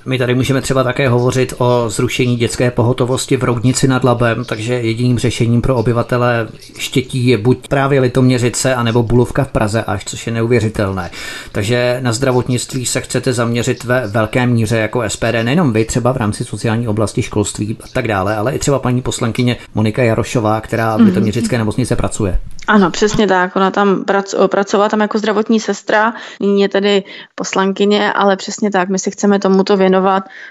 [0.07, 4.75] My tady můžeme třeba také hovořit o zrušení dětské pohotovosti v Roudnici nad Labem, takže
[4.75, 6.49] jediným řešením pro obyvatele
[6.79, 11.11] Štětí je buď právě Litoměřice, anebo Bulovka v Praze až, což je neuvěřitelné.
[11.53, 16.17] Takže na zdravotnictví se chcete zaměřit ve velké míře jako SPD, nejenom vy třeba v
[16.17, 20.97] rámci sociální oblasti školství a tak dále, ale i třeba paní poslankyně Monika Jarošová, která
[20.97, 21.09] v mhm.
[21.09, 22.39] Litoměřické nemocnice pracuje.
[22.67, 23.57] Ano, přesně tak.
[23.57, 24.05] Ona tam
[24.47, 28.89] pracovala tam jako zdravotní sestra, nyní je tedy poslankyně, ale přesně tak.
[28.89, 29.94] My se chceme tomuto věnovat,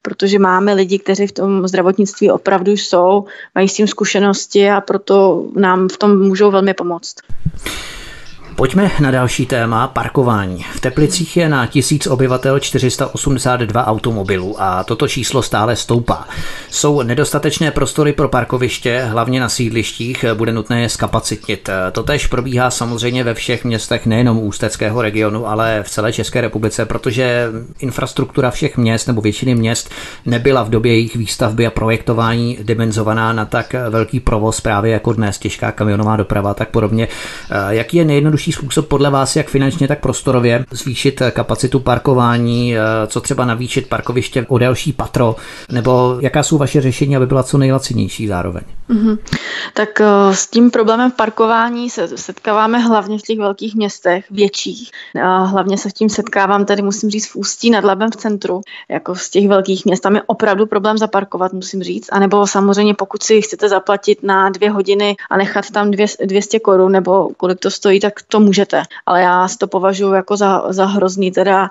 [0.01, 3.25] protože máme lidi, kteří v tom zdravotnictví opravdu jsou,
[3.55, 7.15] mají s tím zkušenosti a proto nám v tom můžou velmi pomoct.
[8.63, 10.65] Pojďme na další téma, parkování.
[10.75, 16.27] V Teplicích je na tisíc obyvatel 482 automobilů a toto číslo stále stoupá.
[16.69, 21.69] Jsou nedostatečné prostory pro parkoviště, hlavně na sídlištích, bude nutné je zkapacitnit.
[21.91, 27.47] Totež probíhá samozřejmě ve všech městech, nejenom ústeckého regionu, ale v celé České republice, protože
[27.79, 29.89] infrastruktura všech měst nebo většiny měst
[30.25, 35.37] nebyla v době jejich výstavby a projektování dimenzovaná na tak velký provoz právě jako dnes
[35.37, 37.07] těžká kamionová doprava tak podobně.
[37.69, 43.21] Jaký je nejjednodušší způsob podle vás, jak finančně, tak prostorově zvýšit kapacitu parkování, eh, co
[43.21, 45.35] třeba navýšit parkoviště o další patro,
[45.71, 48.63] nebo jaká jsou vaše řešení, aby byla co nejlacinější zároveň?
[48.89, 49.17] Mm-hmm.
[49.73, 54.91] Tak eh, s tím problémem parkování se setkáváme hlavně v těch velkých městech, větších.
[55.45, 59.15] Hlavně se s tím setkávám tady, musím říct, v Ústí nad Labem v centru, jako
[59.15, 59.99] z těch velkých měst.
[59.99, 62.09] Tam je opravdu problém zaparkovat, musím říct.
[62.11, 66.59] A nebo samozřejmě, pokud si chcete zaplatit na dvě hodiny a nechat tam dvě, 200
[66.59, 68.83] korun, nebo kolik to stojí, tak to můžete.
[69.05, 71.69] Ale já si to považuji jako za, za hrozný teda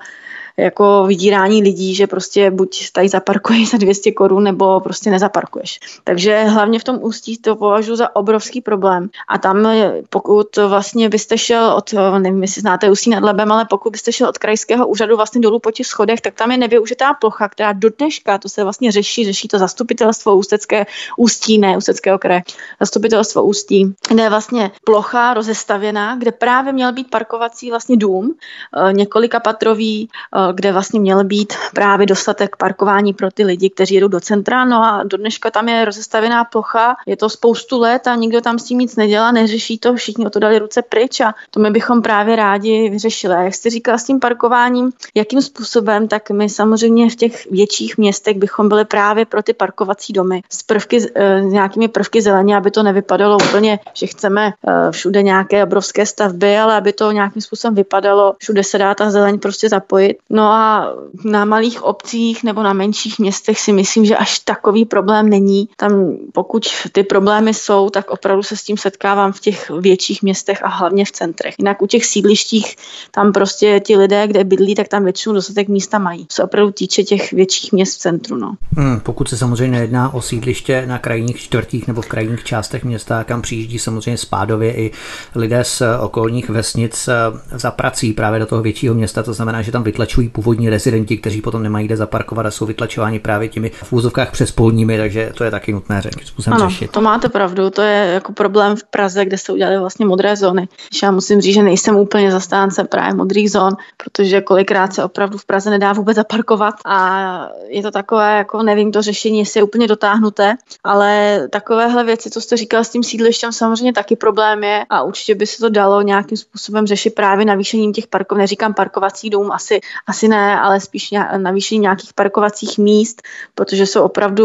[0.57, 5.80] jako vydírání lidí, že prostě buď tady zaparkuješ za 200 korun, nebo prostě nezaparkuješ.
[6.05, 9.11] Takže hlavně v tom ústí to považuji za obrovský problém.
[9.28, 9.68] A tam,
[10.11, 14.28] pokud vlastně byste šel od, nevím, jestli znáte ústí nad Lebem, ale pokud byste šel
[14.28, 17.88] od krajského úřadu vlastně dolů po těch schodech, tak tam je nevyužitá plocha, která do
[17.98, 20.86] dneška, to se vlastně řeší, řeší to zastupitelstvo ústecké
[21.16, 22.42] ústí, ne ústeckého kraje,
[22.80, 28.92] zastupitelstvo ústí, kde je vlastně plocha rozestavěná, kde právě měl být parkovací vlastně dům, eh,
[28.92, 34.09] několika patrový, eh, kde vlastně měl být právě dostatek parkování pro ty lidi, kteří jedou
[34.09, 34.64] do centra.
[34.64, 38.59] No a do dneška tam je rozestavěná plocha, je to spoustu let a nikdo tam
[38.59, 41.70] s tím nic nedělá, neřeší to, všichni o to dali ruce pryč a to my
[41.70, 43.34] bychom právě rádi vyřešili.
[43.34, 47.99] A jak jste říkala s tím parkováním, jakým způsobem, tak my samozřejmě v těch větších
[47.99, 52.57] městech bychom byli právě pro ty parkovací domy s prvky, s eh, nějakými prvky zeleně,
[52.57, 57.43] aby to nevypadalo úplně, že chceme eh, všude nějaké obrovské stavby, ale aby to nějakým
[57.43, 60.18] způsobem vypadalo, všude se dá ta zeleň prostě zapojit.
[60.33, 60.93] No a
[61.24, 65.68] na malých obcích nebo na menších městech si myslím, že až takový problém není.
[65.76, 70.64] Tam pokud ty problémy jsou, tak opravdu se s tím setkávám v těch větších městech
[70.64, 71.55] a hlavně v centrech.
[71.59, 72.76] Jinak u těch sídlištích
[73.11, 76.26] tam prostě ti lidé, kde bydlí, tak tam většinou dostatek místa mají.
[76.30, 78.37] Se opravdu týče těch větších měst v centru.
[78.37, 78.55] No.
[78.76, 83.24] Hmm, pokud se samozřejmě nejedná o sídliště na krajních čtvrtích nebo v krajních částech města,
[83.24, 84.91] kam přijíždí samozřejmě spádově i
[85.35, 89.72] lidé z okolních vesnic eh, za prací právě do toho většího města, to znamená, že
[89.72, 93.70] tam vytlačují vytlačují původní rezidenti, kteří potom nemají kde zaparkovat a jsou vytlačováni právě těmi
[93.70, 96.91] v úzovkách přespolními, takže to je taky nutné způsobem ano, řešit.
[96.91, 100.68] To máte pravdu, to je jako problém v Praze, kde se udělali vlastně modré zóny.
[101.03, 105.45] Já musím říct, že nejsem úplně zastánce právě modrých zón, protože kolikrát se opravdu v
[105.45, 109.87] Praze nedá vůbec zaparkovat a je to takové, jako nevím to řešení, jestli je úplně
[109.89, 115.03] dotáhnuté, ale takovéhle věci, co jste říkal s tím sídlištěm, samozřejmě taky problém je a
[115.03, 119.53] určitě by se to dalo nějakým způsobem řešit právě navýšením těch parkov, neříkám parkovací dům,
[119.53, 119.81] asi,
[120.13, 123.23] asi ne, ale spíš navýšení nějakých parkovacích míst,
[123.55, 124.45] protože jsou opravdu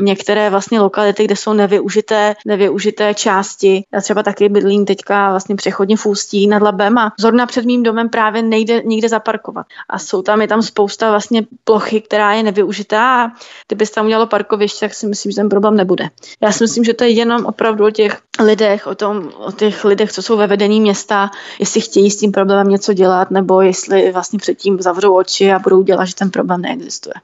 [0.00, 3.84] některé vlastně lokality, kde jsou nevyužité, nevyužité části.
[3.92, 7.82] Já třeba taky bydlím teďka vlastně přechodně v Ústí nad Labem a zrovna před mým
[7.82, 9.66] domem právě nejde nikde zaparkovat.
[9.88, 13.28] A jsou tam, je tam spousta vlastně plochy, která je nevyužitá a
[13.68, 16.08] kdyby se tam udělalo parkoviště, tak si myslím, že ten problém nebude.
[16.40, 19.84] Já si myslím, že to je jenom opravdu o těch lidech, o, tom, o těch
[19.84, 24.12] lidech, co jsou ve vedení města, jestli chtějí s tím problémem něco dělat, nebo jestli
[24.12, 27.14] vlastně předtím zavřou oči a budou dělat, že ten problém neexistuje.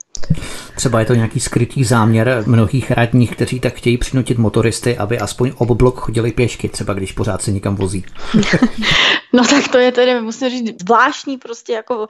[0.77, 5.53] Třeba je to nějaký skrytý záměr mnohých radních, kteří tak chtějí přinutit motoristy, aby aspoň
[5.57, 8.05] ob blok chodili pěšky, třeba když pořád se někam vozí.
[9.33, 12.07] no tak to je tedy, musím říct, zvláštní prostě jako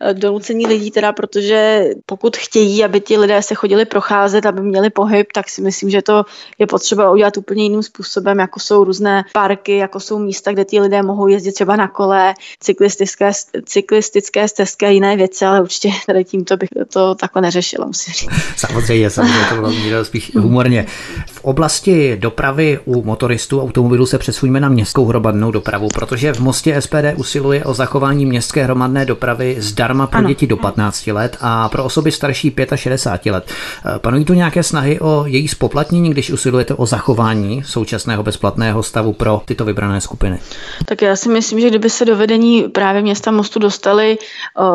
[0.00, 4.90] eh, donucení lidí, teda, protože pokud chtějí, aby ti lidé se chodili procházet, aby měli
[4.90, 6.24] pohyb, tak si myslím, že to
[6.58, 10.80] je potřeba udělat úplně jiným způsobem, jako jsou různé parky, jako jsou místa, kde ti
[10.80, 13.30] lidé mohou jezdit třeba na kole, cyklistické,
[13.64, 18.30] cyklistické stezky a jiné věci, ale určitě tady tímto bych to takhle neřešila, musím říct.
[18.56, 20.86] Samozřejmě, samozřejmě, to bylo spíš humorně.
[21.26, 26.80] V oblasti dopravy u motoristů automobilů se přesuňme na městskou hromadnou dopravu, protože v Mostě
[26.80, 30.28] SPD usiluje o zachování městské hromadné dopravy zdarma pro ano.
[30.28, 33.50] děti do 15 let a pro osoby starší 65 let.
[33.98, 39.42] Panují tu nějaké snahy o její spoplatnění, když usilujete o zachování současného bezplatného stavu pro
[39.44, 40.38] tyto vybrané skupiny?
[40.86, 44.18] Tak já si myslím, že kdyby se do vedení právě města Mostu dostaly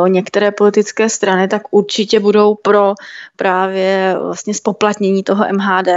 [0.07, 2.93] některé politické strany, tak určitě budou pro
[3.35, 5.87] právě vlastně spoplatnění toho MHD,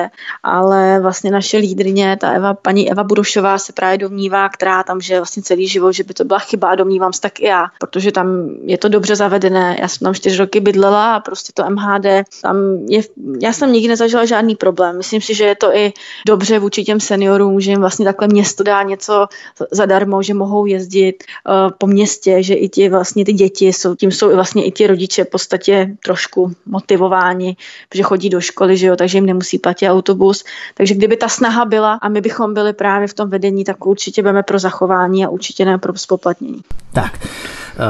[0.43, 5.17] ale vlastně naše lídrině, ta Eva, paní Eva Budošová se právě domnívá, která tam že
[5.17, 8.13] vlastně celý život, že by to byla chyba a domnívám se tak i já, protože
[8.13, 9.77] tam je to dobře zavedené.
[9.81, 12.07] Já jsem tam čtyři roky bydlela a prostě to MHD,
[12.43, 12.57] tam
[12.89, 13.03] je,
[13.43, 14.97] já jsem nikdy nezažila žádný problém.
[14.97, 15.93] Myslím si, že je to i
[16.27, 19.27] dobře vůči těm seniorům, že jim vlastně takhle město dá něco
[19.71, 24.11] zadarmo, že mohou jezdit uh, po městě, že i ti vlastně ty děti jsou, tím
[24.13, 27.57] jsou i vlastně i ti rodiče v podstatě trošku motivováni,
[27.89, 30.45] protože chodí do školy, že jo, takže jim nemusí platit autobus.
[30.75, 34.23] Takže kdyby ta snaha byla a my bychom byli právě v tom vedení, tak určitě
[34.23, 36.61] budeme pro zachování a určitě ne pro spoplatnění.
[36.93, 37.19] Tak,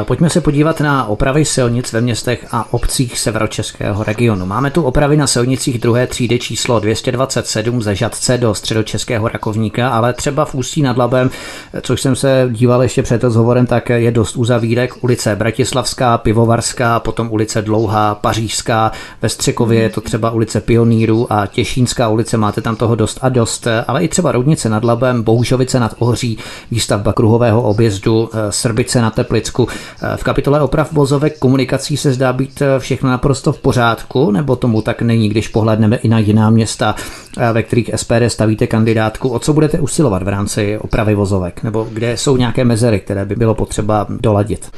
[0.05, 4.47] pojďme se podívat na opravy silnic ve městech a obcích severočeského regionu.
[4.47, 10.13] Máme tu opravy na silnicích druhé třídy číslo 227 ze Žadce do středočeského Rakovníka, ale
[10.13, 11.31] třeba v Ústí nad Labem,
[11.75, 15.05] eh, což jsem se díval ještě před rozhovorem, tak je dost uzavírek.
[15.05, 21.47] Ulice Bratislavská, Pivovarská, potom ulice Dlouhá, Pařížská, ve Střekově je to třeba ulice Pionýrů a
[21.47, 25.23] Těšínská ulice, máte tam toho dost a dost, eh, ale i třeba Roudnice nad Labem,
[25.23, 26.39] Bohužovice nad Ohří,
[26.71, 29.72] výstavba kruhového objezdu, Srbice na Teplicku, Eh,
[30.17, 34.83] v kapitole oprav vozovek komunikací se zdá být eh, všechno naprosto v pořádku, nebo tomu
[34.83, 36.95] tak není, když pohledneme i na jiná města,
[37.39, 39.29] eh, ve kterých SPD stavíte kandidátku.
[39.29, 41.63] O co budete usilovat v rámci opravy vozovek?
[41.63, 44.71] Nebo kde jsou nějaké mezery, které by bylo potřeba doladit?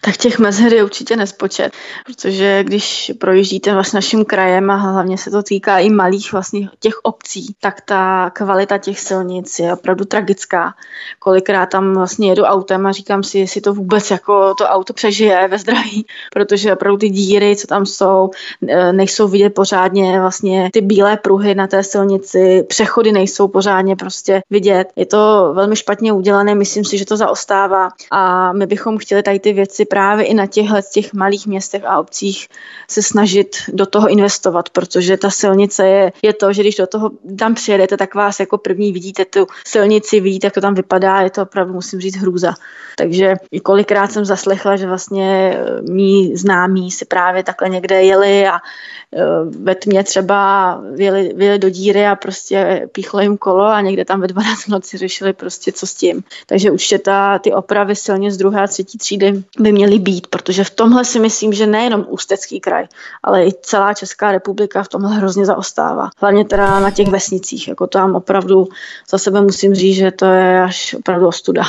[0.00, 1.72] Tak těch mezer je určitě nespočet,
[2.06, 6.94] protože když projíždíte vlastně naším krajem a hlavně se to týká i malých vlastně těch
[7.02, 10.74] obcí, tak ta kvalita těch silnic je opravdu tragická.
[11.18, 15.48] Kolikrát tam vlastně jedu autem a říkám si, jestli to vůbec jako to auto přežije
[15.48, 18.30] ve zdraví, protože opravdu ty díry, co tam jsou,
[18.68, 24.42] e, nejsou vidět pořádně, vlastně ty bílé pruhy na té silnici, přechody nejsou pořádně prostě
[24.50, 24.88] vidět.
[24.96, 29.38] Je to velmi špatně udělané, myslím si, že to zaostává a my bychom chtěli tady
[29.38, 32.48] ty věci právě i na těchhle těch malých městech a obcích
[32.88, 37.10] se snažit do toho investovat, protože ta silnice je, je to, že když do toho
[37.38, 41.30] tam přijedete, tak vás jako první vidíte tu silnici, vidíte, jak to tam vypadá, je
[41.30, 42.54] to opravdu, musím říct, hrůza.
[42.96, 48.54] Takže kolikrát jsem zaslechla, že vlastně eh, mý známí si právě takhle někde jeli a
[48.56, 49.20] eh,
[49.62, 50.40] ve tmě třeba
[50.94, 54.98] vyjeli, vyjeli do díry a prostě píchlo jim kolo a někde tam ve 12 noci
[54.98, 56.22] řešili prostě co s tím.
[56.46, 60.64] Takže určitě ta, ty opravy silně z druhé a třetí třídy by měly být, protože
[60.64, 62.86] v tomhle si myslím, že nejenom Ústecký kraj,
[63.22, 66.10] ale i celá Česká republika v tomhle hrozně zaostává.
[66.16, 68.68] Hlavně teda na těch vesnicích, jako tam opravdu
[69.10, 71.62] za sebe musím říct, že to je až opravdu ostuda.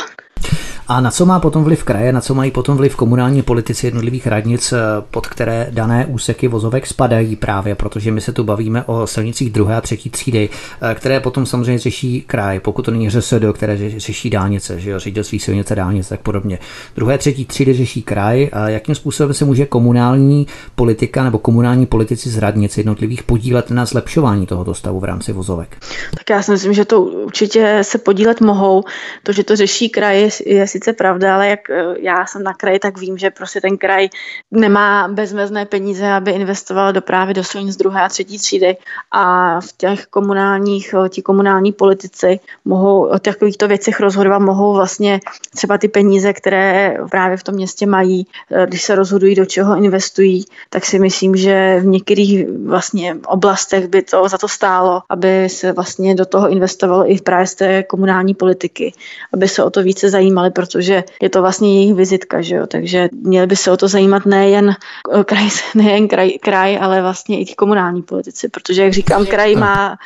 [0.88, 4.27] A na co má potom vliv kraje, na co mají potom vliv komunální politici jednotlivých
[4.27, 4.77] radnic, eh,
[5.11, 9.75] pod které dané úseky vozovek spadají právě, protože my se tu bavíme o silnicích druhé
[9.75, 10.49] a třetí třídy,
[10.82, 14.99] eh, které potom samozřejmě řeší kraj, pokud to není ŘSD, které řeší dálnice, že jo,
[14.99, 16.59] ředitelství silnice dálnice, tak podobně.
[16.95, 18.49] Druhé, třetí třídy řeší kraj.
[18.53, 23.86] A jakým způsobem se může komunální politika nebo komunální politici z radnic jednotlivých podílet na
[23.86, 25.77] zlepšování tohoto stavu v rámci vozovek?
[26.17, 28.84] Tak já si myslím, že to určitě se podílet mohou.
[29.23, 32.80] To, že to řeší kraj, je sice pravda, ale jak eh, já jsem na kraji,
[32.80, 34.09] tak vím, že prostě ten kraj
[34.51, 38.78] nemá bezmezné peníze, aby investoval do právě do silnic druhé a třetí třídy.
[39.11, 45.19] A v těch komunálních, eh, ti komunální politici mohou o takovýchto věcech rozhodovat, mohou vlastně
[45.55, 49.76] třeba ty peníze, které právě v tom městě mají, eh, když se rozhodují, do čeho
[49.76, 55.49] investují, tak si myslím, že v některých vlastně oblastech by to za to stálo, aby
[55.49, 58.93] se vlastně do toho investovalo i právě z té komunální politiky,
[59.34, 62.68] aby se o to více zajímali, protože je to vlastně jejich vizitka, že jo?
[62.68, 67.41] takže měli by se o to zajímat nejen eh, kraj, nejen kraj, kraj ale vlastně
[67.41, 69.97] i ti komunální politici, protože jak říkám, kraj má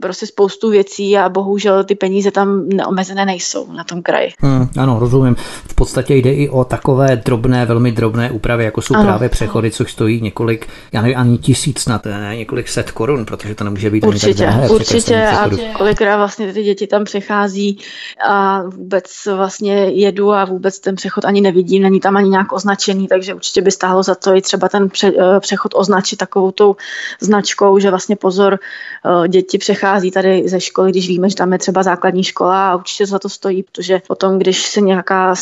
[0.00, 4.32] prostě spoustu věcí a bohužel ty peníze tam neomezené nejsou na tom kraji.
[4.38, 5.34] Hmm, ano, rozumím.
[5.68, 9.04] V podstatě jde i o takové drobné, velmi drobné úpravy, jako jsou ano.
[9.04, 13.54] právě přechody, což stojí několik, já nevím, ani tisíc snad, ne, několik set korun, protože
[13.54, 14.68] to nemůže být určitě, ani tak drahé.
[14.68, 17.78] Určitě a kolikrát vlastně ty děti tam přechází
[18.28, 19.04] a vůbec
[19.36, 23.62] vlastně jedu a vůbec ten přechod ani nevidím, není tam ani nějak označený, takže určitě
[23.62, 26.76] by stálo za to i třeba ten pře, eh, přechod označit takovou tou
[27.20, 28.58] značkou, že vlastně pozor,
[29.24, 32.76] eh, děti přechází tady ze školy, když víme, že tam je třeba základní škola a
[32.76, 35.34] určitě za to stojí, protože potom, když se nějaká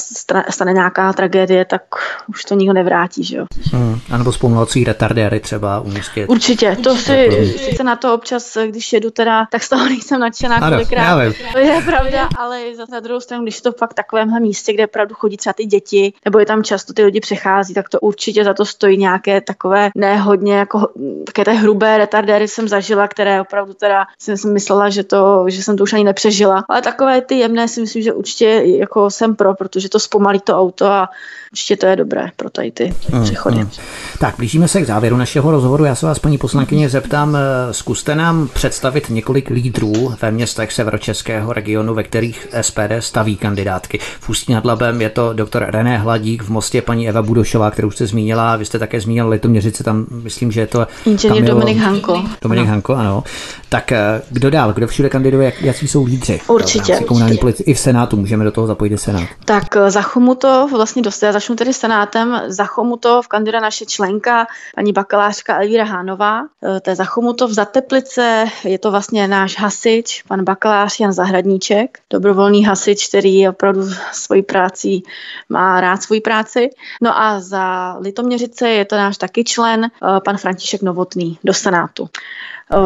[0.51, 1.83] stane nějaká tragédie, tak
[2.29, 3.45] už to nikdo nevrátí, že jo.
[3.73, 6.27] Hmm, a nebo spomlovací retardéry třeba umístit.
[6.27, 10.57] Určitě, to si, sice na to občas, když jedu teda, tak z toho nejsem nadšená
[10.57, 11.33] ano, kolikrát.
[11.53, 14.87] To je pravda, ale za na druhou stranu, když je to fakt takovémhle místě, kde
[14.87, 18.45] opravdu chodí třeba ty děti, nebo je tam často ty lidi přechází, tak to určitě
[18.45, 20.89] za to stojí nějaké takové nehodně jako
[21.25, 25.63] také té hrubé retardéry jsem zažila, které opravdu teda jsem si myslela, že, to, že
[25.63, 26.65] jsem to už ani nepřežila.
[26.69, 30.59] Ale takové ty jemné si myslím, že určitě jako jsem pro, protože to zpomalí to
[30.59, 31.09] auto a
[31.53, 33.57] určitě to je dobré pro tady ty mm, přechody.
[33.57, 33.71] Mm.
[34.19, 35.85] Tak, blížíme se k závěru našeho rozhovoru.
[35.85, 41.53] Já se vás, paní poslankyně, zeptám, eh, zkuste nám představit několik lídrů ve městech severočeského
[41.53, 43.99] regionu, ve kterých SPD staví kandidátky.
[44.21, 47.91] V Ústí nad Labem je to doktor René Hladík, v Mostě paní Eva Budošová, kterou
[47.91, 50.87] jste zmínila, vy jste také zmínil Litoměřice, tam myslím, že je to...
[51.07, 52.25] Inženýr Dominik Hanko.
[52.43, 52.71] Dominik ano.
[52.71, 53.25] Hanko, ano.
[53.69, 54.73] Tak eh, kdo dál?
[54.73, 55.45] Kdo všude kandiduje?
[55.45, 56.41] Jak, jaký jsou lídři?
[56.49, 57.01] Určitě.
[57.07, 59.29] Komunální politici i v Senátu, můžeme do toho zapojit Senát.
[59.45, 64.93] Tak eh, za Chomutov, vlastně dost, začnu tedy Senátem, za Chomutov kandiduje naše členka, paní
[64.93, 70.23] bakalářka Elvíra Hánová, eh, to je za Chomutov, za Teplice, je to vlastně náš hasič,
[70.29, 75.01] pan bakalář Jan Zahradníček, dobrovolný hasič, který opravdu svoji práci
[75.49, 76.71] má rád svoji práci.
[77.03, 79.91] No a za Litoměřice je to náš taky člen,
[80.25, 82.09] pan František Novotný do Senátu.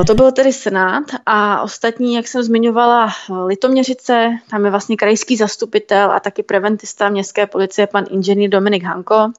[0.07, 3.09] To byl tedy Senát a ostatní, jak jsem zmiňovala,
[3.47, 9.31] Litoměřice, tam je vlastně krajský zastupitel a taky preventista městské policie, pan inženýr Dominik Hanko.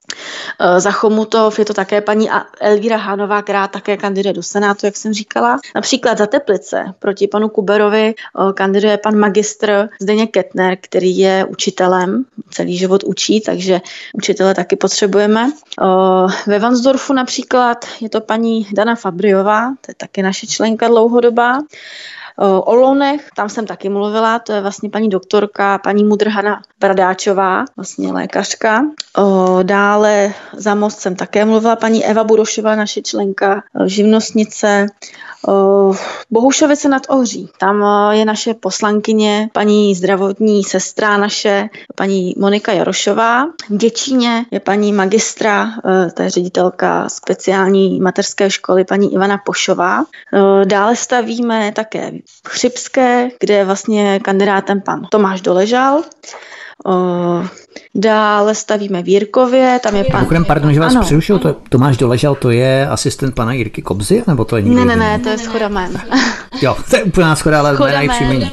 [0.78, 2.30] Za Chomutov je to také paní
[2.60, 5.58] Elvíra Hánová, která také kandiduje do Senátu, jak jsem říkala.
[5.74, 8.14] Například za Teplice proti panu Kuberovi
[8.54, 13.80] kandiduje pan magistr Zdeněk Ketner, který je učitelem, celý život učí, takže
[14.14, 15.50] učitele taky potřebujeme.
[16.46, 21.64] Ve Vansdorfu například je to paní Dana Fabriová, to je taky naše naše členka dlouhodobá.
[22.38, 28.12] O Lounech, tam jsem taky mluvila, to je vlastně paní doktorka, paní Mudrhana Bradáčová, vlastně
[28.12, 28.82] lékařka.
[29.18, 34.86] O, dále za most jsem také mluvila paní Eva Budošová, naše členka, živnostnice.
[36.30, 37.50] Bohušovice nad Ohří.
[37.58, 43.44] Tam je naše poslankyně, paní zdravotní sestra naše, paní Monika Jarošová.
[43.70, 45.68] V Děčíně je paní magistra,
[46.06, 50.04] e, to je ředitelka speciální mateřské školy, paní Ivana Pošová.
[50.64, 52.12] Dále stavíme také
[52.44, 56.02] v Chřipské, kde je vlastně kandidátem pan Tomáš Doležal.
[57.94, 60.20] Dále stavíme v Jirkově, tam je pan...
[60.20, 61.04] Mimochodem, pardon, že vás ano.
[61.04, 64.84] přerušil, to Tomáš Doležal, to je asistent pana Jirky Kobzy, nebo to je někdo Ne,
[64.84, 66.00] ne, ne, to je schoda jmen.
[66.62, 68.50] jo, to je úplná schoda, ale jména i příjmení.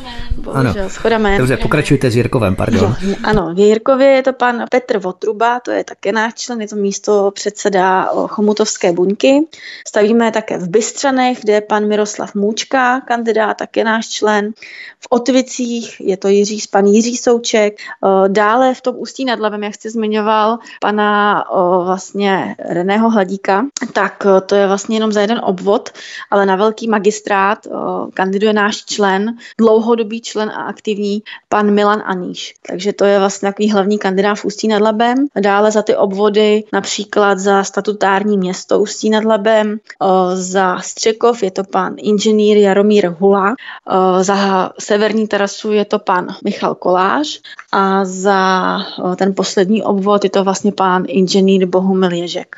[0.51, 0.73] Ano.
[0.87, 1.37] schoda jmen.
[1.37, 2.95] Dobře, pokračujte s Jirkovem, pardon.
[3.01, 6.67] Jo, ano, v Jirkově je to pan Petr Votruba, to je také náš člen, je
[6.67, 9.47] to místo předseda Chomutovské buňky.
[9.87, 14.51] Stavíme také v Bystřanech, kde je pan Miroslav Můčka, kandidát, také náš člen.
[14.99, 17.77] V Otvicích je to Jiří, pan Jiří Souček.
[18.27, 24.25] Dále v tom Ústí nad Labem, jak jste zmiňoval, pana o, vlastně Reného Hladíka, tak
[24.25, 25.89] o, to je vlastně jenom za jeden obvod,
[26.31, 32.53] ale na velký magistrát o, kandiduje náš člen, dlouhodobý člen a aktivní, pan Milan Aníš.
[32.67, 35.27] Takže to je vlastně takový hlavní kandidát v Ústí nad Labem.
[35.39, 39.77] Dále za ty obvody, například za statutární město Ústí nad Labem,
[40.33, 43.55] za Střekov je to pan inženýr Jaromír Hula,
[44.21, 47.41] za severní terasu je to pan Michal Kolář
[47.71, 48.77] a za
[49.15, 52.55] ten poslední obvod je to vlastně pán inženýr Bohumil Ježek.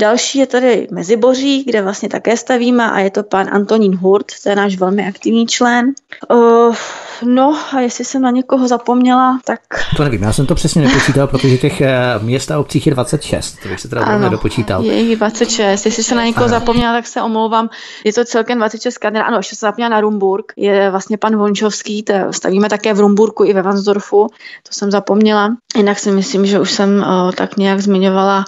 [0.00, 4.48] Další je tady Meziboří, kde vlastně také stavíme a je to pan Antonín Hurt, to
[4.48, 5.92] je náš velmi aktivní člen.
[6.30, 6.76] Uh,
[7.24, 9.60] no a jestli jsem na někoho zapomněla, tak...
[9.96, 13.58] To nevím, já jsem to přesně nepočítal, protože těch eh, měst a obcích je 26,
[13.62, 14.84] to bych se teda ano, dopočítal.
[14.84, 16.54] Je jich 26, jestli jsem na někoho ano.
[16.54, 17.70] zapomněla, tak se omlouvám.
[18.04, 22.02] Je to celkem 26 kandidátů, ano, ještě se zapomněla na Rumburg, je vlastně pan Vončovský,
[22.02, 24.26] to stavíme také v Rumburku i ve Vansdorfu,
[24.62, 25.56] to jsem zapomněla.
[25.76, 28.44] Jinak si myslím, že už jsem uh, tak nějak zmiňovala,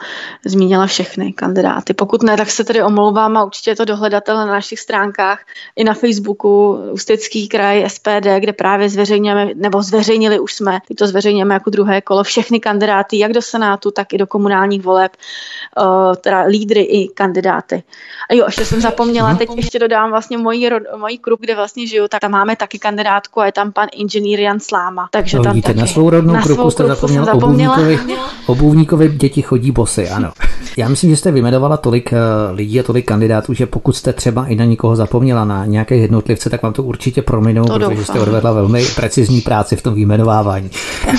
[0.46, 1.94] zmínila všechny kandidáty.
[1.94, 5.38] Pokud ne, tak se tedy omlouvám a určitě je to dohledatelné na našich stránkách
[5.76, 11.06] i na Facebooku Ústecký kraj SPD, kde právě zveřejňujeme, nebo zveřejnili už jsme, teď to
[11.06, 16.14] zveřejňujeme jako druhé kolo, všechny kandidáty, jak do Senátu, tak i do komunálních voleb, uh,
[16.14, 17.82] teda lídry i kandidáty.
[18.30, 22.08] A jo, ještě jsem zapomněla, teď ještě dodám vlastně mojí, mojí kruh, kde vlastně žiju,
[22.08, 25.08] tak tam máme taky kandidátku a je tam pan inženýr Jan Sláma.
[25.10, 27.74] Takže no, tam vidíte, taky, na svou rodnou na kruhu jste zapomněla, zapomněla.
[27.74, 30.32] Obuvníkovi, obuvníkovi děti chodí bosy, ano.
[30.76, 32.18] Já myslím, že jste vymenovala tolik uh,
[32.56, 36.50] lidí a tolik kandidátů, že pokud jste třeba i na nikoho zapomněla, na nějaké jednotlivce,
[36.50, 38.04] tak vám to určitě prominou, to protože doufám.
[38.04, 40.70] jste odvedla velmi precizní práci v tom vyjmenovávání.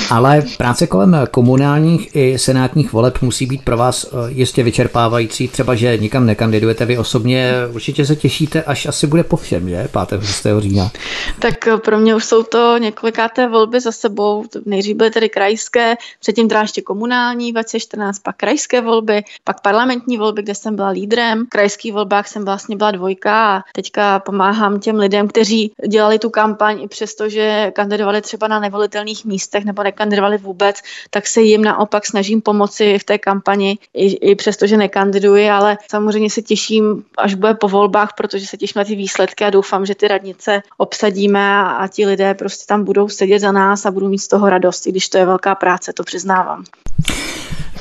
[0.09, 5.47] Ale práce kolem komunálních i senátních voleb musí být pro vás eh, jistě vyčerpávající.
[5.47, 9.87] Třeba, že nikam nekandidujete vy osobně, určitě se těšíte, až asi bude po všem, že?
[10.07, 10.23] 5.
[10.23, 10.47] 6.
[10.59, 10.91] října.
[11.39, 14.45] Tak eh, pro mě už jsou to několikáté volby za sebou.
[14.65, 20.55] Nejdřív byly tedy krajské, předtím ještě komunální, 2014 pak krajské volby, pak parlamentní volby, kde
[20.55, 21.45] jsem byla lídrem.
[21.45, 26.29] V krajských volbách jsem vlastně byla dvojka a teďka pomáhám těm lidem, kteří dělali tu
[26.29, 31.63] kampaň i přesto, že kandidovali třeba na nevolitelných místech nebo nekandidovali vůbec, tak se jim
[31.63, 37.03] naopak snažím pomoci v té kampani, i, i přesto, že nekandiduji, ale samozřejmě se těším,
[37.17, 40.61] až bude po volbách, protože se těším na ty výsledky a doufám, že ty radnice
[40.77, 44.27] obsadíme a, a ti lidé prostě tam budou sedět za nás a budou mít z
[44.27, 46.63] toho radost, i když to je velká práce, to přiznávám.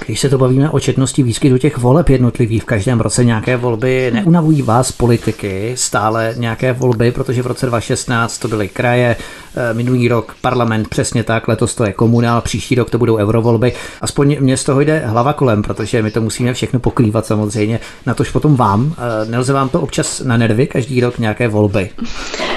[0.08, 4.10] Když se to bavíme o četnosti výskytu těch voleb jednotlivých v každém roce nějaké volby,
[4.14, 9.16] neunavují vás politiky stále nějaké volby, protože v roce 2016 to byly kraje,
[9.56, 13.72] eh, minulý rok parlament přesně tak, letos to je komunál, příští rok to budou eurovolby.
[14.00, 17.80] Aspoň mě z toho jde hlava kolem, protože my to musíme všechno pokrývat samozřejmě.
[18.06, 18.94] Na tož potom vám.
[18.98, 21.90] Eh, nelze vám to občas na nervy každý rok nějaké volby?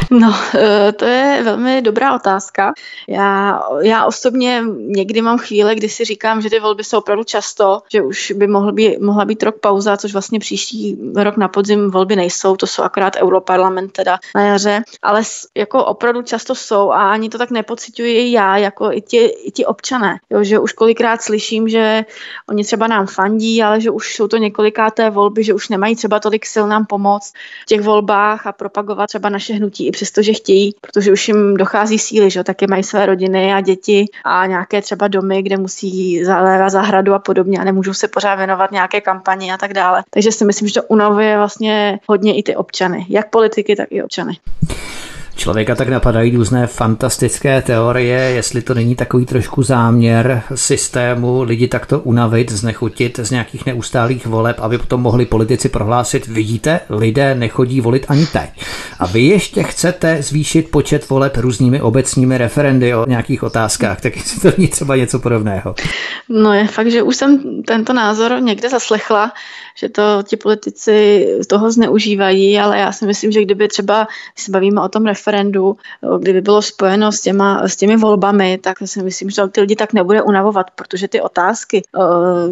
[0.09, 2.73] No, eh, to je velmi dobrá otázka.
[3.07, 7.81] Já, já osobně někdy mám chvíle, kdy si říkám, že ty volby jsou opravdu často,
[7.91, 11.91] že už by mohl být, mohla být rok pauza, což vlastně příští rok na podzim
[11.91, 15.21] volby nejsou, to jsou akorát Europarlament teda na jaře, ale
[15.57, 19.65] jako opravdu často jsou a ani to tak nepocituji já, jako i ti, i ti
[19.65, 22.05] občané, jo, že už kolikrát slyším, že
[22.49, 26.19] oni třeba nám fandí, ale že už jsou to několikáté volby, že už nemají třeba
[26.19, 27.33] tolik sil nám pomoct
[27.63, 31.99] v těch volbách a propagovat třeba naše hnutí i přestože chtějí, protože už jim dochází
[31.99, 36.71] síly, že taky mají své rodiny a děti a nějaké třeba domy, kde musí zalévat
[36.71, 40.03] zahradu a podobně a nemůžou se pořád věnovat nějaké kampani a tak dále.
[40.09, 44.03] Takže si myslím, že to unavuje vlastně hodně i ty občany, jak politiky, tak i
[44.03, 44.37] občany.
[45.35, 51.99] Člověka tak napadají různé fantastické teorie, jestli to není takový trošku záměr systému lidi takto
[51.99, 58.05] unavit, znechutit z nějakých neustálých voleb, aby potom mohli politici prohlásit, vidíte, lidé nechodí volit
[58.09, 58.49] ani teď.
[58.99, 64.41] A vy ještě chcete zvýšit počet voleb různými obecními referendy o nějakých otázkách, tak jestli
[64.41, 65.75] to není třeba něco podobného.
[66.29, 69.33] No je fakt, že už jsem tento názor někde zaslechla,
[69.81, 74.51] že to ti politici toho zneužívají, ale já si myslím, že kdyby třeba, když se
[74.51, 75.77] bavíme o tom referendu,
[76.19, 79.93] kdyby bylo spojeno s, těma, s těmi volbami, tak si myslím, že ty lidi tak
[79.93, 81.81] nebude unavovat, protože ty otázky,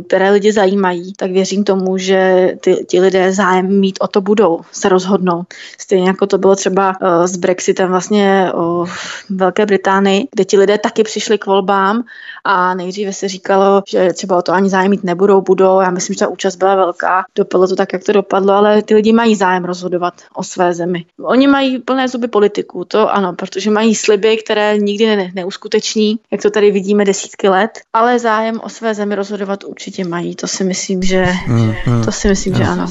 [0.07, 4.61] které lidi zajímají, tak věřím tomu, že ty, ti lidé zájem mít o to budou,
[4.72, 5.43] se rozhodnou.
[5.77, 6.95] Stejně jako to bylo třeba
[7.26, 8.51] s Brexitem vlastně
[8.85, 12.03] v Velké Británii, kde ti lidé taky přišli k volbám
[12.45, 15.80] a nejdříve se říkalo, že třeba o to ani zájem mít nebudou, budou.
[15.80, 17.26] Já myslím, že ta účast byla velká.
[17.36, 21.06] Dopadlo to tak, jak to dopadlo, ale ty lidi mají zájem rozhodovat o své zemi.
[21.24, 26.41] Oni mají plné zuby politiků, to ano, protože mají sliby, které nikdy ne- neuskuteční, jak
[26.41, 30.36] to tady vidíme desítky let, ale zájem o své zemi rozhodovat určitě mají.
[30.36, 32.86] To si myslím, že, mm, mm, to si myslím, že ano.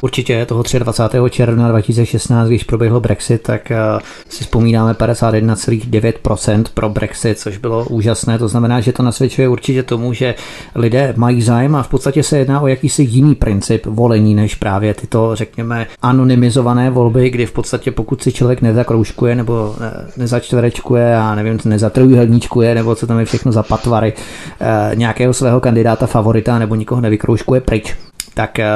[0.00, 1.18] Určitě toho 23.
[1.30, 8.33] června 2016, když proběhl Brexit, tak uh, si vzpomínáme 51,9% pro Brexit, což bylo úžasné.
[8.38, 10.34] To znamená, že to nasvědčuje určitě tomu, že
[10.74, 14.94] lidé mají zájem a v podstatě se jedná o jakýsi jiný princip volení, než právě
[14.94, 19.76] tyto, řekněme, anonymizované volby, kdy v podstatě pokud si člověk nezakroužkuje nebo
[20.16, 24.12] nezačtverečkuje a nevím, nezatrojuhelníčkuje nebo co tam je všechno za patvary
[24.60, 27.94] eh, nějakého svého kandidáta favorita nebo nikoho nevykroužkuje pryč,
[28.34, 28.66] tak eh,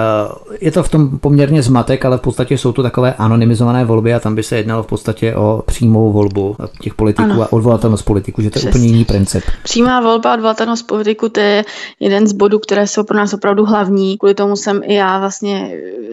[0.60, 4.20] je to v tom poměrně zmatek, ale v podstatě jsou to takové anonymizované volby a
[4.20, 7.42] tam by se jednalo v podstatě o přímou volbu těch politiků ano.
[7.42, 9.44] a odvolatelnost politiků, že to je úplně jiný princip.
[9.62, 11.64] Přímá volba a odvolatelnost politiku, to je
[12.00, 14.18] jeden z bodů, které jsou pro nás opravdu hlavní.
[14.18, 15.72] Kvůli tomu jsem i já vlastně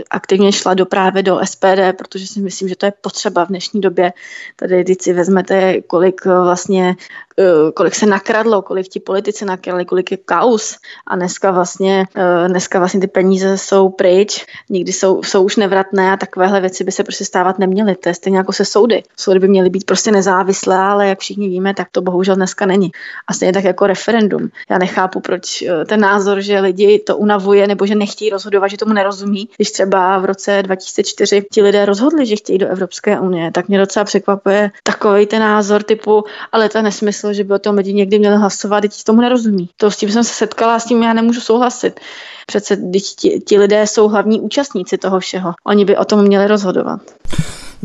[0.10, 3.82] aktivně šla do právě do SPD, protože si myslím, že to je potřeba v dnešní
[3.82, 4.14] době.
[4.56, 6.96] Tady, když si vezmete, kolik vlastně
[7.40, 10.78] Eh, kolik se nakradlo, kolik ti politici nakradli, kolik je kaus
[11.08, 16.12] a dneska vlastně, eh, dneska vlastně ty peníze jsou pryč, nikdy jsou, jsou už nevratné
[16.12, 17.96] a takovéhle věci by se prostě stávat neměly.
[17.96, 19.04] To je stejně jako se soudy.
[19.18, 22.92] Soudy by měly být prostě nezávislé, ale jak všichni víme, tak to bohužel dneska není.
[23.28, 24.50] A stejně tak jako referendum.
[24.70, 28.78] Já nechápu, proč eh, ten názor, že lidi to unavuje nebo že nechtějí rozhodovat, že
[28.78, 29.50] tomu nerozumí.
[29.56, 33.78] Když třeba v roce 2004 ti lidé rozhodli, že chtějí do Evropské unie, tak mě
[33.78, 37.76] docela překvapuje takový ten názor typu, ale to je nesmysl smysl, že by o tom
[37.76, 39.70] lidi někdy měli hlasovat, teď tomu nerozumí.
[39.78, 42.00] To s tím jsem se setkala, s tím já nemůžu souhlasit.
[42.46, 42.78] Přece
[43.16, 45.54] ti, ti lidé jsou hlavní účastníci toho všeho.
[45.66, 47.02] Oni by o tom měli rozhodovat.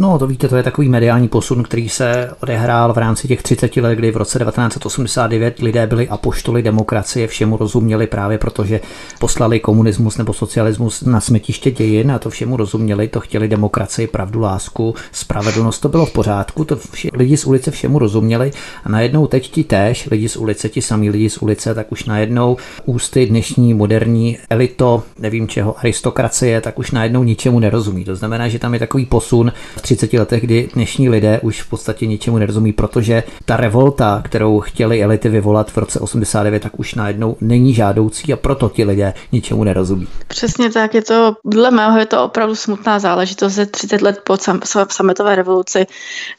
[0.00, 3.76] No, to víte, to je takový mediální posun, který se odehrál v rámci těch 30
[3.76, 8.80] let, kdy v roce 1989 lidé byli apoštoly demokracie, všemu rozuměli právě protože
[9.18, 14.40] poslali komunismus nebo socialismus na smetiště dějin a to všemu rozuměli, to chtěli demokracii, pravdu,
[14.40, 18.50] lásku, spravedlnost, to bylo v pořádku, to vše, lidi z ulice všemu rozuměli
[18.84, 22.04] a najednou teď ti též, lidi z ulice, ti samí lidi z ulice, tak už
[22.04, 28.04] najednou ústy dnešní moderní elito, nevím čeho, aristokracie, tak už najednou ničemu nerozumí.
[28.04, 31.70] To znamená, že tam je takový posun v 30 letech, kdy dnešní lidé už v
[31.70, 36.94] podstatě ničemu nerozumí, protože ta revolta, kterou chtěli elity vyvolat v roce 89, tak už
[36.94, 40.08] najednou není žádoucí a proto ti lidé ničemu nerozumí.
[40.28, 44.36] Přesně tak, je to, dle mého je to opravdu smutná záležitost, že 30 let po
[44.36, 45.86] sam, sametové revoluci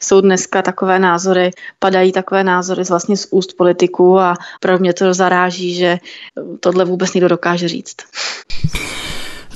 [0.00, 5.14] jsou dneska takové názory, padají takové názory vlastně z úst politiků a pro mě to
[5.14, 5.98] zaráží, že
[6.60, 7.96] tohle vůbec někdo dokáže říct.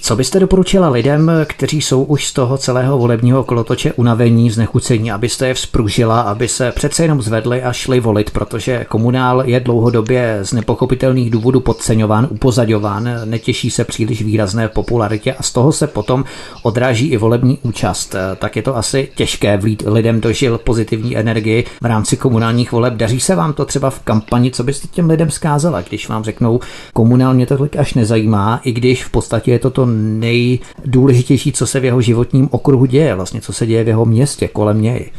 [0.06, 5.48] Co byste doporučila lidem, kteří jsou už z toho celého volebního kolotoče unavení, znechucení, abyste
[5.48, 10.52] je vzpružila, aby se přece jenom zvedli a šli volit, protože komunál je dlouhodobě z
[10.52, 16.24] nepochopitelných důvodů podceňován, upozaďován, netěší se příliš výrazné popularitě a z toho se potom
[16.62, 18.16] odráží i volební účast.
[18.38, 22.94] Tak je to asi těžké vlít lidem dožil pozitivní energii v rámci komunálních voleb.
[22.94, 26.60] Daří se vám to třeba v kampani, co byste těm lidem zkázala, když vám řeknou,
[26.92, 31.66] komunál mě to tolik až nezajímá, i když v podstatě je to to nejdůležitější, co
[31.66, 35.10] se v jeho životním okruhu děje, vlastně co se děje v jeho městě kolem něj.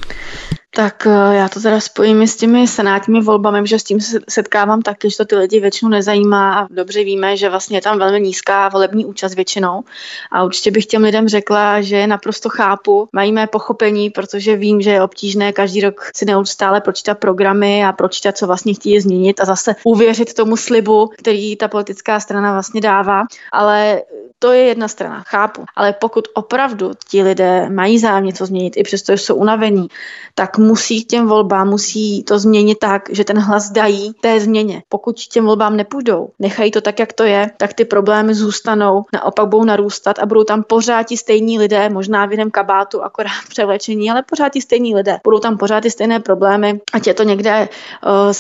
[0.77, 4.81] Tak eh, já to teda spojím s těmi senátními volbami, že s tím se setkávám
[4.81, 8.21] taky, že to ty lidi většinou nezajímá a dobře víme, že vlastně je tam velmi
[8.21, 9.83] nízká volební účast většinou.
[10.31, 14.91] A určitě bych těm lidem řekla, že naprosto chápu, mají mé pochopení, protože vím, že
[14.91, 19.45] je obtížné každý rok si neustále pročítat programy a pročítat, co vlastně chtějí změnit a
[19.45, 23.23] zase uvěřit tomu slibu, který ta politická strana vlastně dává.
[23.51, 24.01] Ale
[24.39, 25.65] to je jedna strana, chápu.
[25.75, 29.87] Ale pokud opravdu ti lidé mají zájem něco změnit, i přesto, že jsou unavení,
[30.35, 34.83] tak musí k těm volbám, musí to změnit tak, že ten hlas dají té změně.
[34.89, 39.47] Pokud těm volbám nepůjdou, nechají to tak, jak to je, tak ty problémy zůstanou, naopak
[39.47, 44.11] budou narůstat a budou tam pořád ti stejní lidé, možná v jiném kabátu, akorát převlečení,
[44.11, 45.19] ale pořád ti stejní lidé.
[45.23, 47.69] Budou tam pořád ty stejné problémy, ať je to někde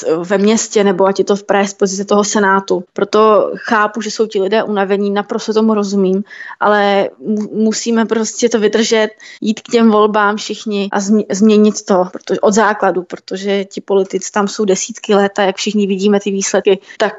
[0.09, 2.83] uh, ve městě nebo ať je to v z pozice toho senátu.
[2.93, 6.23] Proto chápu, že jsou ti lidé unavení, naprosto tomu rozumím,
[6.59, 7.09] ale
[7.51, 9.09] musíme prostě to vydržet,
[9.41, 10.99] jít k těm volbám všichni a
[11.31, 15.87] změnit to, protože, od základu, protože ti politici tam jsou desítky let a jak všichni
[15.87, 17.13] vidíme ty výsledky, tak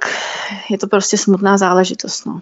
[0.70, 2.27] je to prostě smutná záležitost.
[2.27, 2.41] No.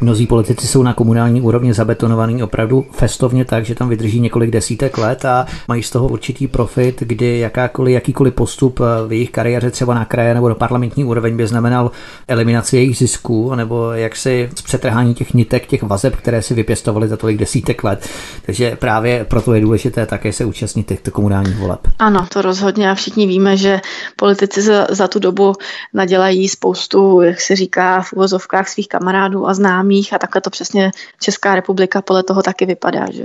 [0.00, 4.98] Mnozí politici jsou na komunální úrovni zabetonovaní opravdu festovně tak, že tam vydrží několik desítek
[4.98, 9.94] let a mají z toho určitý profit, kdy jakákoliv, jakýkoliv postup v jejich kariéře třeba
[9.94, 11.90] na kraje nebo do parlamentní úroveň by znamenal
[12.28, 17.38] eliminaci jejich zisků nebo jaksi přetrhání těch nitek, těch vazeb, které si vypěstovali za tolik
[17.38, 18.08] desítek let.
[18.46, 21.80] Takže právě proto je důležité také se účastnit těchto komunálních voleb.
[21.98, 23.80] Ano, to rozhodně a všichni víme, že
[24.16, 25.52] politici za, za tu dobu
[25.94, 30.90] nadělají spoustu, jak se říká, v uvozovkách svých kamarádů a známých a takhle to přesně
[31.20, 33.06] Česká republika podle toho taky vypadá.
[33.12, 33.24] Že?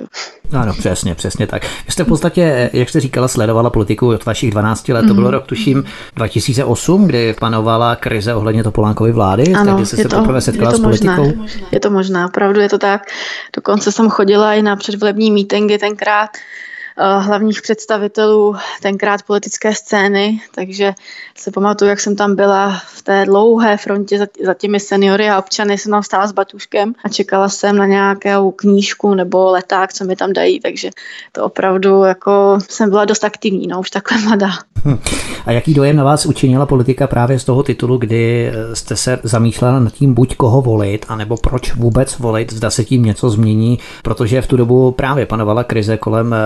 [0.58, 1.64] Ano, přesně, přesně tak.
[1.64, 5.08] Vy jste v podstatě, jak jste říkala, sledovala politiku od vašich 12 let, mm-hmm.
[5.08, 5.34] to bylo mhm.
[5.34, 5.84] rok tuším
[6.16, 10.80] 2008, kdy panovala krize ohledně Topolánkovy vlády, ano, takže jste se to, poprvé setkala s
[10.80, 11.36] politikou.
[11.36, 13.02] Možná, je to možná, opravdu je to tak.
[13.56, 16.30] Dokonce jsem chodila i na předvolební mítingy tenkrát
[17.20, 20.94] hlavních představitelů tenkrát politické scény, takže
[21.38, 25.78] se pamatuju, jak jsem tam byla v té dlouhé frontě za, těmi seniory a občany,
[25.78, 30.16] jsem tam stála s batuškem a čekala jsem na nějakou knížku nebo leták, co mi
[30.16, 30.90] tam dají, takže
[31.32, 34.50] to opravdu jako jsem byla dost aktivní, no už takhle mladá.
[35.46, 39.80] A jaký dojem na vás učinila politika právě z toho titulu, kdy jste se zamýšlela
[39.80, 44.42] nad tím, buď koho volit, anebo proč vůbec volit, zda se tím něco změní, protože
[44.42, 46.38] v tu dobu právě panovala krize kolem eh,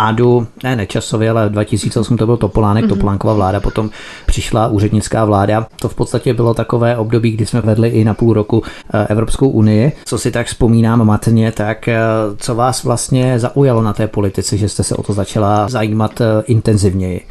[0.00, 2.88] pádu, ne nečasově, ale 2008 to byl Topolánek, mm-hmm.
[2.88, 3.90] Topolánkova vláda, potom
[4.26, 5.66] přišla úřednická vláda.
[5.80, 8.62] To v podstatě bylo takové období, kdy jsme vedli i na půl roku
[8.94, 9.92] eh, Evropskou unii.
[10.04, 12.00] Co si tak vzpomínám matně, tak eh,
[12.36, 17.26] co vás vlastně zaujalo na té politice, že jste se o to začala zajímat intenzivněji?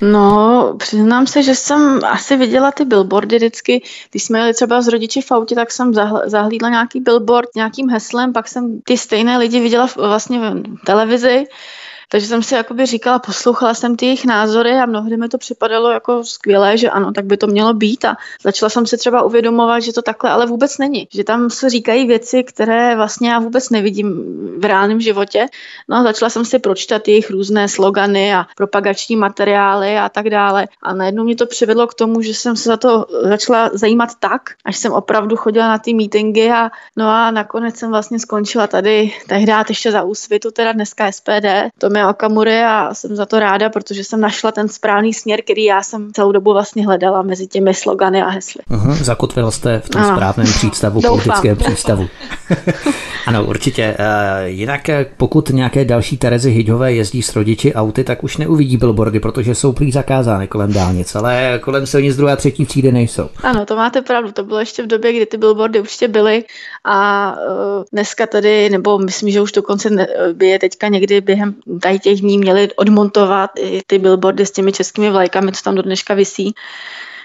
[0.00, 4.88] No, přiznám se, že jsem asi viděla ty billboardy vždycky, když jsme jeli třeba s
[4.88, 5.92] rodiči v autě, tak jsem
[6.26, 11.46] zahlídla nějaký billboard nějakým heslem, pak jsem ty stejné lidi viděla vlastně v televizi
[12.12, 15.90] takže jsem si jakoby říkala, poslouchala jsem ty jejich názory a mnohdy mi to připadalo
[15.90, 19.80] jako skvělé, že ano, tak by to mělo být a začala jsem si třeba uvědomovat,
[19.80, 21.08] že to takhle ale vůbec není.
[21.12, 24.24] Že tam se říkají věci, které vlastně já vůbec nevidím
[24.58, 25.46] v reálném životě.
[25.88, 30.66] No a začala jsem si pročítat jejich různé slogany a propagační materiály a tak dále.
[30.82, 34.42] A najednou mě to přivedlo k tomu, že jsem se za to začala zajímat tak,
[34.64, 39.12] až jsem opravdu chodila na ty meetingy a no a nakonec jsem vlastně skončila tady
[39.28, 41.70] tehdy ještě za úsvitu, teda dneska SPD.
[41.78, 45.42] To mi Tomia Okamury a jsem za to ráda, protože jsem našla ten správný směr,
[45.44, 48.62] který já jsem celou dobu vlastně hledala mezi těmi slogany a hesly.
[48.70, 50.16] Uh-huh, zakotvil jste v tom ano.
[50.16, 51.18] správném přístavu, Doufám.
[51.18, 52.08] politickém přístavu.
[53.26, 53.96] ano, určitě.
[53.98, 58.76] Uh, jinak eh, pokud nějaké další Terezy Hydhové jezdí s rodiči auty, tak už neuvidí
[58.76, 63.28] billboardy, protože jsou prý zakázány kolem dálnic, ale kolem silnic druhé a třetí třídy nejsou.
[63.42, 64.32] Ano, to máte pravdu.
[64.32, 66.44] To bylo ještě v době, kdy ty billboardy určitě byly
[66.84, 69.90] a uh, dneska tady, nebo myslím, že už dokonce
[70.32, 71.54] by je teďka někdy během
[71.90, 75.82] tady těch dní měli odmontovat i ty billboardy s těmi českými vlajkami, co tam do
[75.82, 76.54] dneška visí.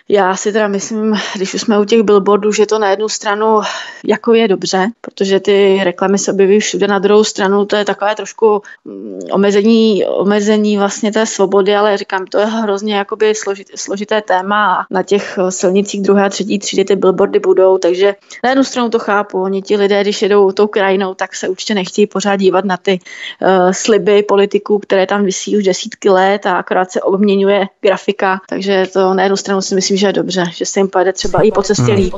[0.09, 3.61] Já si teda myslím, když už jsme u těch billboardů, že to na jednu stranu
[4.05, 8.15] jako je dobře, protože ty reklamy se objeví všude, na druhou stranu to je takové
[8.15, 14.21] trošku mm, omezení, omezení vlastně té svobody, ale říkám, to je hrozně jakoby složité, složité
[14.21, 18.63] téma a na těch silnicích druhé a třetí třídy ty billboardy budou, takže na jednu
[18.63, 22.35] stranu to chápu, oni ti lidé, když jedou tou krajinou, tak se určitě nechtějí pořád
[22.35, 22.99] dívat na ty
[23.41, 28.87] uh, sliby politiků, které tam vysí už desítky let a akorát se obměňuje grafika, takže
[28.93, 31.41] to na jednu stranu si myslím, myslím, že je dobře, že se jim pojede třeba
[31.41, 31.95] i po cestě hmm.
[31.95, 32.13] líp.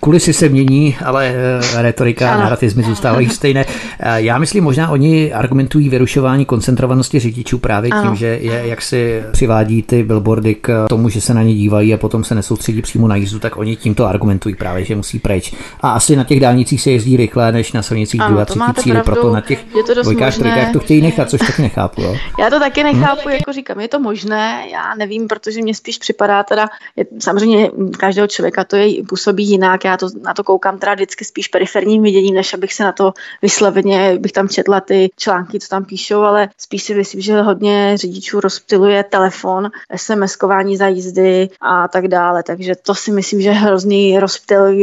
[0.00, 1.34] Kulisy se mění, ale
[1.76, 3.64] eh, retorika a narratizmy zůstávají stejné.
[4.00, 8.02] Eh, já myslím, možná oni argumentují vyrušování koncentrovanosti řidičů právě ano.
[8.02, 11.94] tím, že je, jak si přivádí ty billboardy k tomu, že se na ně dívají
[11.94, 15.54] a potom se nesoustředí přímo na jízdu, tak oni tímto argumentují právě, že musí pryč.
[15.80, 19.00] A asi na těch dálnicích se jezdí rychle než na silnicích druhé a třetí třídy,
[19.04, 19.64] proto na těch
[20.02, 22.02] dvojkách, trojkách to chtějí nechat, což taky nechápu.
[22.02, 22.16] Jo?
[22.38, 23.32] Já to taky nechápu, hmm.
[23.32, 28.28] jako říkám, je to možné, já nevím, protože mě spíš připadá teda je, samozřejmě každého
[28.28, 32.34] člověka to je, působí jinak, já to, na to koukám teda vždycky spíš periferním viděním,
[32.34, 33.12] než abych se na to
[33.42, 37.92] vysloveně, bych tam četla ty články, co tam píšou, ale spíš si myslím, že hodně
[37.94, 43.54] řidičů rozptiluje telefon, SMS-kování za jízdy a tak dále, takže to si myslím, že je
[43.54, 44.76] hrozný rozptyl,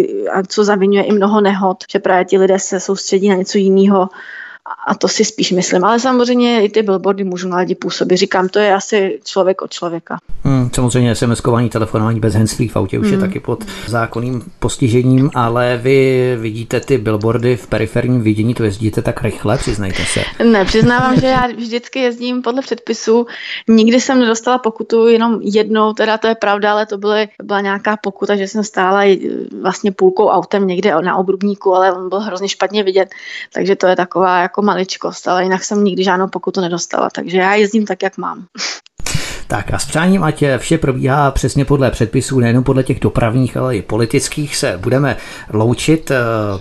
[0.47, 4.09] co zavinuje i mnoho nehod, že právě ti lidé se soustředí na něco jiného
[4.87, 5.83] a to si spíš myslím.
[5.83, 8.17] Ale samozřejmě i ty billboardy můžou na lidi působit.
[8.17, 10.17] Říkám, to je asi člověk od člověka.
[10.43, 13.15] Hmm, samozřejmě SMS-kování, telefonování bez handsfree v autě už hmm.
[13.15, 19.01] je taky pod zákonným postižením, ale vy vidíte ty billboardy v periferním vidění, to jezdíte
[19.01, 20.43] tak rychle, přiznejte se.
[20.43, 23.27] Ne, přiznávám, že já vždycky jezdím podle předpisů.
[23.67, 27.97] Nikdy jsem nedostala pokutu jenom jednou, teda to je pravda, ale to byly, byla nějaká
[27.97, 29.03] pokuta, že jsem stála
[29.61, 33.09] vlastně půlkou autem někde na obrubníku, ale on byl hrozně špatně vidět,
[33.53, 37.55] takže to je taková jako maličkost, ale jinak jsem nikdy žádnou pokutu nedostala, takže já
[37.55, 38.45] jezdím tak, jak mám.
[39.53, 43.77] Tak a s přáním, ať vše probíhá přesně podle předpisů, nejenom podle těch dopravních, ale
[43.77, 45.17] i politických, se budeme
[45.49, 46.11] loučit.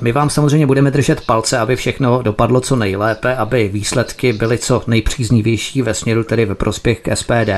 [0.00, 4.82] My vám samozřejmě budeme držet palce, aby všechno dopadlo co nejlépe, aby výsledky byly co
[4.86, 7.50] nejpříznivější ve směru tedy ve prospěch k SPD.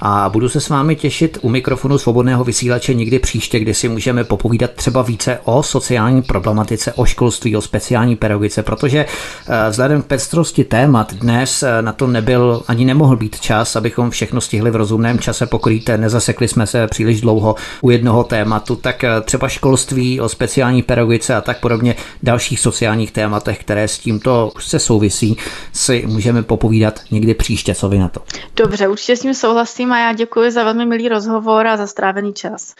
[0.00, 4.24] A budu se s vámi těšit u mikrofonu svobodného vysílače někdy příště, kdy si můžeme
[4.24, 9.06] popovídat třeba více o sociální problematice, o školství, o speciální pedagogice, protože
[9.48, 14.10] eh, vzhledem k pestrosti témat dnes eh, na to nebyl ani nemohl být čas, abychom
[14.10, 19.04] všechno stihli v rozumném čase pokrýt, nezasekli jsme se příliš dlouho u jednoho tématu, tak
[19.04, 24.52] eh, třeba školství, o speciální pedagogice a tak podobně dalších sociálních tématech, které s tímto
[24.56, 25.36] už se souvisí,
[25.72, 28.20] si můžeme popovídat někdy příště, co vy na to.
[28.56, 32.32] Dobře, určitě s tím souhlasím a já děkuji za velmi milý rozhovor a za strávený
[32.32, 32.74] čas.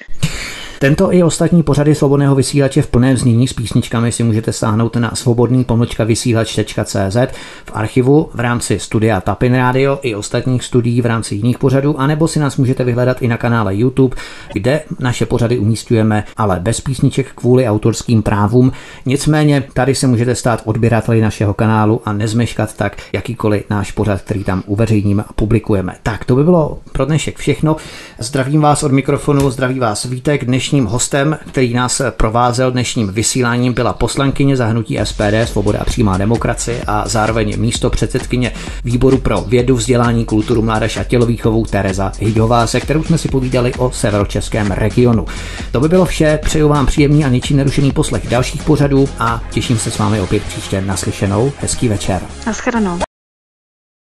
[0.83, 5.15] Tento i ostatní pořady svobodného vysílače v plném znění s písničkami si můžete stáhnout na
[5.15, 7.17] svobodný pomlčka vysílač.cz
[7.65, 12.29] v archivu v rámci studia Tapin Radio i ostatních studií v rámci jiných pořadů, anebo
[12.29, 14.17] si nás můžete vyhledat i na kanále YouTube,
[14.53, 18.73] kde naše pořady umístujeme, ale bez písniček kvůli autorským právům.
[19.07, 24.45] Nicméně tady se můžete stát odběrateli našeho kanálu a nezmeškat tak jakýkoliv náš pořad, který
[24.45, 25.95] tam uveřejníme a publikujeme.
[26.03, 27.77] Tak to by bylo pro dnešek všechno.
[28.19, 30.45] Zdravím vás od mikrofonu, zdraví vás Vítek.
[30.45, 36.83] Dnešním hostem, který nás provázel dnešním vysíláním, byla poslankyně zahnutí SPD, Svoboda a přímá demokracie
[36.87, 38.53] a zároveň místo předsedkyně
[38.85, 43.75] výboru pro vědu, vzdělání, kulturu, mládež a tělovýchovu Tereza Hyďová, se kterou jsme si povídali
[43.75, 45.27] o severočeském regionu.
[45.73, 49.79] To by bylo vše, přeju vám příjemný a ničím nerušený poslech dalších pořadů a těším
[49.79, 51.53] se s vámi opět příště naslyšenou.
[51.61, 52.23] Hezký večer.
[52.47, 53.12] Naschledanou.